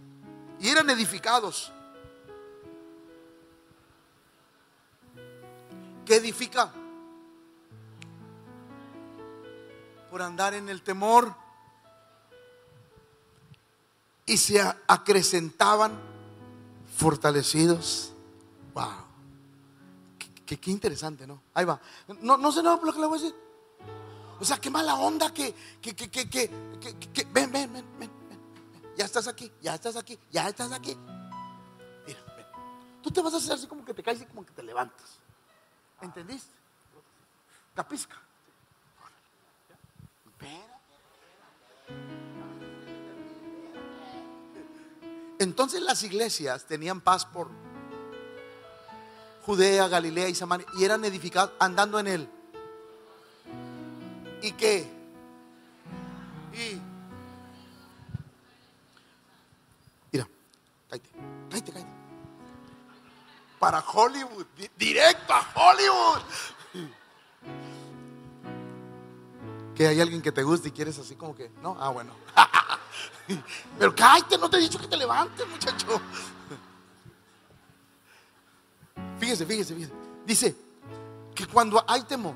Y 0.61 0.69
eran 0.69 0.89
edificados. 0.89 1.69
¿Qué 6.05 6.15
edifica? 6.15 6.71
por 10.09 10.21
andar 10.21 10.53
en 10.53 10.69
el 10.69 10.81
temor 10.81 11.35
y 14.25 14.37
se 14.37 14.61
acrecentaban 14.87 15.99
fortalecidos. 16.97 18.10
Wow. 18.73 19.11
Qué, 20.45 20.69
interesante, 20.69 21.25
¿no? 21.25 21.41
Ahí 21.53 21.63
va. 21.63 21.79
No, 22.21 22.35
no 22.35 22.51
sé 22.51 22.61
nada 22.61 22.75
por 22.77 22.87
lo 22.87 22.93
que 22.93 22.99
le 22.99 23.07
voy 23.07 23.19
a 23.19 23.21
decir. 23.21 23.35
O 24.39 24.43
sea, 24.43 24.57
qué 24.57 24.69
mala 24.69 24.95
onda 24.95 25.33
que, 25.33 25.53
que, 25.81 25.95
que, 25.95 26.09
que, 26.09 26.29
que, 26.29 27.27
ven, 27.31 27.51
ven, 27.51 27.71
ven, 27.71 27.85
ven, 27.97 28.11
Ya 28.97 29.05
estás 29.05 29.27
aquí, 29.27 29.49
ya 29.61 29.75
estás 29.75 29.95
aquí, 29.95 30.19
ya 30.29 30.49
estás 30.49 30.71
aquí. 30.71 30.97
Mira, 32.05 32.19
ven. 32.35 32.45
Tú 33.01 33.11
te 33.11 33.21
vas 33.21 33.33
a 33.33 33.37
hacer 33.37 33.53
así 33.53 33.67
como 33.67 33.85
que 33.85 33.93
te 33.93 34.03
caes 34.03 34.21
y 34.21 34.25
como 34.25 34.45
que 34.45 34.51
te 34.51 34.63
levantas. 34.63 35.19
¿Entendiste? 36.01 36.51
Capisca. 37.73 38.19
Entonces 45.41 45.81
las 45.81 46.03
iglesias 46.03 46.65
tenían 46.65 47.01
paz 47.01 47.25
por 47.25 47.49
Judea, 49.45 49.87
Galilea 49.87 50.29
y 50.29 50.35
Samaria 50.35 50.67
y 50.77 50.83
eran 50.83 51.03
edificados 51.03 51.51
andando 51.59 51.99
en 51.99 52.07
él. 52.07 52.29
¿Y 54.41 54.51
qué? 54.53 54.89
Y 56.53 56.81
mira, 60.11 60.27
cállate, 60.89 61.09
cállate, 61.49 61.71
cállate. 61.71 61.91
Para 63.59 63.79
Hollywood, 63.79 64.45
directo 64.77 65.33
a 65.33 65.47
Hollywood. 65.53 66.21
Que 69.75 69.87
hay 69.87 70.01
alguien 70.01 70.21
que 70.21 70.31
te 70.31 70.43
guste 70.43 70.69
y 70.69 70.71
quieres 70.71 70.97
así 70.99 71.15
como 71.15 71.35
que, 71.35 71.49
no, 71.61 71.77
ah, 71.79 71.89
bueno. 71.89 72.13
Pero 73.79 73.95
cállate, 73.95 74.37
no 74.37 74.49
te 74.49 74.57
he 74.57 74.61
dicho 74.61 74.79
que 74.79 74.87
te 74.87 74.97
levantes, 74.97 75.47
muchacho. 75.47 76.01
Fíjese, 79.21 79.45
fíjese. 79.45 79.89
Dice 80.25 80.55
que 81.33 81.47
cuando 81.47 81.81
hay 81.87 82.01
temor, 82.01 82.35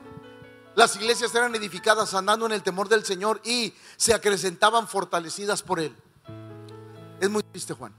las 0.75 0.95
iglesias 0.95 1.35
eran 1.35 1.53
edificadas 1.55 2.13
andando 2.13 2.45
en 2.45 2.53
el 2.53 2.63
temor 2.63 2.87
del 2.87 3.03
Señor 3.03 3.41
y 3.43 3.73
se 3.97 4.13
acrecentaban 4.13 4.87
fortalecidas 4.87 5.61
por 5.61 5.81
Él. 5.81 5.93
Es 7.19 7.29
muy 7.29 7.43
triste, 7.43 7.73
Juan. 7.73 7.93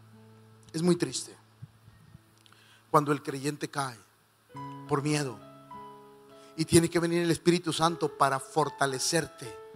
Es 0.72 0.82
muy 0.82 0.96
triste. 0.96 1.36
Cuando 2.90 3.12
el 3.12 3.22
creyente 3.22 3.68
cae 3.68 3.98
por 4.88 5.02
miedo 5.02 5.38
y 6.56 6.64
tiene 6.64 6.88
que 6.88 6.98
venir 6.98 7.22
el 7.22 7.30
Espíritu 7.30 7.72
Santo 7.72 8.16
para 8.16 8.40
fortalecerte 8.40 9.66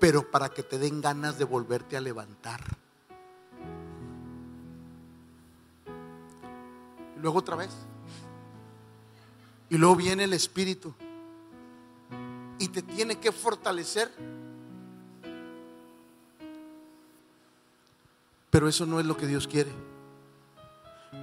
pero 0.00 0.28
para 0.28 0.48
que 0.48 0.62
te 0.62 0.78
den 0.78 1.00
ganas 1.00 1.38
de 1.38 1.44
volverte 1.44 1.96
a 1.96 2.00
levantar. 2.00 2.60
Luego 7.20 7.38
otra 7.38 7.56
vez. 7.56 7.70
Y 9.68 9.78
luego 9.78 9.96
viene 9.96 10.24
el 10.24 10.32
Espíritu. 10.32 10.94
Y 12.58 12.68
te 12.68 12.82
tiene 12.82 13.18
que 13.18 13.32
fortalecer. 13.32 14.10
Pero 18.50 18.68
eso 18.68 18.84
no 18.84 18.98
es 18.98 19.06
lo 19.06 19.16
que 19.16 19.26
Dios 19.26 19.46
quiere. 19.46 19.70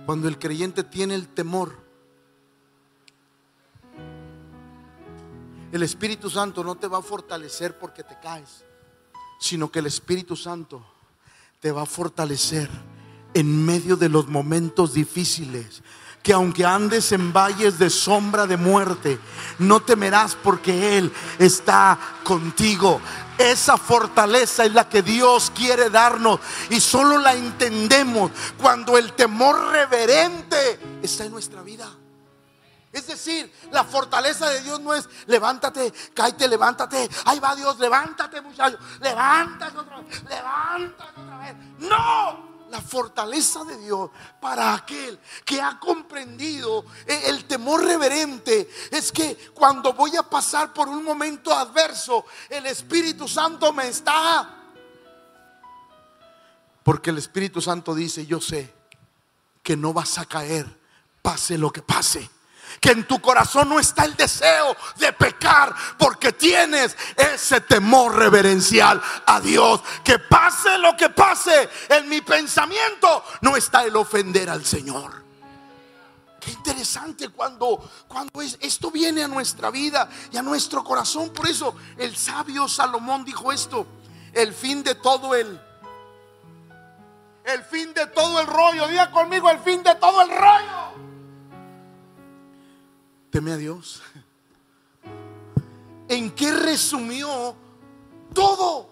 Cuando 0.06 0.28
el 0.28 0.40
creyente 0.40 0.84
tiene 0.84 1.16
el 1.16 1.28
temor, 1.28 1.76
el 5.72 5.84
Espíritu 5.84 6.30
Santo 6.30 6.64
no 6.64 6.76
te 6.76 6.88
va 6.88 7.00
a 7.00 7.02
fortalecer 7.02 7.78
porque 7.78 8.04
te 8.04 8.18
caes 8.20 8.64
sino 9.38 9.72
que 9.72 9.80
el 9.80 9.86
Espíritu 9.86 10.36
Santo 10.36 10.84
te 11.60 11.72
va 11.72 11.84
a 11.84 11.86
fortalecer 11.86 12.70
en 13.34 13.66
medio 13.66 13.96
de 13.96 14.10
los 14.10 14.28
momentos 14.28 14.94
difíciles. 14.94 15.82
Que 16.24 16.34
aunque 16.34 16.66
andes 16.66 17.12
en 17.14 17.32
valles 17.32 17.80
de 17.80 17.90
sombra 17.90 18.46
de 18.48 18.58
muerte, 18.58 19.18
no 19.60 19.82
temerás 19.82 20.36
porque 20.36 20.98
Él 20.98 21.14
está 21.40 21.98
contigo. 22.24 23.00
Esa 23.38 23.78
fortaleza 23.78 24.66
es 24.66 24.74
la 24.74 24.90
que 24.90 25.02
Dios 25.02 25.52
quiere 25.56 25.90
darnos 25.90 26.40
y 26.70 26.82
solo 26.82 27.20
la 27.20 27.34
entendemos 27.34 28.32
cuando 28.58 28.98
el 28.98 29.14
temor 29.14 29.72
reverente 29.72 30.80
está 31.02 31.24
en 31.26 31.32
nuestra 31.32 31.62
vida. 31.62 31.88
Es 32.92 33.06
decir, 33.06 33.54
la 33.72 33.84
fortaleza 33.84 34.50
de 34.50 34.62
Dios 34.62 34.80
no 34.80 34.92
es 34.94 35.08
levántate, 35.28 35.94
cállate, 36.16 36.48
levántate. 36.48 37.08
Ahí 37.26 37.40
va 37.40 37.56
Dios, 37.56 37.78
levántate, 37.78 38.42
muchacho. 38.42 38.80
Levántate 39.02 39.78
otra 39.78 40.02
vez, 40.02 40.24
levántate 40.24 41.22
otra 41.22 41.38
vez. 41.38 41.56
No, 41.78 42.57
la 42.70 42.82
fortaleza 42.82 43.64
de 43.64 43.78
Dios 43.78 44.10
para 44.40 44.74
aquel 44.74 45.20
que 45.46 45.62
ha 45.62 45.80
comprendido 45.80 46.86
el 47.06 47.46
temor 47.46 47.84
reverente 47.84 48.70
es 48.92 49.12
que 49.12 49.36
cuando 49.54 49.94
voy 49.94 50.16
a 50.16 50.24
pasar 50.24 50.74
por 50.74 50.88
un 50.88 51.04
momento 51.04 51.54
adverso, 51.54 52.26
el 52.50 52.66
Espíritu 52.66 53.28
Santo 53.28 53.74
me 53.74 53.88
está. 53.88 54.54
Porque 56.84 57.10
el 57.10 57.18
Espíritu 57.18 57.62
Santo 57.62 57.94
dice, 57.94 58.26
yo 58.26 58.40
sé 58.40 58.74
que 59.62 59.76
no 59.76 59.94
vas 59.94 60.18
a 60.18 60.26
caer, 60.26 60.66
pase 61.22 61.58
lo 61.58 61.72
que 61.72 61.82
pase 61.82 62.30
que 62.80 62.92
en 62.92 63.08
tu 63.08 63.20
corazón 63.20 63.70
no 63.70 63.80
está 63.80 64.06
el 64.06 64.16
deseo 64.16 64.76
de 64.98 65.14
pecar 65.14 65.74
porque 65.98 66.34
tienes 66.34 66.96
ese 67.16 67.62
temor 67.62 68.16
reverencial 68.16 69.02
a 69.26 69.40
Dios. 69.40 69.82
Que 70.04 70.20
pase 70.20 70.78
lo 70.78 70.96
que 70.96 71.10
pase, 71.10 71.70
en 71.90 72.08
mi 72.10 72.22
pensamiento 72.22 73.24
no 73.42 73.56
está 73.56 73.84
el 73.84 73.96
ofender 73.96 74.50
al 74.50 74.66
Señor. 74.66 75.26
Qué 76.40 76.52
interesante 76.52 77.30
cuando, 77.30 77.90
cuando 78.08 78.42
esto 78.42 78.92
viene 78.92 79.24
a 79.24 79.28
nuestra 79.28 79.70
vida 79.70 80.08
y 80.32 80.38
a 80.38 80.42
nuestro 80.42 80.84
corazón. 80.84 81.30
Por 81.30 81.48
eso 81.48 81.76
el 81.98 82.16
sabio 82.16 82.68
Salomón 82.68 83.26
dijo 83.26 83.52
esto, 83.52 83.86
el 84.34 84.54
fin 84.54 84.84
de 84.84 84.96
todo 84.96 85.36
el... 85.36 85.62
El 87.44 87.64
fin 87.64 87.94
de 87.94 88.06
todo 88.08 88.42
el 88.42 88.48
rollo, 88.48 88.90
diga 88.90 89.10
conmigo 89.10 89.50
el 89.50 89.60
fin 89.60 89.82
de 89.82 89.96
todo 89.96 90.22
el 90.22 90.30
rollo 90.30 91.07
teme 93.30 93.52
a 93.52 93.58
Dios. 93.58 94.02
¿En 96.08 96.32
qué 96.32 96.52
resumió 96.52 97.56
todo? 98.34 98.90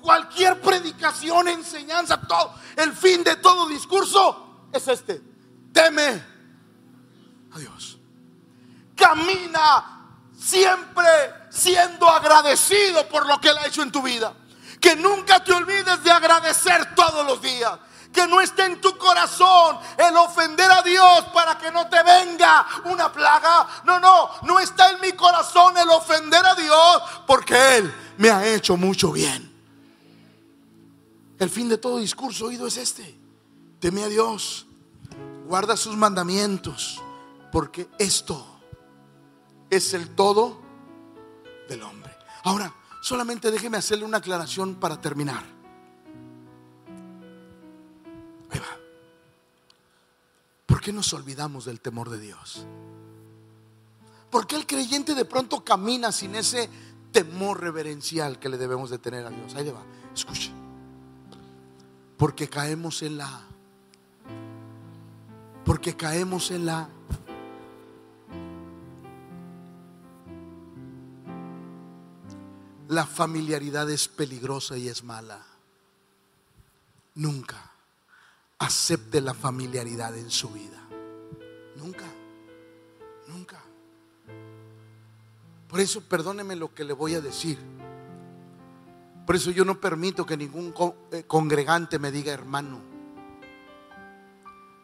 Cualquier 0.00 0.60
predicación, 0.60 1.48
enseñanza, 1.48 2.20
todo, 2.20 2.54
el 2.76 2.92
fin 2.92 3.24
de 3.24 3.36
todo 3.36 3.66
discurso 3.68 4.68
es 4.72 4.86
este. 4.86 5.20
Teme 5.72 6.22
a 7.52 7.58
Dios. 7.58 7.98
Camina 8.94 9.96
siempre 10.38 11.06
siendo 11.50 12.08
agradecido 12.08 13.08
por 13.08 13.26
lo 13.26 13.40
que 13.40 13.48
Él 13.48 13.58
ha 13.58 13.66
hecho 13.66 13.82
en 13.82 13.90
tu 13.90 14.02
vida. 14.02 14.34
Que 14.80 14.94
nunca 14.94 15.42
te 15.42 15.52
olvides 15.52 16.02
de 16.04 16.10
agradecer 16.10 16.94
todos 16.94 17.26
los 17.26 17.40
días. 17.42 17.78
Que 18.16 18.26
no 18.26 18.40
esté 18.40 18.64
en 18.64 18.80
tu 18.80 18.96
corazón 18.96 19.78
el 19.98 20.16
ofender 20.16 20.70
a 20.70 20.80
Dios 20.80 21.26
para 21.34 21.58
que 21.58 21.70
no 21.70 21.86
te 21.86 22.02
venga 22.02 22.66
una 22.84 23.12
plaga. 23.12 23.68
No, 23.84 24.00
no, 24.00 24.30
no 24.42 24.58
está 24.58 24.90
en 24.92 25.02
mi 25.02 25.12
corazón 25.12 25.76
el 25.76 25.90
ofender 25.90 26.44
a 26.46 26.54
Dios 26.54 27.02
porque 27.26 27.76
Él 27.76 27.94
me 28.16 28.30
ha 28.30 28.46
hecho 28.46 28.78
mucho 28.78 29.12
bien. 29.12 29.54
El 31.38 31.50
fin 31.50 31.68
de 31.68 31.76
todo 31.76 31.98
discurso 31.98 32.46
oído 32.46 32.66
es 32.66 32.78
este. 32.78 33.18
Teme 33.80 34.04
a 34.04 34.08
Dios, 34.08 34.66
guarda 35.44 35.76
sus 35.76 35.94
mandamientos, 35.94 37.02
porque 37.52 37.90
esto 37.98 38.46
es 39.68 39.92
el 39.92 40.14
todo 40.14 40.62
del 41.68 41.82
hombre. 41.82 42.16
Ahora, 42.44 42.72
solamente 43.02 43.50
déjeme 43.50 43.76
hacerle 43.76 44.06
una 44.06 44.18
aclaración 44.18 44.76
para 44.76 44.98
terminar. 45.00 45.55
Qué 50.86 50.92
nos 50.92 51.12
olvidamos 51.14 51.64
del 51.64 51.80
temor 51.80 52.10
de 52.10 52.20
Dios? 52.20 52.64
¿Por 54.30 54.46
qué 54.46 54.54
el 54.54 54.68
creyente 54.68 55.16
de 55.16 55.24
pronto 55.24 55.64
camina 55.64 56.12
sin 56.12 56.36
ese 56.36 56.70
temor 57.10 57.60
reverencial 57.60 58.38
que 58.38 58.48
le 58.48 58.56
debemos 58.56 58.88
de 58.90 58.98
tener 58.98 59.26
a 59.26 59.30
Dios? 59.30 59.56
Ahí 59.56 59.64
le 59.64 59.72
va. 59.72 59.82
Escuche. 60.14 60.52
Porque 62.16 62.48
caemos 62.48 63.02
en 63.02 63.18
la 63.18 63.42
porque 65.64 65.96
caemos 65.96 66.52
en 66.52 66.66
la 66.66 66.88
La 72.86 73.04
familiaridad 73.04 73.90
es 73.90 74.06
peligrosa 74.06 74.78
y 74.78 74.86
es 74.86 75.02
mala. 75.02 75.44
Nunca 77.16 77.75
acepte 78.58 79.20
la 79.20 79.34
familiaridad 79.34 80.16
en 80.16 80.30
su 80.30 80.48
vida. 80.50 80.86
Nunca, 81.76 82.06
nunca. 83.28 83.60
Por 85.68 85.80
eso 85.80 86.00
perdóneme 86.00 86.56
lo 86.56 86.74
que 86.74 86.84
le 86.84 86.92
voy 86.92 87.14
a 87.14 87.20
decir. 87.20 87.58
Por 89.26 89.36
eso 89.36 89.50
yo 89.50 89.64
no 89.64 89.80
permito 89.80 90.24
que 90.24 90.36
ningún 90.36 90.72
eh, 91.10 91.24
congregante 91.26 91.98
me 91.98 92.10
diga 92.10 92.32
hermano. 92.32 92.80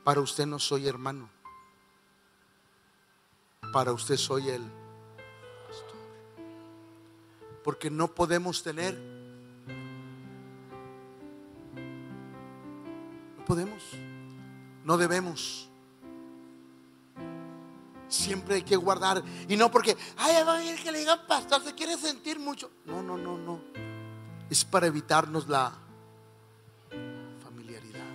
Para 0.04 0.20
usted 0.20 0.46
no 0.46 0.58
soy 0.58 0.88
hermano. 0.88 1.28
Para 3.72 3.92
usted 3.92 4.16
soy 4.16 4.48
el 4.48 4.82
porque 7.62 7.90
no 7.90 8.08
podemos 8.08 8.62
tener. 8.62 9.21
Podemos. 13.52 13.82
No 14.82 14.96
debemos. 14.96 15.68
Siempre 18.08 18.54
hay 18.54 18.62
que 18.62 18.76
guardar. 18.76 19.22
Y 19.46 19.58
no 19.58 19.70
porque, 19.70 19.94
ay, 20.16 20.42
va 20.42 20.56
a 20.56 20.76
que 20.82 20.90
le 20.90 21.00
digan 21.00 21.18
pastor, 21.28 21.62
se 21.62 21.74
quiere 21.74 21.98
sentir 21.98 22.38
mucho. 22.38 22.70
No, 22.86 23.02
no, 23.02 23.18
no, 23.18 23.36
no. 23.36 23.60
Es 24.48 24.64
para 24.64 24.86
evitarnos 24.86 25.48
la 25.48 25.70
familiaridad. 27.44 28.06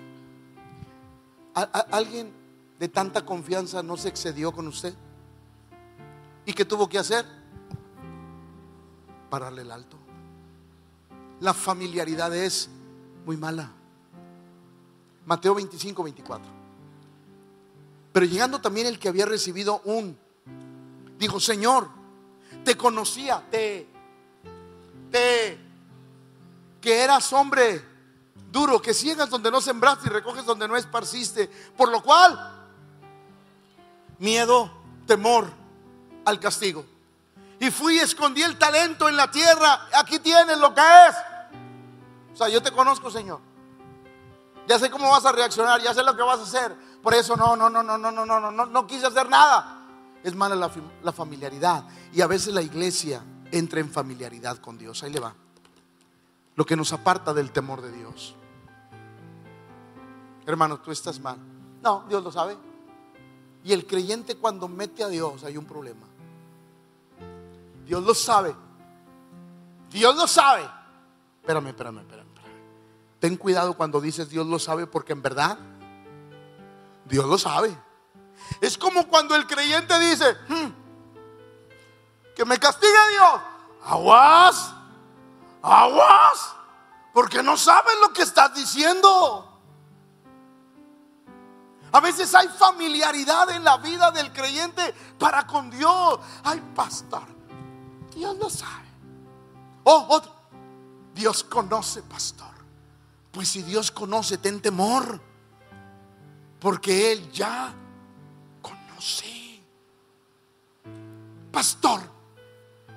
¿Alguien 1.91 2.33
de 2.79 2.87
tanta 2.87 3.23
confianza 3.23 3.83
no 3.83 3.95
se 3.95 4.09
excedió 4.09 4.51
con 4.51 4.67
usted? 4.67 4.95
¿Y 6.47 6.53
qué 6.53 6.65
tuvo 6.65 6.89
que 6.89 6.97
hacer? 6.97 7.23
pararle 9.29 9.61
el 9.61 9.71
alto. 9.71 9.97
La 11.41 11.53
familiaridad 11.53 12.35
es 12.35 12.69
muy 13.25 13.37
mala. 13.37 13.76
Mateo 15.27 15.53
25, 15.55 16.03
24. 16.03 16.47
Pero 18.13 18.25
llegando 18.25 18.61
también 18.61 18.87
el 18.87 18.97
que 18.97 19.09
había 19.09 19.25
recibido 19.25 19.81
un, 19.83 20.17
dijo, 21.19 21.39
Señor, 21.39 21.89
te 22.63 22.77
conocía, 22.77 23.43
te, 23.51 23.87
te, 25.11 25.59
que 26.79 27.03
eras 27.03 27.31
hombre 27.33 27.83
duro, 28.51 28.81
que 28.81 28.93
ciegas 28.93 29.29
donde 29.29 29.51
no 29.51 29.59
sembraste 29.59 30.07
y 30.07 30.11
recoges 30.11 30.45
donde 30.45 30.65
no 30.65 30.77
esparciste. 30.77 31.49
Por 31.75 31.89
lo 31.89 32.01
cual, 32.01 32.69
miedo, 34.19 34.71
temor 35.05 35.51
al 36.23 36.39
castigo. 36.39 36.85
Y 37.59 37.69
fui 37.69 37.97
y 37.97 37.99
escondí 37.99 38.43
el 38.43 38.57
talento 38.57 39.09
en 39.09 39.17
la 39.17 39.29
tierra. 39.29 39.89
Aquí 39.93 40.19
tienes 40.19 40.57
lo 40.57 40.73
que 40.73 40.79
es. 40.81 41.15
O 42.33 42.37
sea, 42.37 42.47
yo 42.47 42.63
te 42.63 42.71
conozco, 42.71 43.11
Señor. 43.11 43.46
Ya 44.67 44.77
sé 44.77 44.89
cómo 44.91 45.09
vas 45.09 45.25
a 45.25 45.31
reaccionar, 45.31 45.81
ya 45.81 45.93
sé 45.93 46.03
lo 46.03 46.15
que 46.15 46.21
vas 46.23 46.39
a 46.39 46.43
hacer. 46.43 46.75
Por 47.01 47.13
eso 47.13 47.35
no, 47.37 47.55
no, 47.55 47.69
no, 47.69 47.81
no, 47.81 47.97
no, 47.97 48.11
no, 48.11 48.25
no, 48.25 48.51
no, 48.51 48.65
no 48.65 48.87
quise 48.87 49.07
hacer 49.07 49.29
nada. 49.29 49.85
Es 50.23 50.35
mala 50.35 50.55
la, 50.55 50.69
la 51.03 51.11
familiaridad. 51.13 51.85
Y 52.11 52.21
a 52.21 52.27
veces 52.27 52.53
la 52.53 52.61
iglesia 52.61 53.23
entra 53.51 53.79
en 53.79 53.89
familiaridad 53.89 54.57
con 54.57 54.77
Dios. 54.77 55.03
Ahí 55.03 55.11
le 55.11 55.21
va. 55.21 55.33
Lo 56.55 56.65
que 56.65 56.75
nos 56.75 56.91
aparta 56.91 57.33
del 57.33 57.51
temor 57.51 57.81
de 57.81 57.91
Dios. 57.91 58.35
Hermano, 60.45 60.79
tú 60.79 60.91
estás 60.91 61.19
mal. 61.19 61.37
No, 61.81 62.05
Dios 62.09 62.23
lo 62.23 62.31
sabe. 62.31 62.57
Y 63.63 63.73
el 63.73 63.85
creyente 63.85 64.35
cuando 64.35 64.67
mete 64.67 65.03
a 65.03 65.07
Dios 65.07 65.43
hay 65.43 65.57
un 65.57 65.65
problema. 65.65 66.07
Dios 67.85 68.03
lo 68.03 68.13
sabe. 68.13 68.55
Dios 69.89 70.15
lo 70.15 70.27
sabe. 70.27 70.63
Espérame, 71.41 71.67
espérame, 71.67 71.99
espérame, 71.99 72.26
Ten 73.19 73.35
cuidado 73.35 73.75
cuando 73.75 73.99
dices 73.99 74.29
Dios 74.29 74.45
lo 74.45 74.59
sabe 74.59 74.85
porque 74.87 75.13
en 75.13 75.21
verdad 75.21 75.57
Dios 77.05 77.25
lo 77.25 77.37
sabe. 77.37 77.75
Es 78.61 78.77
como 78.77 79.07
cuando 79.07 79.35
el 79.35 79.47
creyente 79.47 79.97
dice, 79.99 80.37
hmm, 80.47 80.67
que 82.35 82.45
me 82.45 82.57
castigue 82.59 82.93
Dios. 83.11 83.41
Aguas, 83.85 84.73
aguas, 85.61 86.55
porque 87.13 87.41
no 87.41 87.57
sabes 87.57 87.93
lo 88.01 88.13
que 88.13 88.21
estás 88.21 88.53
diciendo. 88.53 89.59
A 91.91 91.99
veces 91.99 92.33
hay 92.35 92.47
familiaridad 92.49 93.49
en 93.51 93.63
la 93.63 93.77
vida 93.77 94.11
del 94.11 94.31
creyente 94.33 94.93
para 95.17 95.47
con 95.47 95.69
Dios. 95.69 96.19
Ay, 96.43 96.61
pastor, 96.75 97.23
Dios 98.13 98.37
lo 98.37 98.49
sabe. 98.49 98.87
Oh, 99.83 100.05
otro. 100.09 100.35
Dios 101.13 101.43
conoce, 101.43 102.03
pastor. 102.03 102.56
Pues 103.31 103.49
si 103.49 103.61
Dios 103.61 103.91
conoce, 103.91 104.37
ten 104.37 104.61
temor. 104.61 105.21
Porque 106.59 107.11
Él 107.11 107.31
ya 107.31 107.73
conoce. 108.61 109.61
Pastor, 111.51 112.01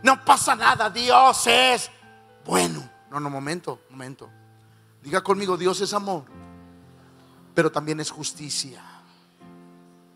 no 0.02 0.24
pasa 0.24 0.54
nada. 0.54 0.90
Dios 0.90 1.46
es 1.46 1.90
bueno. 2.44 2.88
No, 3.10 3.20
no, 3.20 3.28
momento, 3.28 3.80
momento. 3.90 4.30
Diga 5.02 5.22
conmigo, 5.22 5.56
Dios 5.56 5.80
es 5.80 5.92
amor. 5.92 6.24
Pero 7.54 7.70
también 7.72 8.00
es 8.00 8.10
justicia. 8.10 8.82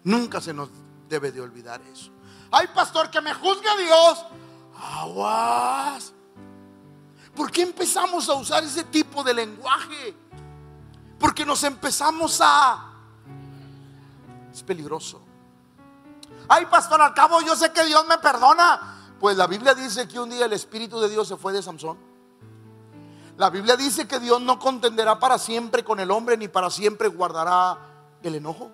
Nunca 0.04 0.40
se 0.40 0.54
nos 0.54 0.70
debe 1.08 1.32
de 1.32 1.40
olvidar 1.40 1.80
eso. 1.82 2.10
Ay, 2.50 2.68
pastor, 2.74 3.10
que 3.10 3.20
me 3.20 3.34
juzgue 3.34 3.68
Dios. 3.84 4.24
Aguas. 4.78 6.12
¿Por 7.34 7.50
qué 7.50 7.62
empezamos 7.62 8.28
a 8.28 8.34
usar 8.34 8.62
ese 8.64 8.84
tipo 8.84 9.22
de 9.22 9.34
lenguaje? 9.34 10.14
Porque 11.18 11.44
nos 11.44 11.62
empezamos 11.64 12.40
a... 12.42 12.92
Es 14.52 14.62
peligroso. 14.62 15.20
Ay, 16.48 16.66
pastor, 16.66 17.00
al 17.00 17.14
cabo 17.14 17.40
yo 17.40 17.56
sé 17.56 17.72
que 17.72 17.84
Dios 17.84 18.06
me 18.06 18.18
perdona. 18.18 19.14
Pues 19.18 19.36
la 19.36 19.46
Biblia 19.46 19.74
dice 19.74 20.06
que 20.06 20.20
un 20.20 20.30
día 20.30 20.46
el 20.46 20.52
Espíritu 20.52 21.00
de 21.00 21.08
Dios 21.08 21.26
se 21.26 21.36
fue 21.36 21.52
de 21.52 21.62
Samson. 21.62 21.98
La 23.36 23.50
Biblia 23.50 23.76
dice 23.76 24.06
que 24.06 24.20
Dios 24.20 24.40
no 24.40 24.58
contenderá 24.58 25.18
para 25.18 25.38
siempre 25.38 25.82
con 25.82 25.98
el 25.98 26.10
hombre 26.10 26.36
ni 26.36 26.46
para 26.46 26.70
siempre 26.70 27.08
guardará 27.08 27.78
el 28.22 28.36
enojo. 28.36 28.70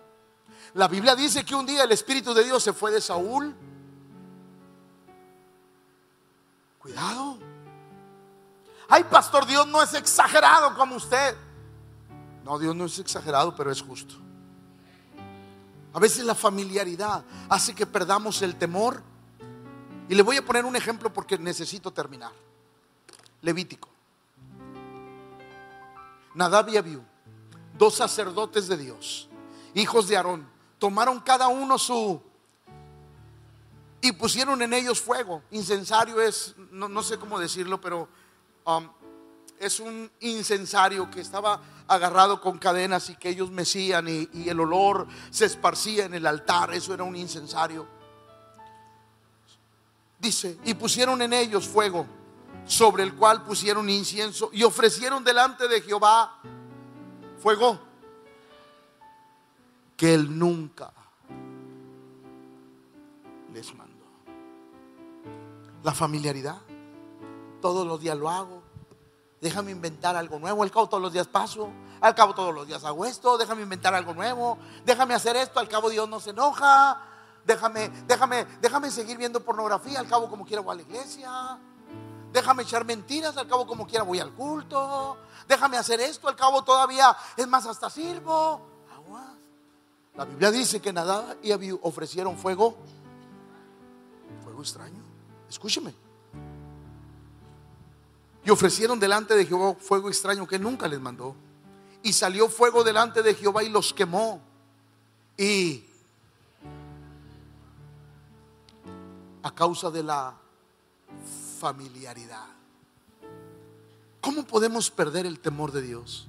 La 0.75 0.87
Biblia 0.87 1.17
dice 1.17 1.45
que 1.45 1.55
un 1.55 1.65
día 1.65 1.85
el 1.85 1.93
Espíritu 1.93 2.35
de 2.35 2.45
Dios 2.45 2.63
se 2.63 2.73
fue 2.73 2.91
de 2.91 3.01
Saúl 3.01 3.57
Cuidado. 6.81 7.37
Ay, 8.91 9.05
pastor, 9.05 9.47
Dios 9.47 9.67
no 9.69 9.81
es 9.81 9.95
exagerado 9.95 10.75
como 10.75 10.97
usted. 10.97 11.37
No, 12.45 12.59
Dios 12.59 12.75
no 12.75 12.87
es 12.87 12.99
exagerado, 12.99 13.55
pero 13.55 13.71
es 13.71 13.81
justo. 13.81 14.17
A 15.93 16.01
veces 16.01 16.25
la 16.25 16.35
familiaridad 16.35 17.25
hace 17.49 17.75
que 17.75 17.87
perdamos 17.87 18.43
el 18.43 18.57
temor. 18.57 19.03
Y 20.09 20.15
le 20.17 20.23
voy 20.23 20.37
a 20.37 20.45
poner 20.45 20.65
un 20.65 20.75
ejemplo 20.75 21.13
porque 21.13 21.39
necesito 21.39 21.93
terminar. 21.93 22.33
Levítico. 23.43 23.89
Nadab 26.35 26.69
y 26.69 26.77
Abiú, 26.77 27.03
dos 27.77 27.95
sacerdotes 27.95 28.69
de 28.69 28.77
Dios, 28.77 29.29
hijos 29.75 30.09
de 30.09 30.17
Aarón, 30.17 30.49
tomaron 30.79 31.21
cada 31.21 31.49
uno 31.49 31.77
su 31.79 32.21
y 34.01 34.13
pusieron 34.13 34.63
en 34.63 34.73
ellos 34.73 35.01
fuego. 35.01 35.43
Incensario 35.51 36.21
es, 36.21 36.55
no, 36.71 37.03
sé 37.03 37.19
cómo 37.19 37.39
decirlo, 37.39 37.81
pero 37.81 38.09
um, 38.67 38.89
es 39.59 39.81
un 39.81 40.11
incensario 40.21 41.11
que 41.11 41.21
estaba 41.21 41.61
agarrado 41.87 42.41
con 42.41 42.59
cadenas 42.59 43.11
y 43.11 43.17
que 43.17 43.29
ellos 43.29 43.51
mecían 43.51 44.09
y, 44.09 44.29
y 44.33 44.49
el 44.49 44.61
olor 44.61 45.07
se 45.31 45.45
esparcía 45.45 46.07
en 46.07 46.15
el 46.15 46.27
altar. 46.27 46.73
Eso 46.73 46.95
era 46.95 47.05
un 47.05 47.17
incensario. 47.17 47.87
Dice, 50.19 50.59
y 50.65 50.75
pusieron 50.75 51.21
en 51.23 51.33
ellos 51.33 51.67
fuego, 51.67 52.07
sobre 52.67 53.03
el 53.03 53.15
cual 53.15 53.43
pusieron 53.43 53.89
incienso 53.89 54.51
y 54.53 54.63
ofrecieron 54.63 55.25
delante 55.25 55.67
de 55.67 55.81
Jehová 55.81 56.41
fuego 57.41 57.81
que 59.97 60.15
él 60.15 60.39
nunca 60.39 60.93
les 63.53 63.75
mandó. 63.75 64.07
La 65.83 65.93
familiaridad, 65.93 66.61
todos 67.61 67.87
los 67.87 68.01
días 68.01 68.17
lo 68.17 68.29
hago. 68.29 68.63
Déjame 69.41 69.71
inventar 69.71 70.17
algo 70.17 70.39
nuevo. 70.39 70.63
Al 70.63 70.71
cabo 70.71 70.89
todos 70.89 71.03
los 71.03 71.13
días 71.13 71.27
paso. 71.27 71.71
Al 72.01 72.15
cabo 72.15 72.35
todos 72.35 72.55
los 72.55 72.67
días 72.67 72.85
hago 72.85 73.07
esto. 73.07 73.39
Déjame 73.39 73.63
inventar 73.63 73.95
algo 73.95 74.13
nuevo. 74.15 74.59
Déjame 74.85 75.15
hacer 75.15 75.37
esto. 75.37 75.61
Al 75.61 75.69
cabo 75.69 75.89
Dios 75.89 76.09
no 76.09 76.21
se 76.21 76.31
enoja. 76.31 77.01
Déjame, 77.45 77.89
déjame, 78.07 78.45
déjame 78.61 78.91
seguir 78.91 79.17
viendo 79.17 79.41
pornografía. 79.41 79.99
Al 80.01 80.09
cabo 80.09 80.29
como 80.29 80.45
quiera 80.45 80.63
voy 80.63 80.73
a 80.73 80.77
la 80.77 80.83
iglesia. 80.83 81.59
Déjame 82.33 82.65
echar 82.65 82.85
mentiras. 82.85 83.37
Al 83.37 83.49
cabo 83.49 83.67
como 83.67 83.87
quiera 83.87 84.05
voy 84.05 84.21
al 84.21 84.33
culto. 84.33 85.17
Déjame 85.49 85.79
hacer 85.79 86.01
esto. 86.01 86.29
Al 86.29 86.37
cabo 86.37 86.63
todavía, 86.63 87.17
es 87.37 87.49
más, 87.49 87.65
hasta 87.67 87.89
sirvo. 87.89 88.61
La 90.17 90.25
Biblia 90.27 90.51
dice 90.51 90.81
que 90.81 90.93
nada 90.93 91.37
y 91.43 91.71
ofrecieron 91.81 92.37
fuego. 92.37 92.77
Fuego 94.45 94.61
extraño. 94.61 95.03
Escúcheme. 95.49 95.95
Ofrecieron 98.51 98.99
delante 98.99 99.35
de 99.35 99.47
Jehová 99.47 99.75
fuego 99.75 100.09
extraño 100.09 100.47
que 100.47 100.59
nunca 100.59 100.89
les 100.89 101.01
mandó. 101.01 101.37
Y 102.03 102.13
salió 102.13 102.49
fuego 102.49 102.83
delante 102.83 103.23
de 103.23 103.35
Jehová 103.35 103.63
y 103.63 103.69
los 103.69 103.93
quemó. 103.93 104.41
Y 105.37 105.85
a 109.43 109.55
causa 109.55 109.91
de 109.91 110.03
la 110.03 110.35
familiaridad. 111.59 112.47
¿Cómo 114.21 114.45
podemos 114.45 114.91
perder 114.91 115.27
el 115.27 115.41
temor 115.41 115.73
de 115.73 115.83
Dios? 115.83 116.29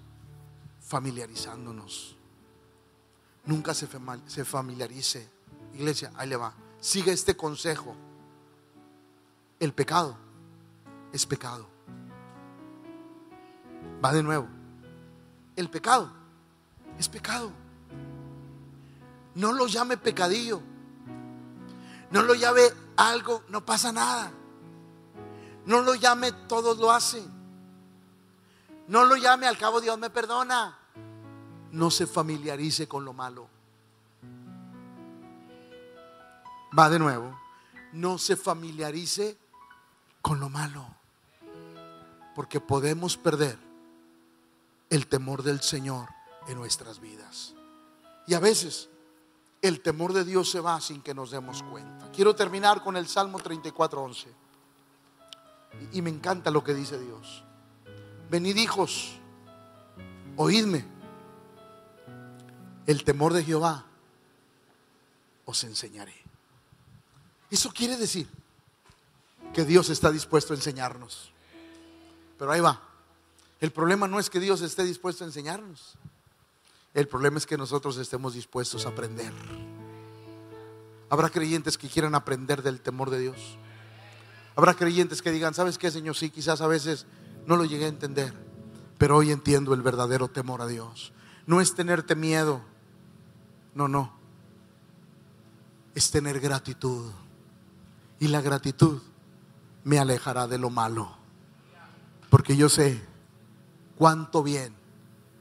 Familiarizándonos. 0.82 2.16
Nunca 3.46 3.74
se 3.74 3.88
familiarice. 4.46 5.28
Iglesia, 5.74 6.12
ahí 6.16 6.30
le 6.30 6.36
va. 6.36 6.54
Sigue 6.80 7.12
este 7.12 7.36
consejo. 7.36 7.96
El 9.60 9.74
pecado 9.74 10.18
es 11.12 11.26
pecado. 11.26 11.68
Va 14.04 14.12
de 14.12 14.24
nuevo. 14.24 14.48
El 15.56 15.70
pecado 15.70 16.12
es 16.98 17.08
pecado. 17.08 17.52
No 19.36 19.54
lo 19.54 19.68
llame 19.68 19.98
pecadillo. 19.98 20.62
No 22.10 22.24
lo 22.24 22.34
llame 22.34 22.62
algo, 22.98 23.44
no 23.50 23.66
pasa 23.66 23.92
nada. 23.92 24.32
No 25.66 25.82
lo 25.82 25.96
llame, 25.96 26.32
todos 26.32 26.78
lo 26.78 26.92
hacen. 26.92 27.26
No 28.88 29.06
lo 29.06 29.16
llame, 29.16 29.48
al 29.48 29.58
cabo 29.58 29.80
Dios 29.80 29.98
me 29.98 30.10
perdona. 30.10 30.78
No 31.72 31.90
se 31.90 32.08
familiarice 32.08 32.88
con 32.88 33.06
lo 33.06 33.14
malo. 33.14 33.48
Va 36.78 36.90
de 36.90 37.00
nuevo. 37.00 37.40
No 37.94 38.18
se 38.18 38.36
familiarice 38.36 39.38
con 40.22 40.40
lo 40.40 40.50
malo. 40.50 40.86
Porque 42.36 42.60
podemos 42.60 43.16
perder 43.16 43.71
el 44.92 45.08
temor 45.08 45.42
del 45.42 45.62
Señor 45.62 46.10
en 46.48 46.58
nuestras 46.58 47.00
vidas. 47.00 47.56
Y 48.28 48.36
a 48.36 48.40
veces 48.40 48.90
el 49.62 49.82
temor 49.82 50.14
de 50.14 50.26
Dios 50.26 50.52
se 50.52 50.60
va 50.60 50.80
sin 50.82 51.02
que 51.02 51.14
nos 51.14 51.32
demos 51.32 51.64
cuenta. 51.64 52.12
Quiero 52.12 52.36
terminar 52.36 52.84
con 52.84 52.98
el 52.98 53.08
Salmo 53.08 53.40
34:11. 53.40 54.28
Y 55.94 56.02
me 56.02 56.10
encanta 56.10 56.52
lo 56.52 56.64
que 56.64 56.74
dice 56.74 57.00
Dios. 57.00 57.44
Venid 58.30 58.58
hijos, 58.58 59.14
oídme. 60.36 60.86
El 62.86 63.04
temor 63.06 63.34
de 63.34 63.44
Jehová 63.44 63.86
os 65.46 65.64
enseñaré. 65.64 66.16
Eso 67.50 67.72
quiere 67.72 67.96
decir 67.96 68.28
que 69.54 69.64
Dios 69.64 69.90
está 69.90 70.12
dispuesto 70.12 70.54
a 70.54 70.58
enseñarnos. 70.58 71.32
Pero 72.38 72.52
ahí 72.52 72.60
va. 72.60 72.91
El 73.62 73.72
problema 73.72 74.08
no 74.08 74.20
es 74.20 74.30
que 74.30 74.40
Dios 74.40 74.62
esté 74.62 74.84
dispuesto 74.84 75.24
a 75.24 75.28
enseñarnos. 75.28 75.94
El 76.96 77.08
problema 77.08 77.38
es 77.38 77.46
que 77.46 77.58
nosotros 77.58 77.96
estemos 77.98 78.34
dispuestos 78.34 78.86
a 78.86 78.90
aprender. 78.90 79.32
Habrá 81.10 81.30
creyentes 81.30 81.78
que 81.78 81.88
quieran 81.88 82.16
aprender 82.16 82.64
del 82.64 82.82
temor 82.82 83.12
de 83.12 83.20
Dios. 83.20 83.58
Habrá 84.56 84.74
creyentes 84.74 85.22
que 85.22 85.32
digan, 85.32 85.54
¿sabes 85.54 85.78
qué, 85.78 85.92
Señor? 85.92 86.16
Sí, 86.16 86.32
quizás 86.32 86.60
a 86.62 86.68
veces 86.68 87.06
no 87.46 87.56
lo 87.56 87.64
llegué 87.64 87.86
a 87.86 87.90
entender, 87.90 88.34
pero 88.98 89.18
hoy 89.18 89.32
entiendo 89.32 89.74
el 89.74 89.82
verdadero 89.84 90.28
temor 90.28 90.62
a 90.62 90.68
Dios. 90.68 91.14
No 91.46 91.62
es 91.62 91.76
tenerte 91.76 92.16
miedo, 92.16 92.62
no, 93.76 93.88
no. 93.88 94.12
Es 95.94 96.10
tener 96.10 96.40
gratitud. 96.40 97.12
Y 98.20 98.28
la 98.28 98.42
gratitud 98.42 99.02
me 99.84 100.00
alejará 100.00 100.48
de 100.48 100.58
lo 100.58 100.70
malo. 100.70 101.16
Porque 102.30 102.56
yo 102.56 102.68
sé 102.68 103.11
cuánto 104.02 104.42
bien 104.42 104.74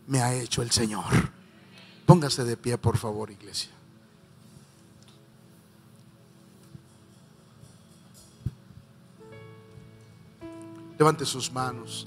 me 0.07 0.21
ha 0.21 0.35
hecho 0.35 0.61
el 0.61 0.71
Señor. 0.71 1.07
Póngase 2.05 2.45
de 2.45 2.59
pie, 2.59 2.77
por 2.77 2.99
favor, 2.99 3.31
iglesia. 3.31 3.71
Levante 10.99 11.25
sus 11.25 11.51
manos. 11.51 12.07